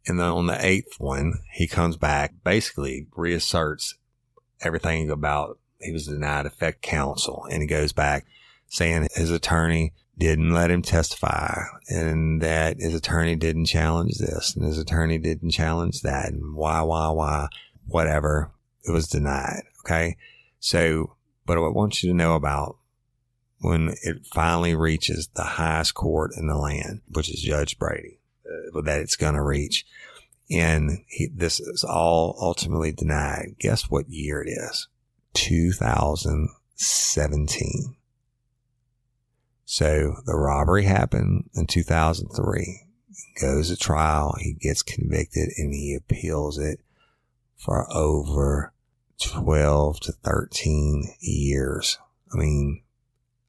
And 0.07 0.19
then 0.19 0.27
on 0.27 0.47
the 0.47 0.65
eighth 0.65 0.99
one, 0.99 1.33
he 1.53 1.67
comes 1.67 1.97
back, 1.97 2.33
basically 2.43 3.07
reasserts 3.15 3.95
everything 4.61 5.09
about 5.09 5.59
he 5.79 5.91
was 5.91 6.07
denied 6.07 6.45
effect 6.45 6.81
counsel. 6.81 7.47
And 7.51 7.61
he 7.61 7.67
goes 7.67 7.93
back 7.93 8.25
saying 8.67 9.07
his 9.13 9.31
attorney 9.31 9.93
didn't 10.17 10.53
let 10.53 10.69
him 10.71 10.81
testify 10.81 11.63
and 11.87 12.41
that 12.41 12.77
his 12.79 12.93
attorney 12.93 13.35
didn't 13.35 13.65
challenge 13.65 14.17
this 14.17 14.55
and 14.55 14.65
his 14.65 14.77
attorney 14.77 15.17
didn't 15.17 15.51
challenge 15.51 16.01
that 16.01 16.31
and 16.31 16.55
why, 16.55 16.81
why, 16.81 17.09
why, 17.09 17.47
whatever. 17.87 18.51
It 18.83 18.91
was 18.91 19.07
denied. 19.07 19.63
Okay. 19.83 20.17
So, 20.59 21.15
but 21.45 21.59
what 21.59 21.67
I 21.67 21.69
want 21.69 22.01
you 22.01 22.09
to 22.09 22.15
know 22.15 22.35
about 22.35 22.77
when 23.59 23.95
it 24.03 24.25
finally 24.33 24.75
reaches 24.75 25.29
the 25.35 25.43
highest 25.43 25.93
court 25.93 26.31
in 26.35 26.47
the 26.47 26.57
land, 26.57 27.01
which 27.07 27.29
is 27.29 27.41
Judge 27.41 27.77
Brady, 27.77 28.20
Uh, 28.51 28.81
that 28.81 28.99
it's 28.99 29.15
going 29.15 29.35
to 29.35 29.41
reach. 29.41 29.85
And 30.49 31.03
he, 31.07 31.27
this 31.27 31.59
is 31.59 31.83
all 31.83 32.35
ultimately 32.39 32.91
denied. 32.91 33.55
Guess 33.59 33.89
what 33.89 34.09
year 34.09 34.41
it 34.41 34.49
is? 34.49 34.87
2017. 35.33 37.95
So 39.65 40.15
the 40.25 40.35
robbery 40.35 40.83
happened 40.83 41.49
in 41.53 41.67
2003. 41.67 42.87
Goes 43.39 43.69
to 43.69 43.77
trial. 43.77 44.35
He 44.39 44.53
gets 44.53 44.81
convicted 44.83 45.49
and 45.57 45.73
he 45.73 45.95
appeals 45.95 46.57
it 46.57 46.81
for 47.55 47.89
over 47.93 48.73
12 49.21 50.01
to 50.01 50.11
13 50.11 51.13
years. 51.21 51.97
I 52.33 52.37
mean, 52.37 52.83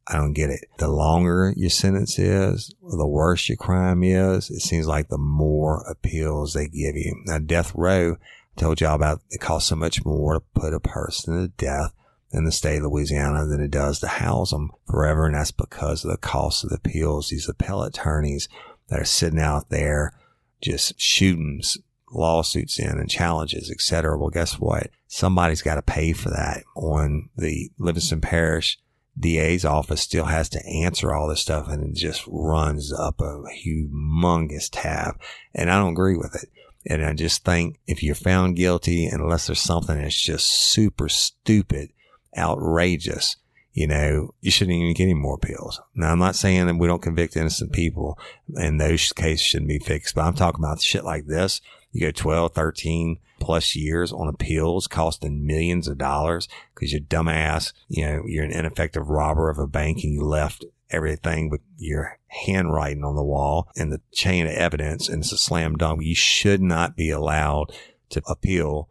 I 0.06 0.16
don't 0.16 0.32
get 0.32 0.50
it. 0.50 0.66
The 0.78 0.88
longer 0.88 1.52
your 1.56 1.70
sentence 1.70 2.18
is, 2.18 2.74
the 2.82 3.06
worse 3.06 3.48
your 3.48 3.56
crime 3.56 4.02
is, 4.02 4.50
it 4.50 4.60
seems 4.60 4.86
like 4.86 5.08
the 5.08 5.18
more 5.18 5.84
appeals 5.88 6.54
they 6.54 6.66
give 6.66 6.96
you. 6.96 7.22
Now, 7.26 7.38
death 7.38 7.72
row, 7.74 8.16
I 8.56 8.60
told 8.60 8.80
y'all 8.80 8.94
about 8.94 9.20
it 9.30 9.40
costs 9.40 9.68
so 9.68 9.76
much 9.76 10.04
more 10.04 10.34
to 10.34 10.60
put 10.60 10.74
a 10.74 10.80
person 10.80 11.40
to 11.40 11.48
death 11.48 11.92
in 12.32 12.44
the 12.44 12.52
state 12.52 12.78
of 12.78 12.84
Louisiana 12.84 13.46
than 13.46 13.60
it 13.60 13.70
does 13.70 14.00
to 14.00 14.08
house 14.08 14.50
them 14.50 14.70
forever. 14.90 15.26
And 15.26 15.34
that's 15.34 15.52
because 15.52 16.04
of 16.04 16.10
the 16.10 16.16
cost 16.16 16.64
of 16.64 16.70
the 16.70 16.76
appeals. 16.76 17.28
These 17.28 17.48
appellate 17.48 17.96
attorneys 17.96 18.48
that 18.88 19.00
are 19.00 19.04
sitting 19.04 19.40
out 19.40 19.68
there 19.68 20.12
just 20.60 21.00
shooting 21.00 21.62
lawsuits 22.10 22.78
in 22.78 22.98
and 22.98 23.08
challenges, 23.08 23.70
etc. 23.70 24.18
Well, 24.18 24.30
guess 24.30 24.58
what? 24.58 24.90
Somebody's 25.06 25.62
got 25.62 25.76
to 25.76 25.82
pay 25.82 26.12
for 26.12 26.30
that 26.30 26.64
on 26.74 27.30
the 27.36 27.70
Livingston 27.78 28.20
Parish 28.20 28.78
DA's 29.18 29.64
office 29.64 30.00
still 30.00 30.24
has 30.24 30.48
to 30.50 30.66
answer 30.66 31.14
all 31.14 31.28
this 31.28 31.40
stuff 31.40 31.68
and 31.68 31.84
it 31.84 31.94
just 31.94 32.24
runs 32.26 32.92
up 32.92 33.20
a 33.20 33.42
humongous 33.64 34.68
tab. 34.70 35.20
And 35.54 35.70
I 35.70 35.78
don't 35.78 35.92
agree 35.92 36.16
with 36.16 36.34
it. 36.34 36.48
And 36.86 37.04
I 37.04 37.12
just 37.12 37.44
think 37.44 37.78
if 37.86 38.02
you're 38.02 38.14
found 38.14 38.56
guilty, 38.56 39.06
unless 39.06 39.46
there's 39.46 39.60
something 39.60 40.00
that's 40.00 40.20
just 40.20 40.46
super 40.46 41.08
stupid, 41.08 41.90
outrageous, 42.36 43.36
you 43.72 43.86
know, 43.86 44.34
you 44.40 44.50
shouldn't 44.50 44.76
even 44.76 44.94
get 44.94 45.04
any 45.04 45.14
more 45.14 45.36
appeals. 45.36 45.80
Now, 45.94 46.12
I'm 46.12 46.18
not 46.18 46.34
saying 46.34 46.66
that 46.66 46.76
we 46.76 46.86
don't 46.86 47.02
convict 47.02 47.36
innocent 47.36 47.72
people 47.72 48.18
and 48.56 48.80
those 48.80 49.12
cases 49.12 49.46
shouldn't 49.46 49.68
be 49.68 49.78
fixed, 49.78 50.14
but 50.14 50.24
I'm 50.24 50.34
talking 50.34 50.62
about 50.62 50.80
shit 50.80 51.04
like 51.04 51.26
this. 51.26 51.60
You 51.92 52.00
go 52.06 52.10
12, 52.10 52.54
13 52.54 53.18
plus 53.38 53.76
years 53.76 54.12
on 54.12 54.28
appeals 54.28 54.86
costing 54.86 55.46
millions 55.46 55.88
of 55.88 55.98
dollars 55.98 56.48
because 56.74 56.92
you're 56.92 57.02
dumbass, 57.02 57.72
you 57.88 58.04
know, 58.04 58.22
you're 58.26 58.44
an 58.44 58.52
ineffective 58.52 59.08
robber 59.08 59.50
of 59.50 59.58
a 59.58 59.66
bank 59.66 59.98
and 60.02 60.12
you 60.12 60.24
left 60.24 60.64
everything 60.90 61.50
with 61.50 61.60
your 61.76 62.18
handwriting 62.28 63.04
on 63.04 63.16
the 63.16 63.22
wall 63.22 63.68
and 63.76 63.92
the 63.92 64.00
chain 64.12 64.46
of 64.46 64.52
evidence 64.52 65.08
and 65.08 65.22
it's 65.22 65.32
a 65.32 65.38
slam 65.38 65.76
dunk. 65.76 66.02
You 66.02 66.14
should 66.14 66.62
not 66.62 66.96
be 66.96 67.10
allowed 67.10 67.72
to 68.10 68.22
appeal 68.26 68.88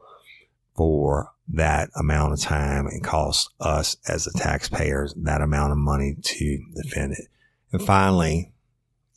for 0.75 1.31
that 1.47 1.89
amount 1.95 2.33
of 2.33 2.39
time 2.39 2.87
and 2.87 3.03
cost 3.03 3.49
us 3.59 3.97
as 4.07 4.25
the 4.25 4.31
taxpayers 4.37 5.13
that 5.15 5.41
amount 5.41 5.71
of 5.71 5.77
money 5.77 6.15
to 6.21 6.63
defend 6.75 7.13
it. 7.13 7.27
And 7.71 7.81
finally, 7.81 8.51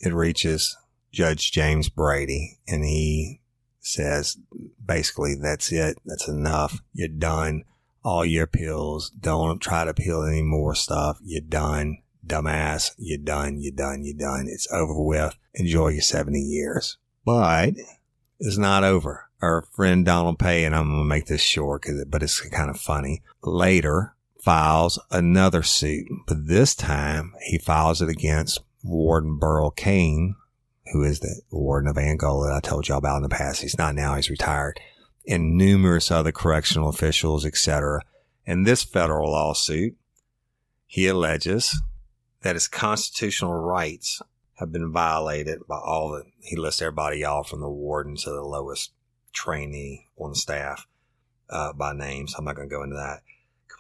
it 0.01 0.13
reaches 0.13 0.77
Judge 1.13 1.53
James 1.53 1.89
Brady 1.89 2.59
and 2.67 2.85
he 2.85 3.41
says 3.85 4.37
basically 4.85 5.35
that's 5.35 5.71
it. 5.73 5.99
That's 6.05 6.29
enough. 6.29 6.81
You're 6.93 7.09
done. 7.09 7.65
All 8.03 8.25
your 8.25 8.47
pills. 8.47 9.11
Don't 9.11 9.61
try 9.61 9.85
to 9.85 9.95
peel 9.95 10.25
any 10.25 10.43
more 10.43 10.75
stuff. 10.75 11.19
You're 11.23 11.41
done. 11.41 11.99
Dumbass. 12.27 12.93
You're 12.99 13.19
done. 13.19 13.61
You're 13.61 13.73
done. 13.73 14.05
You're 14.05 14.17
done. 14.17 14.47
It's 14.49 14.69
over 14.73 15.01
with. 15.01 15.37
Enjoy 15.55 15.89
your 15.89 16.03
70 16.03 16.39
years. 16.39 16.99
But 17.25 17.75
it's 18.41 18.59
not 18.59 18.85
over. 18.85 19.29
Our 19.41 19.63
friend 19.73 20.05
Donald 20.05 20.39
Pay, 20.39 20.65
and 20.65 20.75
I'm 20.75 20.89
going 20.89 21.01
to 21.01 21.05
make 21.05 21.27
this 21.27 21.43
short, 21.43 21.87
but 22.09 22.23
it's 22.23 22.41
kind 22.41 22.71
of 22.71 22.81
funny. 22.81 23.23
Later 23.43 24.15
files 24.41 24.99
another 25.11 25.63
suit, 25.63 26.07
but 26.27 26.47
this 26.47 26.75
time 26.75 27.35
he 27.47 27.59
files 27.59 28.03
it 28.03 28.09
against 28.09 28.61
Warden 28.83 29.39
Burl 29.39 29.71
Cain, 29.71 30.37
who 30.93 31.03
is 31.03 31.21
the 31.21 31.41
warden 31.51 31.89
of 31.89 31.99
Angola 31.99 32.49
that 32.49 32.57
I 32.57 32.61
told 32.61 32.89
y'all 32.89 32.99
about 32.99 33.17
in 33.17 33.23
the 33.23 33.29
past. 33.29 33.63
He's 33.63 33.79
not 33.79 33.95
now, 33.95 34.15
he's 34.15 34.31
retired, 34.31 34.79
and 35.27 35.57
numerous 35.57 36.11
other 36.11 36.33
correctional 36.33 36.89
officials, 36.89 37.47
etc. 37.47 38.03
In 38.45 38.65
this 38.65 38.85
federal 38.85 39.31
lawsuit, 39.31 39.97
he 40.87 41.07
alleges 41.07 41.81
that 42.43 42.57
his 42.57 42.69
constitutional 42.69 43.55
rights 43.55 44.21
have 44.59 44.71
been 44.71 44.93
violated 44.93 45.61
by 45.67 45.79
all 45.79 46.11
the, 46.11 46.25
he 46.41 46.57
lists 46.57 46.83
everybody 46.83 47.19
y'all, 47.19 47.43
from 47.43 47.61
the 47.61 47.71
warden 47.71 48.17
to 48.17 48.31
the 48.31 48.43
lowest 48.43 48.93
trainee 49.33 50.07
on 50.17 50.35
staff 50.35 50.87
uh, 51.51 51.73
by 51.73 51.93
name. 51.93 52.29
So 52.29 52.37
I'm 52.39 52.45
not 52.45 52.57
going 52.57 52.69
to 52.69 52.75
go 52.75 52.83
into 52.83 52.97
that. 52.97 53.23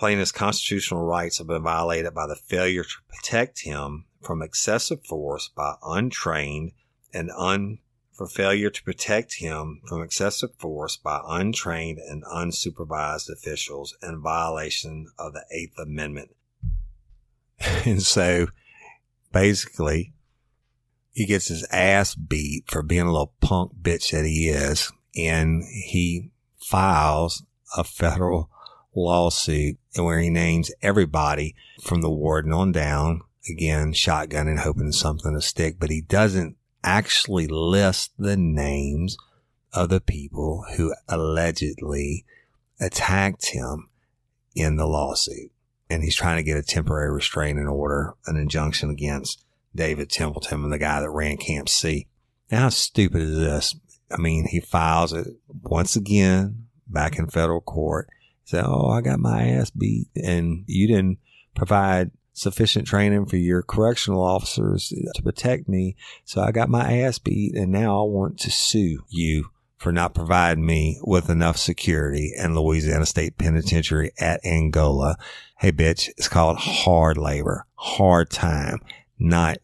His 0.01 0.33
constitutional 0.33 1.03
rights 1.03 1.39
have 1.39 1.47
been 1.47 1.63
violated 1.63 2.13
by 2.13 2.27
the 2.27 2.37
failure 2.37 2.83
to 2.83 2.97
protect 3.09 3.63
him 3.63 4.05
from 4.21 4.43
excessive 4.43 5.03
force 5.07 5.49
by 5.49 5.77
untrained 5.83 6.73
and 7.15 7.31
un 7.37 7.79
for 8.12 8.27
failure 8.29 8.71
to 8.71 8.83
protect 8.85 9.35
him 9.35 9.81
from 9.89 10.03
excessive 10.03 10.55
force 10.59 10.97
by 10.97 11.21
untrained 11.27 11.99
and 11.99 12.23
unsupervised 12.25 13.29
officials 13.29 13.97
in 14.03 14.23
violation 14.23 15.09
of 15.19 15.33
the 15.33 15.45
Eighth 15.51 15.77
Amendment. 15.79 16.31
and 17.85 18.03
so 18.03 18.47
basically, 19.33 20.12
he 21.12 21.27
gets 21.27 21.49
his 21.49 21.67
ass 21.71 22.15
beat 22.15 22.65
for 22.69 22.83
being 22.83 23.03
a 23.03 23.12
little 23.12 23.35
punk 23.41 23.73
bitch 23.83 24.12
that 24.12 24.25
he 24.25 24.49
is, 24.49 24.93
and 25.17 25.65
he 25.65 26.31
files 26.61 27.45
a 27.77 27.83
federal 27.83 28.49
lawsuit 28.95 29.77
where 29.97 30.21
he 30.21 30.31
names 30.31 30.71
everybody 30.83 31.55
from 31.83 32.01
the 32.01 32.11
warden 32.11 32.53
on 32.53 32.71
down, 32.71 33.23
again, 33.51 33.93
shotgunning, 33.93 34.61
hoping 34.61 34.93
something 34.93 35.35
to 35.35 35.41
stick, 35.41 35.77
but 35.81 35.91
he 35.91 36.01
doesn't 36.01 36.57
actually 36.85 37.47
list 37.47 38.12
the 38.18 38.37
names 38.37 39.16
of 39.72 39.89
the 39.89 40.01
people 40.01 40.64
who 40.76 40.95
allegedly 41.09 42.24
attacked 42.80 43.49
him 43.51 43.89
in 44.55 44.76
the 44.76 44.87
lawsuit. 44.87 45.51
And 45.91 46.03
he's 46.03 46.16
trying 46.16 46.37
to 46.37 46.43
get 46.43 46.57
a 46.57 46.62
temporary 46.62 47.12
restraining 47.12 47.66
order, 47.66 48.14
an 48.26 48.37
injunction 48.37 48.91
against 48.91 49.45
David 49.74 50.11
Templeton, 50.11 50.62
and 50.64 50.72
the 50.72 50.78
guy 50.78 51.01
that 51.01 51.11
ran 51.11 51.37
Camp 51.37 51.68
C. 51.68 52.07
Now, 52.51 52.61
how 52.61 52.68
stupid 52.68 53.22
is 53.22 53.39
this? 53.39 53.76
I 54.11 54.18
mean, 54.18 54.47
he 54.47 54.61
files 54.61 55.12
it 55.12 55.26
once 55.62 55.97
again 55.97 56.66
back 56.87 57.18
in 57.18 57.26
federal 57.26 57.61
court. 57.61 58.09
He 58.45 58.51
said, 58.51 58.64
Oh, 58.66 58.89
I 58.89 59.01
got 59.01 59.18
my 59.18 59.49
ass 59.49 59.70
beat 59.70 60.09
and 60.14 60.64
you 60.66 60.87
didn't 60.87 61.18
provide 61.55 62.11
sufficient 62.35 62.87
training 62.87 63.24
for 63.24 63.37
your 63.37 63.62
correctional 63.62 64.22
officers 64.22 64.93
to 65.14 65.22
protect 65.22 65.68
me. 65.68 65.97
So 66.24 66.43
I 66.43 66.51
got 66.51 66.68
my 66.68 66.99
ass 66.99 67.18
beat 67.18 67.55
and 67.55 67.72
now 67.72 68.01
I 68.01 68.07
want 68.07 68.39
to 68.41 68.51
sue 68.51 69.05
you 69.09 69.51
for 69.78 69.93
not 69.93 70.14
providing 70.14 70.66
me 70.66 70.99
with 71.03 71.30
enough 71.30 71.57
security 71.57 72.32
in 72.37 72.55
Louisiana 72.55 73.07
State 73.07 73.39
Penitentiary 73.39 74.11
at 74.18 74.45
Angola. 74.45 75.16
Hey, 75.59 75.72
bitch, 75.72 76.09
it's 76.16 76.28
called 76.28 76.59
hard 76.59 77.16
labor, 77.16 77.66
hard 77.76 78.30
time, 78.30 78.80
not, 79.18 79.59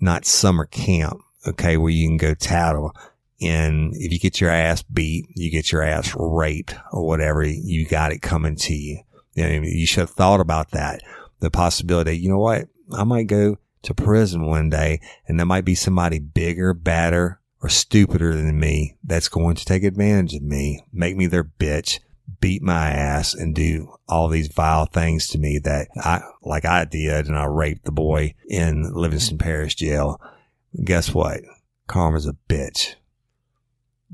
not 0.00 0.24
summer 0.24 0.66
camp. 0.66 1.18
Okay. 1.46 1.76
Where 1.76 1.90
you 1.90 2.06
can 2.06 2.18
go 2.18 2.34
tattle. 2.34 2.94
And 3.40 3.94
if 3.96 4.12
you 4.12 4.18
get 4.18 4.40
your 4.40 4.50
ass 4.50 4.82
beat, 4.82 5.26
you 5.34 5.50
get 5.50 5.72
your 5.72 5.82
ass 5.82 6.14
raped 6.14 6.74
or 6.92 7.06
whatever, 7.06 7.42
you 7.42 7.86
got 7.86 8.12
it 8.12 8.20
coming 8.20 8.56
to 8.56 8.74
you. 8.74 9.00
You, 9.34 9.44
know, 9.44 9.62
you 9.62 9.86
should 9.86 10.00
have 10.00 10.10
thought 10.10 10.40
about 10.40 10.72
that 10.72 11.00
the 11.40 11.50
possibility, 11.50 12.16
you 12.16 12.28
know 12.28 12.38
what? 12.38 12.68
I 12.92 13.04
might 13.04 13.26
go 13.26 13.58
to 13.82 13.94
prison 13.94 14.46
one 14.46 14.70
day 14.70 15.00
and 15.26 15.38
there 15.38 15.46
might 15.46 15.64
be 15.64 15.74
somebody 15.74 16.18
bigger, 16.18 16.74
badder, 16.74 17.40
or 17.62 17.68
stupider 17.68 18.34
than 18.34 18.58
me 18.58 18.96
that's 19.04 19.28
going 19.28 19.54
to 19.56 19.64
take 19.64 19.82
advantage 19.82 20.34
of 20.34 20.42
me, 20.42 20.82
make 20.92 21.16
me 21.16 21.26
their 21.26 21.44
bitch, 21.44 22.00
beat 22.40 22.62
my 22.62 22.90
ass 22.90 23.34
and 23.34 23.54
do 23.54 23.92
all 24.08 24.28
these 24.28 24.48
vile 24.48 24.86
things 24.86 25.26
to 25.28 25.38
me 25.38 25.58
that 25.58 25.88
I, 25.96 26.20
like 26.42 26.64
I 26.64 26.84
did 26.84 27.26
and 27.26 27.36
I 27.36 27.44
raped 27.44 27.84
the 27.84 27.92
boy 27.92 28.34
in 28.48 28.92
Livingston 28.94 29.38
Parish 29.38 29.74
jail. 29.74 30.20
Guess 30.82 31.12
what? 31.12 31.40
Karma's 31.86 32.26
a 32.26 32.36
bitch. 32.48 32.94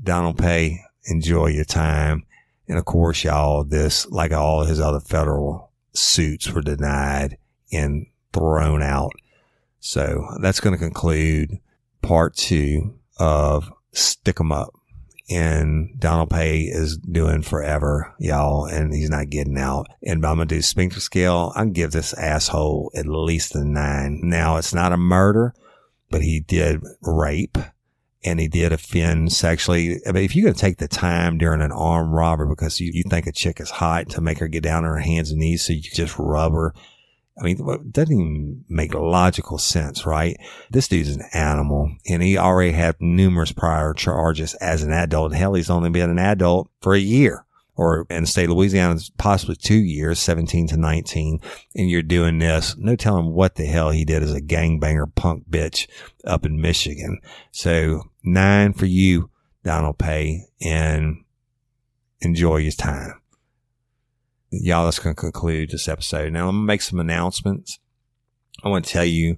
Donald 0.01 0.37
Pay, 0.37 0.81
enjoy 1.05 1.47
your 1.47 1.65
time. 1.65 2.25
And 2.67 2.77
of 2.77 2.85
course, 2.85 3.23
y'all, 3.23 3.63
this, 3.63 4.05
like 4.07 4.33
all 4.33 4.65
his 4.65 4.79
other 4.79 4.99
federal 4.99 5.66
suits 5.97 6.49
were 6.49 6.61
denied 6.61 7.37
and 7.71 8.05
thrown 8.33 8.81
out. 8.81 9.11
So 9.79 10.27
that's 10.41 10.59
going 10.59 10.73
to 10.73 10.83
conclude 10.83 11.59
part 12.01 12.35
two 12.35 12.99
of 13.19 13.71
Stick 13.93 14.39
'em 14.39 14.51
Up. 14.51 14.73
And 15.29 15.89
Donald 15.99 16.29
Pay 16.29 16.61
is 16.61 16.97
doing 16.97 17.41
forever, 17.41 18.13
y'all, 18.17 18.65
and 18.65 18.93
he's 18.93 19.09
not 19.09 19.29
getting 19.29 19.57
out. 19.57 19.87
And 20.01 20.25
I'm 20.25 20.37
going 20.37 20.47
to 20.47 20.55
do 20.55 20.61
Sphincter 20.61 21.01
scale. 21.01 21.51
To 21.57 21.65
give 21.65 21.91
this 21.91 22.13
asshole 22.13 22.91
at 22.95 23.07
least 23.07 23.53
a 23.53 23.65
nine. 23.65 24.21
Now, 24.23 24.55
it's 24.55 24.73
not 24.73 24.93
a 24.93 24.97
murder, 24.97 25.53
but 26.09 26.21
he 26.21 26.39
did 26.39 26.81
rape 27.01 27.57
and 28.27 28.39
he 28.39 28.47
did 28.47 28.73
offend 28.73 29.31
sexually. 29.31 29.99
I 30.07 30.11
mean, 30.11 30.23
if 30.23 30.35
you're 30.35 30.43
going 30.43 30.53
to 30.53 30.59
take 30.59 30.77
the 30.77 30.87
time 30.87 31.37
during 31.37 31.61
an 31.61 31.71
armed 31.71 32.13
robbery 32.13 32.49
because 32.49 32.79
you, 32.79 32.91
you 32.93 33.03
think 33.09 33.25
a 33.25 33.31
chick 33.31 33.59
is 33.59 33.69
hot 33.69 34.09
to 34.09 34.21
make 34.21 34.39
her 34.39 34.47
get 34.47 34.63
down 34.63 34.83
on 34.83 34.91
her 34.91 34.99
hands 34.99 35.31
and 35.31 35.39
knees 35.39 35.65
so 35.65 35.73
you 35.73 35.81
just 35.81 36.17
rub 36.19 36.51
her. 36.51 36.73
I 37.39 37.43
mean, 37.43 37.57
it 37.59 37.93
doesn't 37.93 38.13
even 38.13 38.65
make 38.67 38.93
logical 38.93 39.59
sense, 39.59 40.05
right? 40.05 40.37
This 40.71 40.87
dude's 40.87 41.15
an 41.15 41.23
animal 41.33 41.91
and 42.07 42.21
he 42.21 42.37
already 42.37 42.71
had 42.71 42.95
numerous 42.99 43.51
prior 43.51 43.93
charges 43.93 44.55
as 44.55 44.83
an 44.83 44.91
adult. 44.91 45.33
Hell, 45.33 45.53
he's 45.53 45.69
only 45.69 45.89
been 45.89 46.09
an 46.09 46.19
adult 46.19 46.69
for 46.81 46.93
a 46.93 46.99
year 46.99 47.45
or 47.77 48.07
in 48.09 48.23
the 48.23 48.27
state 48.27 48.49
of 48.49 48.57
Louisiana, 48.57 48.99
possibly 49.17 49.55
two 49.55 49.77
years, 49.77 50.19
17 50.19 50.67
to 50.69 50.77
19. 50.77 51.39
And 51.75 51.89
you're 51.89 52.01
doing 52.01 52.39
this. 52.39 52.75
No 52.75 52.95
telling 52.95 53.33
what 53.33 53.55
the 53.55 53.65
hell 53.65 53.91
he 53.91 54.03
did 54.03 54.23
as 54.23 54.33
a 54.33 54.41
gangbanger 54.41 55.13
punk 55.13 55.45
bitch 55.49 55.87
up 56.25 56.45
in 56.45 56.59
Michigan. 56.59 57.19
So 57.51 58.01
nine 58.23 58.73
for 58.73 58.87
you, 58.87 59.29
Donald 59.63 59.99
Pay, 59.99 60.45
and 60.59 61.23
enjoy 62.19 62.57
your 62.57 62.71
time. 62.71 63.21
Y'all, 64.49 64.85
that's 64.85 64.99
going 64.99 65.15
to 65.15 65.19
conclude 65.19 65.69
this 65.69 65.87
episode. 65.87 66.33
Now 66.33 66.47
I'm 66.49 66.55
going 66.55 66.63
to 66.63 66.67
make 66.67 66.81
some 66.81 66.99
announcements. 66.99 67.79
I 68.63 68.69
want 68.69 68.85
to 68.85 68.91
tell 68.91 69.05
you, 69.05 69.37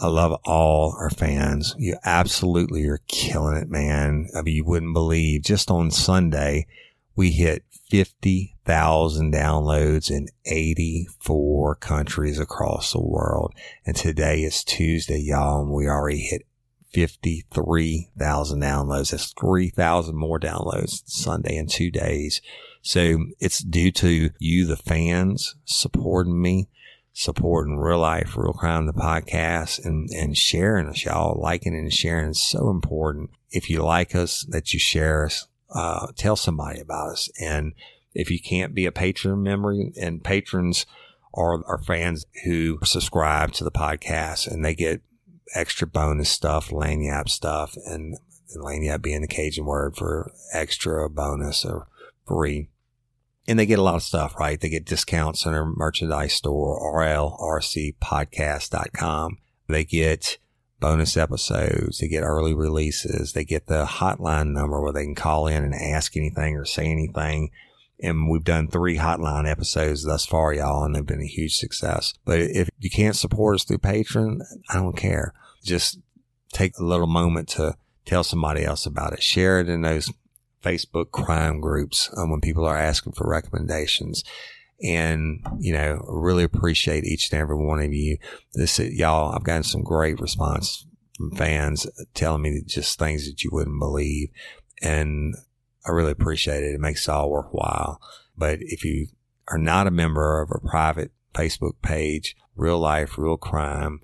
I 0.00 0.08
love 0.08 0.40
all 0.44 0.96
our 0.98 1.10
fans. 1.10 1.76
You 1.78 1.96
absolutely 2.04 2.84
are 2.86 3.00
killing 3.06 3.56
it, 3.58 3.68
man. 3.68 4.28
I 4.36 4.42
mean, 4.42 4.56
you 4.56 4.64
wouldn't 4.64 4.94
believe 4.94 5.42
just 5.42 5.70
on 5.70 5.92
Sunday, 5.92 6.66
we 7.14 7.30
hit 7.30 7.64
50,000 7.90 9.32
downloads 9.32 10.10
in 10.10 10.28
84 10.46 11.74
countries 11.76 12.38
across 12.38 12.92
the 12.92 13.00
world. 13.00 13.54
And 13.84 13.96
today 13.96 14.42
is 14.42 14.64
Tuesday, 14.64 15.18
y'all, 15.18 15.62
and 15.62 15.70
we 15.70 15.86
already 15.86 16.20
hit 16.20 16.46
53,000 16.92 18.60
downloads. 18.60 19.10
That's 19.10 19.32
3,000 19.32 20.16
more 20.16 20.40
downloads 20.40 21.02
Sunday 21.06 21.56
in 21.56 21.66
two 21.66 21.90
days. 21.90 22.40
So 22.82 23.26
it's 23.38 23.60
due 23.60 23.92
to 23.92 24.30
you, 24.38 24.66
the 24.66 24.76
fans, 24.76 25.54
supporting 25.64 26.40
me, 26.40 26.68
supporting 27.12 27.78
real 27.78 27.98
life, 27.98 28.36
real 28.36 28.52
crime, 28.52 28.86
the 28.86 28.92
podcast 28.92 29.84
and, 29.84 30.08
and 30.10 30.36
sharing 30.36 30.88
us, 30.88 31.04
y'all 31.04 31.40
liking 31.40 31.74
and 31.74 31.92
sharing 31.92 32.30
is 32.30 32.40
so 32.40 32.70
important. 32.70 33.30
If 33.50 33.68
you 33.68 33.82
like 33.82 34.14
us, 34.14 34.46
that 34.48 34.72
you 34.72 34.78
share 34.78 35.26
us 35.26 35.46
uh, 35.74 36.08
tell 36.16 36.36
somebody 36.36 36.80
about 36.80 37.10
us. 37.10 37.28
And 37.40 37.72
if 38.14 38.30
you 38.30 38.40
can't 38.40 38.74
be 38.74 38.86
a 38.86 38.92
patron 38.92 39.42
member 39.42 39.74
and 40.00 40.22
patrons 40.22 40.86
are, 41.34 41.64
are 41.66 41.78
fans 41.78 42.26
who 42.44 42.78
subscribe 42.84 43.52
to 43.52 43.64
the 43.64 43.70
podcast 43.70 44.50
and 44.50 44.62
they 44.64 44.74
get 44.74 45.02
extra 45.54 45.86
bonus 45.86 46.30
stuff, 46.30 46.70
lagniappe 46.70 47.28
stuff, 47.28 47.76
and, 47.86 48.16
and 48.54 48.64
lagniappe 48.64 49.02
being 49.02 49.20
the 49.22 49.28
Cajun 49.28 49.64
word 49.64 49.96
for 49.96 50.32
extra 50.52 51.08
bonus 51.08 51.64
or 51.64 51.86
free. 52.26 52.68
And 53.48 53.58
they 53.58 53.66
get 53.66 53.80
a 53.80 53.82
lot 53.82 53.96
of 53.96 54.02
stuff, 54.02 54.38
right? 54.38 54.60
They 54.60 54.68
get 54.68 54.84
discounts 54.84 55.46
on 55.46 55.52
their 55.52 55.66
merchandise 55.66 56.34
store, 56.34 56.78
rlrcpodcast.com. 56.94 59.38
They 59.68 59.84
get 59.84 60.38
bonus 60.82 61.16
episodes. 61.16 61.98
They 61.98 62.08
get 62.08 62.22
early 62.22 62.52
releases. 62.52 63.32
They 63.32 63.44
get 63.44 63.68
the 63.68 63.86
hotline 63.86 64.48
number 64.48 64.82
where 64.82 64.92
they 64.92 65.04
can 65.04 65.14
call 65.14 65.46
in 65.46 65.64
and 65.64 65.74
ask 65.74 66.16
anything 66.16 66.56
or 66.56 66.64
say 66.64 66.86
anything. 66.86 67.50
And 68.02 68.28
we've 68.28 68.44
done 68.44 68.68
three 68.68 68.98
hotline 68.98 69.48
episodes 69.48 70.04
thus 70.04 70.26
far, 70.26 70.52
y'all, 70.52 70.84
and 70.84 70.94
they've 70.94 71.06
been 71.06 71.22
a 71.22 71.26
huge 71.26 71.56
success. 71.56 72.12
But 72.24 72.40
if 72.40 72.68
you 72.80 72.90
can't 72.90 73.16
support 73.16 73.54
us 73.54 73.64
through 73.64 73.78
Patreon, 73.78 74.40
I 74.68 74.74
don't 74.74 74.96
care. 74.96 75.32
Just 75.64 76.00
take 76.52 76.76
a 76.78 76.84
little 76.84 77.06
moment 77.06 77.48
to 77.50 77.76
tell 78.04 78.24
somebody 78.24 78.64
else 78.64 78.84
about 78.84 79.12
it. 79.12 79.22
Share 79.22 79.60
it 79.60 79.68
in 79.68 79.82
those 79.82 80.12
Facebook 80.64 81.12
crime 81.12 81.60
groups 81.60 82.10
um, 82.16 82.30
when 82.30 82.40
people 82.40 82.66
are 82.66 82.76
asking 82.76 83.12
for 83.12 83.28
recommendations 83.28 84.24
and 84.82 85.44
you 85.58 85.72
know 85.72 86.04
really 86.08 86.44
appreciate 86.44 87.04
each 87.04 87.30
and 87.30 87.40
every 87.40 87.56
one 87.56 87.80
of 87.80 87.92
you. 87.92 88.18
This 88.54 88.78
y'all 88.78 89.34
i've 89.34 89.44
gotten 89.44 89.62
some 89.62 89.82
great 89.82 90.20
response 90.20 90.86
from 91.16 91.30
fans 91.32 91.86
telling 92.14 92.42
me 92.42 92.62
just 92.66 92.98
things 92.98 93.26
that 93.26 93.42
you 93.44 93.50
wouldn't 93.52 93.78
believe 93.78 94.28
and 94.80 95.34
i 95.86 95.90
really 95.90 96.12
appreciate 96.12 96.62
it. 96.62 96.74
It 96.74 96.80
makes 96.80 97.06
it 97.06 97.10
all 97.10 97.30
worthwhile. 97.30 98.00
But 98.36 98.58
if 98.60 98.84
you 98.84 99.08
are 99.48 99.58
not 99.58 99.86
a 99.86 99.90
member 99.90 100.40
of 100.40 100.50
a 100.50 100.66
private 100.66 101.12
facebook 101.34 101.80
page 101.82 102.36
real 102.54 102.78
life 102.78 103.16
real 103.16 103.38
crime 103.38 104.00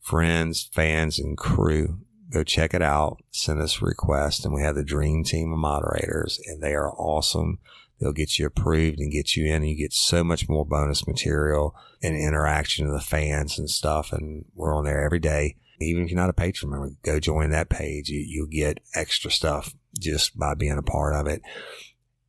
friends 0.00 0.68
fans 0.72 1.18
and 1.18 1.38
crew 1.38 2.00
go 2.32 2.42
check 2.42 2.74
it 2.74 2.82
out. 2.82 3.18
Send 3.30 3.60
us 3.60 3.80
a 3.80 3.84
request 3.84 4.44
and 4.44 4.54
we 4.54 4.62
have 4.62 4.74
the 4.74 4.84
dream 4.84 5.22
team 5.22 5.52
of 5.52 5.58
moderators 5.58 6.40
and 6.46 6.62
they 6.62 6.74
are 6.74 6.92
awesome 6.92 7.58
They'll 8.02 8.12
get 8.12 8.36
you 8.36 8.46
approved 8.46 8.98
and 8.98 9.12
get 9.12 9.36
you 9.36 9.46
in 9.46 9.62
and 9.62 9.70
you 9.70 9.76
get 9.76 9.92
so 9.92 10.24
much 10.24 10.48
more 10.48 10.66
bonus 10.66 11.06
material 11.06 11.76
and 12.02 12.16
interaction 12.16 12.86
with 12.86 13.00
the 13.00 13.06
fans 13.06 13.60
and 13.60 13.70
stuff. 13.70 14.12
And 14.12 14.44
we're 14.56 14.76
on 14.76 14.84
there 14.84 15.04
every 15.04 15.20
day. 15.20 15.54
Even 15.80 16.02
if 16.02 16.10
you're 16.10 16.20
not 16.20 16.28
a 16.28 16.32
patron 16.32 16.72
member, 16.72 16.90
go 17.04 17.20
join 17.20 17.50
that 17.50 17.68
page. 17.68 18.08
You, 18.08 18.18
you'll 18.18 18.46
get 18.48 18.80
extra 18.96 19.30
stuff 19.30 19.74
just 20.00 20.36
by 20.36 20.54
being 20.54 20.78
a 20.78 20.82
part 20.82 21.14
of 21.14 21.28
it. 21.28 21.42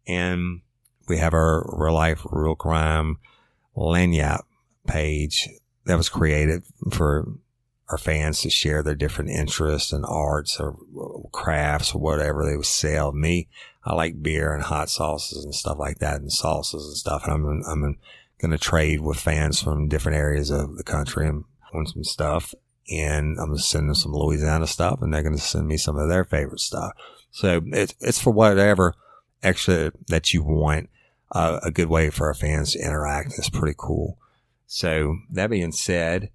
And 0.08 0.62
we 1.08 1.18
have 1.18 1.34
our 1.34 1.66
real 1.76 1.94
life, 1.94 2.22
real 2.26 2.56
crime 2.56 3.18
lagniappe 3.76 4.44
page 4.88 5.50
that 5.86 5.98
was 5.98 6.10
created 6.10 6.62
for 6.92 7.28
our 7.90 7.98
fans 7.98 8.42
to 8.42 8.50
share 8.50 8.82
their 8.82 8.96
different 8.96 9.30
interests 9.30 9.92
and 9.92 10.06
arts 10.08 10.60
or 10.60 10.78
crafts 11.32 11.94
or 11.94 12.00
whatever 12.00 12.46
they 12.46 12.56
would 12.56 12.66
sell. 12.66 13.12
Me, 13.12 13.48
I 13.84 13.94
like 13.94 14.24
beer 14.24 14.54
and 14.54 14.64
hot 14.64 14.90
sauces 14.90 15.44
and 15.44 15.54
stuff 15.54 15.78
like 15.78 16.00
that 16.00 16.22
and 16.22 16.32
salsas 16.32 16.86
and 16.86 16.98
stuff. 16.98 17.26
And 17.26 17.34
I'm, 17.34 17.64
I'm 17.68 17.98
going 18.40 18.52
to 18.52 18.58
trade 18.58 19.02
with 19.02 19.20
fans 19.20 19.62
from 19.62 19.90
different 19.90 20.18
areas 20.18 20.50
of 20.50 20.78
the 20.78 20.84
country 20.84 21.28
and 21.28 21.44
want 21.74 21.90
some 21.90 22.04
stuff. 22.04 22.54
And 22.90 23.38
I'm 23.40 23.48
going 23.48 23.58
to 23.58 23.64
send 23.64 23.90
them 23.90 23.96
some 23.96 24.14
Louisiana 24.14 24.68
stuff 24.68 25.02
and 25.02 25.14
they're 25.14 25.24
going 25.24 25.36
to 25.36 25.42
send 25.42 25.68
me 25.68 25.78
some 25.78 25.98
of 25.98 26.10
their 26.10 26.24
favorite 26.24 26.60
stuff. 26.60 26.94
So 27.32 27.62
it's, 27.68 27.96
it's 28.00 28.22
for 28.22 28.32
whatever 28.32 28.96
extra 29.42 29.92
that 30.08 30.34
you 30.34 30.44
want. 30.44 30.90
Uh, 31.32 31.60
a 31.64 31.72
good 31.72 31.90
way 31.90 32.12
for 32.12 32.28
our 32.28 32.36
fans 32.36 32.74
to 32.74 32.80
interact. 32.80 33.34
It's 33.40 33.50
pretty 33.50 33.74
cool. 33.76 34.20
So 34.68 35.18
that 35.32 35.50
being 35.50 35.72
said, 35.72 36.30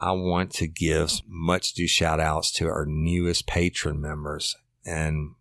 I 0.00 0.12
want 0.12 0.50
to 0.52 0.66
give 0.66 1.20
much 1.26 1.72
due 1.72 1.88
shout 1.88 2.20
outs 2.20 2.50
to 2.52 2.66
our 2.66 2.84
newest 2.86 3.46
patron 3.46 4.00
members. 4.00 4.56
And 4.84 5.34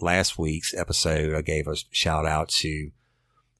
last 0.00 0.38
week's 0.38 0.74
episode, 0.74 1.34
I 1.34 1.42
gave 1.42 1.66
a 1.66 1.76
shout 1.90 2.26
out 2.26 2.48
to 2.48 2.90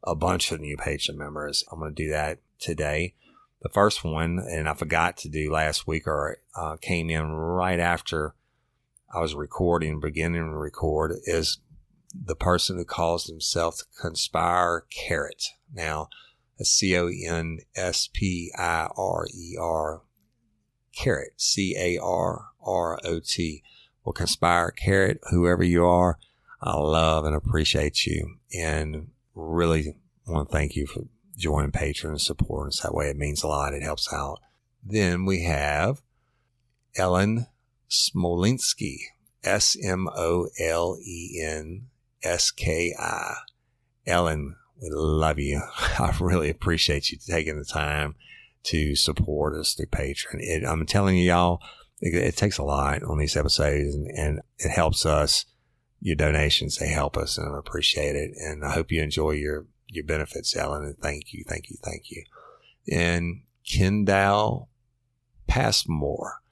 a 0.04 0.14
bunch 0.14 0.52
of 0.52 0.60
new 0.60 0.76
patron 0.76 1.18
members. 1.18 1.64
I'm 1.70 1.80
going 1.80 1.94
to 1.94 2.02
do 2.02 2.10
that 2.10 2.38
today. 2.58 3.14
The 3.62 3.68
first 3.70 4.04
one, 4.04 4.38
and 4.38 4.68
I 4.68 4.74
forgot 4.74 5.16
to 5.18 5.28
do 5.28 5.50
last 5.50 5.86
week 5.86 6.06
or 6.06 6.38
uh, 6.54 6.76
came 6.76 7.10
in 7.10 7.32
right 7.32 7.80
after 7.80 8.34
I 9.12 9.20
was 9.20 9.34
recording, 9.34 9.98
beginning 9.98 10.42
to 10.42 10.56
record, 10.56 11.16
is 11.24 11.58
the 12.14 12.36
person 12.36 12.76
who 12.76 12.84
calls 12.84 13.26
himself 13.26 13.80
Conspire 14.00 14.82
Carrot. 14.90 15.42
Now, 15.72 16.08
C 16.60 16.96
O 16.96 17.08
N 17.08 17.60
S 17.74 18.08
P 18.12 18.52
I 18.56 18.88
R 18.96 19.26
E 19.34 19.56
R 19.58 20.02
Carrot, 20.96 21.34
C 21.36 21.76
A 21.78 21.98
R 22.02 22.46
R 22.64 22.98
O 23.04 23.20
T. 23.20 23.62
Well, 24.04 24.12
Conspire 24.12 24.70
Carrot, 24.70 25.20
whoever 25.30 25.62
you 25.62 25.84
are, 25.84 26.18
I 26.62 26.76
love 26.76 27.24
and 27.24 27.34
appreciate 27.34 28.06
you 28.06 28.36
and 28.56 29.08
really 29.34 29.96
want 30.26 30.48
to 30.48 30.52
thank 30.52 30.74
you 30.74 30.86
for 30.86 31.02
joining 31.36 31.70
Patreon 31.70 32.10
and 32.10 32.20
support 32.20 32.68
us 32.68 32.80
that 32.80 32.94
way. 32.94 33.08
It 33.08 33.16
means 33.16 33.42
a 33.42 33.48
lot. 33.48 33.74
It 33.74 33.82
helps 33.82 34.12
out. 34.12 34.40
Then 34.82 35.24
we 35.24 35.42
have 35.42 36.02
Ellen 36.96 37.46
Smolenski, 37.90 38.98
S 39.44 39.76
M 39.84 40.08
O 40.16 40.48
L 40.58 40.98
E 41.04 41.42
N 41.44 41.88
S 42.22 42.50
K 42.50 42.94
I. 42.98 43.34
Ellen, 44.06 44.56
we 44.80 44.88
love 44.90 45.38
you. 45.38 45.60
I 45.98 46.16
really 46.20 46.48
appreciate 46.48 47.10
you 47.10 47.18
taking 47.18 47.58
the 47.58 47.64
time 47.64 48.14
to 48.66 48.94
support 48.96 49.54
us 49.54 49.74
through 49.74 49.86
Patreon. 49.86 50.40
It, 50.40 50.64
I'm 50.64 50.86
telling 50.86 51.16
you, 51.16 51.24
y'all, 51.24 51.60
it, 52.00 52.14
it, 52.14 52.36
takes 52.36 52.58
a 52.58 52.62
lot 52.64 53.02
on 53.02 53.18
these 53.18 53.36
episodes 53.36 53.94
and, 53.94 54.08
and 54.08 54.40
it 54.58 54.70
helps 54.70 55.06
us. 55.06 55.44
Your 56.00 56.16
donations, 56.16 56.76
they 56.76 56.88
help 56.88 57.16
us 57.16 57.38
and 57.38 57.54
I 57.54 57.58
appreciate 57.58 58.16
it. 58.16 58.32
And 58.36 58.64
I 58.64 58.72
hope 58.72 58.92
you 58.92 59.02
enjoy 59.02 59.32
your, 59.32 59.66
your 59.88 60.04
benefits, 60.04 60.54
Ellen. 60.54 60.84
And 60.84 60.98
thank 60.98 61.32
you, 61.32 61.42
thank 61.48 61.70
you, 61.70 61.76
thank 61.82 62.10
you. 62.10 62.22
And 62.92 63.42
Kendall 63.66 64.68
Passmore. 65.46 66.42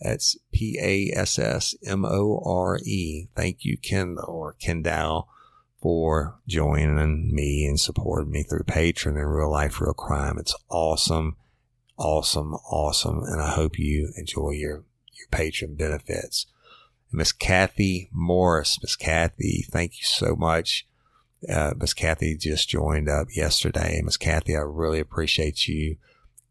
That's 0.00 0.36
P 0.52 0.78
A 0.80 1.16
S 1.18 1.38
S 1.38 1.74
M 1.84 2.04
O 2.04 2.42
R 2.44 2.78
E. 2.84 3.28
Thank 3.34 3.64
you, 3.64 3.76
Kendall 3.76 4.24
or 4.28 4.52
Kendall 4.54 5.28
for 5.80 6.38
joining 6.48 7.34
me 7.34 7.66
and 7.66 7.78
supporting 7.78 8.30
me 8.30 8.42
through 8.42 8.64
Patreon 8.64 9.18
and 9.18 9.34
Real 9.34 9.50
Life, 9.50 9.80
Real 9.80 9.92
Crime. 9.92 10.38
It's 10.38 10.54
awesome, 10.70 11.36
awesome, 11.96 12.54
awesome. 12.54 13.22
And 13.24 13.40
I 13.40 13.50
hope 13.50 13.78
you 13.78 14.12
enjoy 14.16 14.50
your, 14.50 14.84
your 15.12 15.28
patron 15.30 15.74
benefits. 15.74 16.46
Miss 17.12 17.32
Kathy 17.32 18.08
Morris. 18.12 18.78
Miss 18.82 18.96
Kathy, 18.96 19.64
thank 19.70 19.98
you 19.98 20.04
so 20.04 20.34
much. 20.34 20.86
Uh, 21.48 21.74
Miss 21.76 21.94
Kathy 21.94 22.36
just 22.36 22.68
joined 22.68 23.08
up 23.08 23.28
yesterday. 23.34 24.00
Miss 24.02 24.16
Kathy, 24.16 24.56
I 24.56 24.60
really 24.60 24.98
appreciate 24.98 25.68
you 25.68 25.96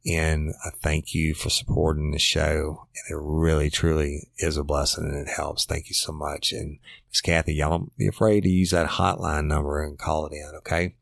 and 0.05 0.53
I 0.65 0.69
thank 0.69 1.13
you 1.13 1.33
for 1.33 1.49
supporting 1.49 2.11
the 2.11 2.19
show. 2.19 2.87
And 2.95 3.17
it 3.17 3.21
really, 3.21 3.69
truly 3.69 4.29
is 4.37 4.57
a 4.57 4.63
blessing 4.63 5.05
and 5.05 5.27
it 5.27 5.31
helps. 5.31 5.65
Thank 5.65 5.87
you 5.87 5.95
so 5.95 6.11
much. 6.11 6.51
And 6.51 6.79
Miss 7.09 7.21
Kathy, 7.21 7.55
y'all 7.55 7.69
don't 7.69 7.97
be 7.97 8.07
afraid 8.07 8.41
to 8.43 8.49
use 8.49 8.71
that 8.71 8.91
hotline 8.91 9.45
number 9.45 9.81
and 9.81 9.97
call 9.97 10.25
it 10.27 10.33
in. 10.33 10.51
Okay. 10.57 10.95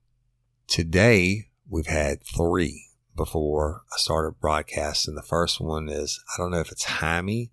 Today 0.68 1.50
we've 1.68 1.88
had 1.88 2.24
three 2.24 2.91
before 3.22 3.84
I 3.93 3.97
started 3.97 4.39
broadcasting. 4.41 5.13
The 5.13 5.22
first 5.22 5.61
one 5.61 5.89
is, 5.89 6.19
I 6.34 6.41
don't 6.41 6.49
know 6.49 6.59
if 6.59 6.72
it's 6.72 6.86
Jaime 6.86 7.51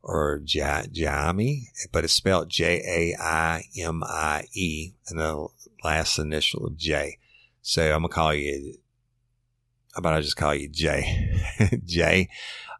or 0.00 0.40
Jaime, 0.46 1.68
but 1.90 2.04
it's 2.04 2.12
spelled 2.12 2.50
J 2.50 2.80
A 2.86 3.20
I 3.20 3.64
M 3.76 4.04
I 4.04 4.44
E 4.54 4.92
and 5.08 5.18
the 5.18 5.48
last 5.82 6.20
initial 6.20 6.66
of 6.66 6.76
J. 6.76 7.18
So 7.62 7.92
I'm 7.92 8.02
to 8.02 8.08
call 8.08 8.32
you 8.32 8.78
how 9.92 9.98
about 9.98 10.14
I 10.14 10.20
just 10.20 10.36
call 10.36 10.54
you 10.54 10.68
Jay? 10.68 11.28
Jay, 11.84 12.28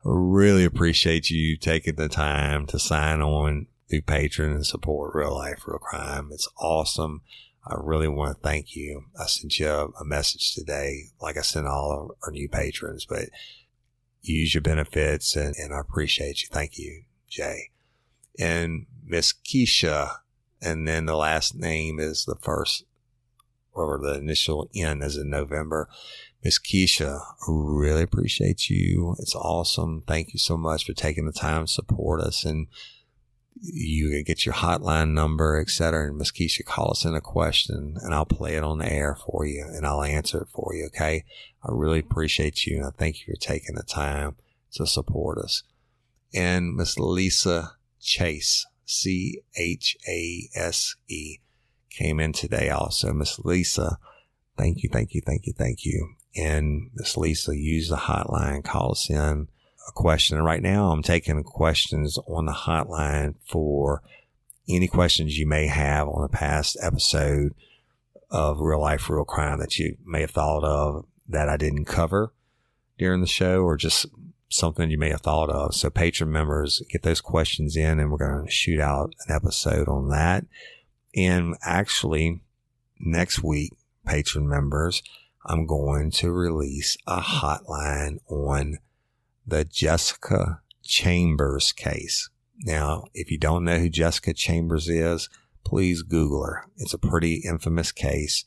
really 0.05 0.65
appreciate 0.65 1.31
you 1.31 1.57
taking 1.57 1.97
the 1.97 2.09
time 2.09 2.67
to 2.67 2.79
sign 2.79 3.21
on 3.21 3.67
through 3.91 4.03
Patreon 4.03 4.55
and 4.55 4.67
support 4.67 5.17
Real 5.17 5.35
Life, 5.35 5.67
Real 5.67 5.79
Crime. 5.79 6.29
It's 6.31 6.49
awesome. 6.61 7.23
I 7.69 7.75
really 7.79 8.09
want 8.09 8.35
to 8.35 8.43
thank 8.43 8.75
you. 8.75 9.05
I 9.21 9.27
sent 9.27 9.59
you 9.59 9.69
a, 9.69 10.05
message 10.05 10.55
today, 10.55 11.11
like 11.21 11.37
I 11.37 11.43
sent 11.43 11.67
all 11.67 11.91
our, 11.91 12.09
our 12.27 12.33
new 12.33 12.49
patrons, 12.49 13.05
but 13.05 13.29
use 14.23 14.55
your 14.55 14.63
benefits 14.63 15.37
and, 15.37 15.55
and 15.57 15.75
I 15.75 15.81
appreciate 15.81 16.43
you. 16.43 16.49
Thank 16.51 16.79
you, 16.79 17.03
Jay. 17.29 17.71
And 18.39 18.87
Miss 19.05 19.33
Keisha, 19.33 20.17
and 20.63 20.89
then 20.89 21.07
the 21.07 21.17
last 21.17 21.55
name 21.55 22.01
is 22.01 22.25
the 22.25 22.37
first 22.37 22.85
or 23.73 23.99
the 23.99 24.15
initial 24.15 24.71
N 24.75 25.03
is 25.03 25.17
in 25.17 25.31
November. 25.31 25.89
Miss 26.43 26.59
Keisha, 26.59 27.21
really 27.47 28.03
appreciate 28.03 28.71
you. 28.71 29.15
It's 29.19 29.35
awesome. 29.35 30.05
Thank 30.07 30.33
you 30.33 30.39
so 30.39 30.57
much 30.57 30.87
for 30.87 30.95
taking 30.95 31.27
the 31.27 31.33
time 31.33 31.67
to 31.67 31.73
support 31.73 32.21
us 32.21 32.45
and 32.45 32.69
you 33.61 34.23
get 34.25 34.45
your 34.45 34.55
hotline 34.55 35.13
number, 35.13 35.61
et 35.61 35.71
cetera. 35.71 36.09
And 36.09 36.19
Miss 36.19 36.33
Keisha, 36.33 36.65
call 36.65 36.91
us 36.93 37.05
in 37.05 37.15
a 37.15 37.21
question 37.21 37.97
and 38.01 38.15
I'll 38.15 38.27
play 38.27 38.57
it 38.57 38.65
on 38.65 38.79
the 38.79 38.91
air 38.91 39.17
for 39.17 39.47
you 39.47 39.67
and 39.69 39.87
I'll 39.87 40.03
answer 40.03 40.43
it 40.43 40.49
for 40.49 40.75
you. 40.75 40.87
Okay. 40.87 41.25
I 41.63 41.69
really 41.71 42.01
appreciate 42.01 42.67
you 42.67 42.79
and 42.79 42.87
I 42.87 42.91
thank 42.91 43.21
you 43.21 43.35
for 43.35 43.41
taking 43.41 43.75
the 43.75 43.83
time 43.83 44.37
to 44.73 44.87
support 44.87 45.39
us. 45.39 45.63
And 46.35 46.75
Miss 46.75 46.99
Lisa 46.99 47.73
Chase, 48.01 48.67
C 48.85 49.43
H 49.57 49.97
A 50.09 50.49
S 50.55 50.97
E, 51.09 51.39
came 51.91 52.21
in 52.21 52.33
today 52.33 52.71
also. 52.71 53.13
Miss 53.13 53.39
Lisa, 53.41 53.99
thank 54.57 54.83
you, 54.83 54.89
thank 54.93 55.15
you, 55.15 55.23
thank 55.25 55.47
you, 55.47 55.53
thank 55.57 55.85
you 55.85 56.15
and 56.39 56.91
Miss 56.95 57.17
Lisa 57.17 57.57
use 57.57 57.89
the 57.89 57.97
hotline, 57.97 58.65
call 58.65 58.93
us 58.93 59.11
in 59.11 59.49
a 59.89 59.93
question. 59.93 60.37
And 60.37 60.47
right 60.47 60.63
now 60.63 60.91
I'm 60.91 61.03
taking 61.03 61.43
questions 61.43 62.19
on 62.27 62.47
the 62.47 62.53
hotline 62.53 63.35
for 63.45 64.03
any 64.69 64.87
questions 64.87 65.39
you 65.39 65.47
may 65.47 65.67
have 65.67 66.09
on 66.09 66.25
a 66.25 66.29
past 66.29 66.77
episode 66.81 67.55
of 68.31 68.61
real 68.61 68.81
life, 68.81 69.09
real 69.09 69.25
crime 69.25 69.59
that 69.59 69.79
you 69.79 69.97
may 70.05 70.21
have 70.21 70.31
thought 70.31 70.63
of 70.63 71.07
that 71.29 71.49
I 71.49 71.57
didn't 71.57 71.87
cover 71.87 72.33
during 72.99 73.21
the 73.21 73.27
show 73.27 73.63
or 73.63 73.77
just 73.77 74.07
something 74.51 74.91
you 74.91 74.99
may 74.99 75.11
have 75.11 75.21
thought 75.21 75.51
of. 75.51 75.75
So 75.75 75.91
patron 75.91 76.31
members 76.31 76.83
get 76.91 77.03
those 77.03 77.21
questions 77.21 77.77
in 77.77 77.99
and 77.99 78.11
we're 78.11 78.19
going 78.19 78.47
to 78.47 78.51
shoot 78.51 78.81
out 78.81 79.15
an 79.27 79.35
episode 79.35 79.89
on 79.89 80.09
that. 80.09 80.45
And 81.15 81.57
actually 81.63 82.41
next 82.99 83.43
week, 83.43 83.73
patron 84.07 84.49
members, 84.49 85.03
I'm 85.47 85.67
going 85.67 86.11
to 86.13 86.31
release 86.31 86.97
a 87.07 87.21
hotline 87.21 88.19
on 88.29 88.79
the 89.49 89.65
Jessica 89.65 90.61
Chambers 90.85 91.73
case. 91.73 92.29
Now, 92.61 93.05
if 93.15 93.31
you 93.31 93.39
don't 93.39 93.65
know 93.65 93.79
who 93.79 93.89
Jessica 93.89 94.35
Chambers 94.35 94.89
is, 94.89 95.29
please 95.65 96.03
Google 96.03 96.45
her. 96.45 96.67
It's 96.77 96.95
a 96.95 96.99
pretty 96.99 97.37
infamous 97.37 97.93
case 97.93 98.45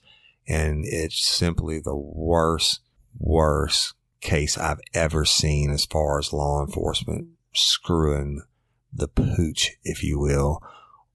and 0.47 0.84
it's 0.86 1.26
simply 1.26 1.80
the 1.80 1.95
worst, 1.95 2.82
worst 3.18 3.93
case 4.22 4.58
I've 4.58 4.82
ever 4.93 5.26
seen 5.26 5.72
as 5.72 5.86
far 5.86 6.20
as 6.20 6.34
law 6.34 6.64
enforcement 6.64 7.30
screwing 7.54 8.43
the 8.93 9.08
pooch, 9.08 9.72
if 9.84 10.04
you 10.04 10.20
will, 10.20 10.62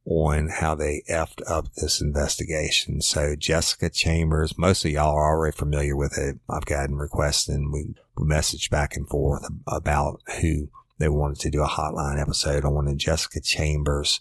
on 0.07 0.49
how 0.49 0.75
they 0.75 1.03
effed 1.11 1.43
up 1.51 1.75
this 1.75 2.01
investigation. 2.01 3.01
So 3.01 3.35
Jessica 3.35 3.91
Chambers, 3.91 4.57
most 4.57 4.85
of 4.85 4.93
y'all 4.93 5.17
are 5.17 5.35
already 5.35 5.57
familiar 5.57 5.97
with 5.97 6.17
it. 6.17 6.39
I've 6.49 6.65
gotten 6.65 6.95
requests 6.95 7.49
and 7.49 7.73
we, 7.73 7.95
we 8.17 8.25
messaged 8.25 8.71
back 8.71 8.97
and 8.97 9.09
forth 9.09 9.45
about 9.67 10.21
who 10.41 10.69
they 10.99 11.09
wanted 11.09 11.41
to 11.41 11.51
do 11.51 11.63
a 11.63 11.69
hotline 11.69 12.21
episode 12.21 12.65
on 12.65 12.87
and 12.87 13.01
Jessica 13.01 13.41
Chambers 13.41 14.21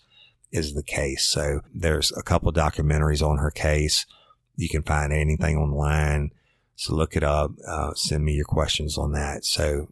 is 0.52 0.74
the 0.74 0.84
case. 0.84 1.26
So 1.26 1.62
there's 1.74 2.12
a 2.18 2.24
couple 2.24 2.52
documentaries 2.52 3.26
on 3.26 3.38
her 3.38 3.52
case. 3.52 4.08
You 4.56 4.70
can 4.70 4.82
find 4.82 5.14
anything 5.14 5.56
online. 5.56 6.32
So 6.76 6.96
look 6.96 7.16
it 7.16 7.24
up. 7.24 7.52
Uh, 7.68 7.94
send 7.94 8.26
me 8.26 8.34
your 8.34 8.46
questions 8.46 8.98
on 8.98 9.12
that. 9.12 9.46
So 9.46 9.90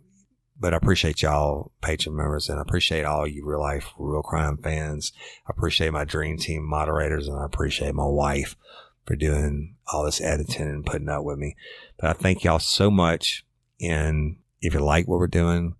but 0.63 0.73
I 0.73 0.77
appreciate 0.77 1.21
y'all 1.21 1.73
patron 1.81 2.15
members 2.15 2.47
and 2.47 2.57
I 2.57 2.61
appreciate 2.61 3.03
all 3.03 3.27
you 3.27 3.45
real 3.45 3.59
life, 3.59 3.89
real 3.97 4.21
crime 4.21 4.55
fans. 4.55 5.11
I 5.45 5.51
appreciate 5.51 5.91
my 5.91 6.05
dream 6.05 6.37
team 6.37 6.63
moderators 6.63 7.27
and 7.27 7.37
I 7.37 7.43
appreciate 7.43 7.93
my 7.93 8.05
wife 8.05 8.55
for 9.05 9.17
doing 9.17 9.75
all 9.91 10.05
this 10.05 10.21
editing 10.21 10.69
and 10.69 10.85
putting 10.85 11.09
up 11.09 11.25
with 11.25 11.37
me. 11.37 11.57
But 11.99 12.11
I 12.11 12.13
thank 12.13 12.45
y'all 12.45 12.59
so 12.59 12.89
much. 12.89 13.45
And 13.81 14.37
if 14.61 14.73
you 14.73 14.79
like 14.79 15.05
what 15.05 15.19
we're 15.19 15.27
doing, 15.27 15.75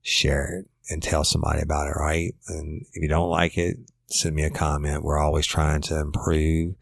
share 0.00 0.60
it 0.60 0.70
and 0.88 1.02
tell 1.02 1.24
somebody 1.24 1.60
about 1.60 1.88
it, 1.88 1.98
right? 1.98 2.32
And 2.46 2.86
if 2.92 3.02
you 3.02 3.08
don't 3.08 3.30
like 3.30 3.58
it, 3.58 3.78
send 4.06 4.36
me 4.36 4.44
a 4.44 4.50
comment. 4.50 5.02
We're 5.02 5.18
always 5.18 5.44
trying 5.44 5.82
to 5.82 5.98
improve 5.98 6.76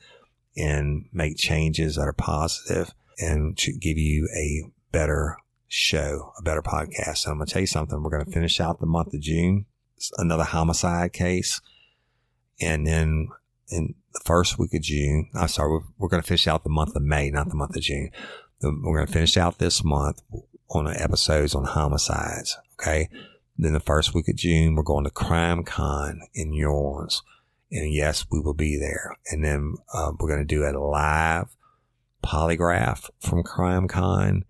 and 0.55 1.07
make 1.15 1.39
changes 1.39 1.97
that 1.97 2.03
are 2.03 2.13
positive 2.13 2.93
and 3.19 3.57
to 3.57 3.73
give 3.73 3.97
you 3.97 4.29
a 4.37 4.71
better 4.93 5.39
show, 5.69 6.33
a 6.39 6.43
better 6.43 6.63
podcast. 6.63 7.25
And 7.25 7.33
I'm 7.33 7.39
going 7.39 7.47
to 7.47 7.53
tell 7.53 7.61
you 7.61 7.67
something. 7.67 8.03
We're 8.03 8.11
going 8.11 8.25
to 8.25 8.31
finish 8.31 8.61
out 8.61 8.81
the 8.81 8.87
month 8.87 9.15
of 9.15 9.21
June, 9.21 9.67
another 10.17 10.45
homicide 10.45 11.13
case. 11.13 11.61
And 12.61 12.87
then 12.87 13.29
in 13.69 13.95
the 14.13 14.21
first 14.25 14.59
week 14.59 14.75
of 14.75 14.83
June, 14.83 15.29
I'm 15.35 15.49
sorry, 15.49 15.71
we're, 15.71 15.85
we're 15.99 16.09
going 16.09 16.23
to 16.23 16.27
finish 16.27 16.49
out 16.49 16.65
the 16.65 16.71
month 16.71 16.97
of 16.97 17.03
May, 17.03 17.31
not 17.31 17.51
the 17.51 17.55
month 17.55 17.77
of 17.77 17.83
June. 17.83 18.11
We're 18.63 18.97
going 18.97 19.07
to 19.07 19.13
finish 19.13 19.37
out 19.37 19.59
this 19.59 19.85
month 19.85 20.21
on 20.71 20.89
episodes 20.89 21.55
on 21.55 21.65
homicides. 21.65 22.57
Okay. 22.81 23.09
Then 23.57 23.73
the 23.73 23.81
first 23.81 24.15
week 24.15 24.29
of 24.29 24.37
June, 24.37 24.75
we're 24.75 24.83
going 24.83 25.05
to 25.05 25.11
Crime 25.11 25.65
Con 25.65 26.23
in 26.35 26.51
New 26.51 26.69
Orleans. 26.69 27.23
And 27.71 27.93
yes, 27.93 28.25
we 28.31 28.41
will 28.41 28.55
be 28.55 28.79
there. 28.79 29.17
And 29.31 29.45
then 29.45 29.75
uh, 29.93 30.13
we're 30.19 30.29
going 30.29 30.47
to 30.47 30.55
do 30.55 30.65
a 30.65 30.73
live 30.79 31.49
polygraph 32.25 33.11
from 33.21 33.43
Crime 33.43 33.89
Con 33.89 34.45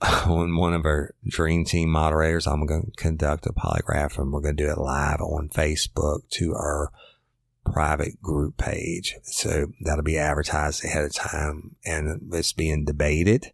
on 0.26 0.56
one 0.56 0.74
of 0.74 0.84
our 0.84 1.14
dream 1.26 1.64
team 1.64 1.90
moderators, 1.90 2.46
I'm 2.46 2.66
going 2.66 2.84
to 2.84 3.02
conduct 3.02 3.46
a 3.46 3.52
polygraph 3.52 4.18
and 4.18 4.32
we're 4.32 4.40
going 4.40 4.56
to 4.56 4.64
do 4.64 4.70
it 4.70 4.78
live 4.78 5.20
on 5.20 5.48
Facebook 5.48 6.28
to 6.30 6.54
our 6.54 6.92
private 7.64 8.22
group 8.22 8.56
page. 8.56 9.16
So 9.22 9.72
that'll 9.80 10.04
be 10.04 10.18
advertised 10.18 10.84
ahead 10.84 11.04
of 11.04 11.14
time 11.14 11.76
and 11.84 12.32
it's 12.32 12.52
being 12.52 12.84
debated. 12.84 13.52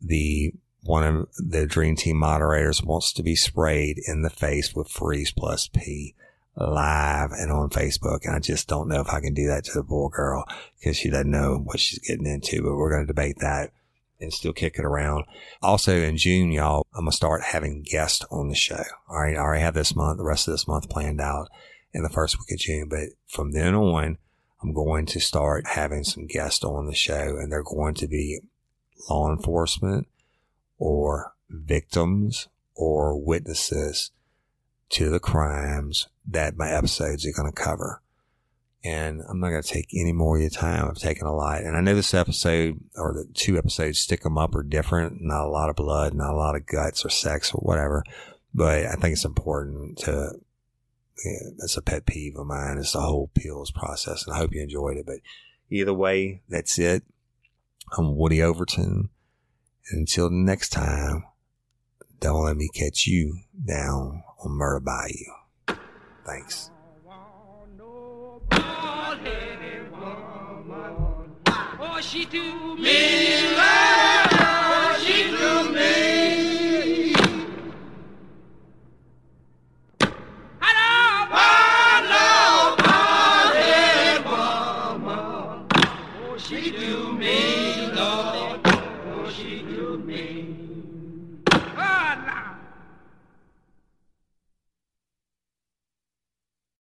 The 0.00 0.52
one 0.84 1.04
of 1.04 1.28
the 1.36 1.64
dream 1.64 1.94
team 1.94 2.16
moderators 2.16 2.82
wants 2.82 3.12
to 3.12 3.22
be 3.22 3.36
sprayed 3.36 4.00
in 4.06 4.22
the 4.22 4.30
face 4.30 4.74
with 4.74 4.88
freeze 4.88 5.30
plus 5.30 5.68
P 5.68 6.16
live 6.56 7.30
and 7.30 7.52
on 7.52 7.70
Facebook. 7.70 8.24
And 8.24 8.34
I 8.34 8.40
just 8.40 8.66
don't 8.66 8.88
know 8.88 9.00
if 9.00 9.08
I 9.08 9.20
can 9.20 9.32
do 9.32 9.46
that 9.46 9.64
to 9.66 9.72
the 9.74 9.84
poor 9.84 10.10
girl 10.10 10.44
because 10.78 10.96
she 10.96 11.08
doesn't 11.08 11.30
know 11.30 11.60
what 11.62 11.78
she's 11.78 12.00
getting 12.00 12.26
into, 12.26 12.62
but 12.62 12.74
we're 12.74 12.90
going 12.90 13.06
to 13.06 13.12
debate 13.12 13.36
that 13.38 13.70
and 14.22 14.32
still 14.32 14.52
kick 14.52 14.78
it 14.78 14.84
around. 14.84 15.24
Also 15.60 16.00
in 16.00 16.16
June, 16.16 16.52
y'all, 16.52 16.86
I'm 16.94 17.04
to 17.04 17.12
start 17.12 17.42
having 17.42 17.82
guests 17.82 18.24
on 18.30 18.48
the 18.48 18.54
show. 18.54 18.82
All 19.08 19.20
right. 19.20 19.36
I 19.36 19.40
already 19.40 19.62
have 19.62 19.74
this 19.74 19.94
month, 19.94 20.18
the 20.18 20.24
rest 20.24 20.48
of 20.48 20.54
this 20.54 20.68
month 20.68 20.88
planned 20.88 21.20
out 21.20 21.48
in 21.92 22.02
the 22.02 22.08
first 22.08 22.38
week 22.38 22.52
of 22.52 22.58
June, 22.58 22.88
but 22.88 23.10
from 23.26 23.52
then 23.52 23.74
on, 23.74 24.18
I'm 24.62 24.72
going 24.72 25.06
to 25.06 25.20
start 25.20 25.66
having 25.66 26.04
some 26.04 26.26
guests 26.26 26.64
on 26.64 26.86
the 26.86 26.94
show 26.94 27.36
and 27.36 27.50
they're 27.50 27.62
going 27.62 27.94
to 27.94 28.06
be 28.06 28.40
law 29.10 29.30
enforcement 29.30 30.06
or 30.78 31.34
victims 31.50 32.48
or 32.74 33.20
witnesses 33.20 34.12
to 34.90 35.10
the 35.10 35.20
crimes 35.20 36.08
that 36.26 36.56
my 36.56 36.70
episodes 36.70 37.26
are 37.26 37.32
going 37.32 37.50
to 37.50 37.62
cover. 37.62 38.02
And 38.84 39.22
I'm 39.28 39.38
not 39.38 39.50
going 39.50 39.62
to 39.62 39.68
take 39.68 39.90
any 39.94 40.12
more 40.12 40.36
of 40.36 40.40
your 40.40 40.50
time. 40.50 40.88
I've 40.88 40.96
taken 40.96 41.26
a 41.26 41.34
lot. 41.34 41.62
And 41.62 41.76
I 41.76 41.80
know 41.80 41.94
this 41.94 42.14
episode 42.14 42.80
or 42.96 43.12
the 43.12 43.26
two 43.32 43.56
episodes, 43.56 44.00
stick 44.00 44.22
them 44.22 44.36
up, 44.36 44.54
are 44.56 44.64
different. 44.64 45.20
Not 45.20 45.46
a 45.46 45.50
lot 45.50 45.70
of 45.70 45.76
blood, 45.76 46.14
not 46.14 46.32
a 46.32 46.36
lot 46.36 46.56
of 46.56 46.66
guts 46.66 47.04
or 47.04 47.08
sex 47.08 47.54
or 47.54 47.58
whatever. 47.58 48.02
But 48.52 48.86
I 48.86 48.94
think 48.94 49.12
it's 49.12 49.24
important 49.24 49.98
to, 49.98 50.32
yeah, 51.24 51.50
it's 51.60 51.76
a 51.76 51.82
pet 51.82 52.06
peeve 52.06 52.36
of 52.36 52.46
mine. 52.46 52.76
It's 52.78 52.92
the 52.92 53.00
whole 53.00 53.30
peels 53.34 53.70
process. 53.70 54.26
And 54.26 54.34
I 54.34 54.38
hope 54.38 54.52
you 54.52 54.62
enjoyed 54.62 54.96
it. 54.96 55.06
But 55.06 55.20
either 55.70 55.94
way, 55.94 56.42
that's 56.48 56.76
it. 56.78 57.04
I'm 57.96 58.16
Woody 58.16 58.42
Overton. 58.42 59.10
And 59.90 60.00
until 60.00 60.28
next 60.28 60.70
time, 60.70 61.24
don't 62.18 62.44
let 62.44 62.56
me 62.56 62.68
catch 62.74 63.06
you 63.06 63.38
down 63.64 64.24
on 64.44 64.52
Murder 64.52 64.80
Bayou. 64.80 65.76
Thanks. 66.24 66.70
She 72.02 72.24
do 72.24 72.74
me. 72.76 74.11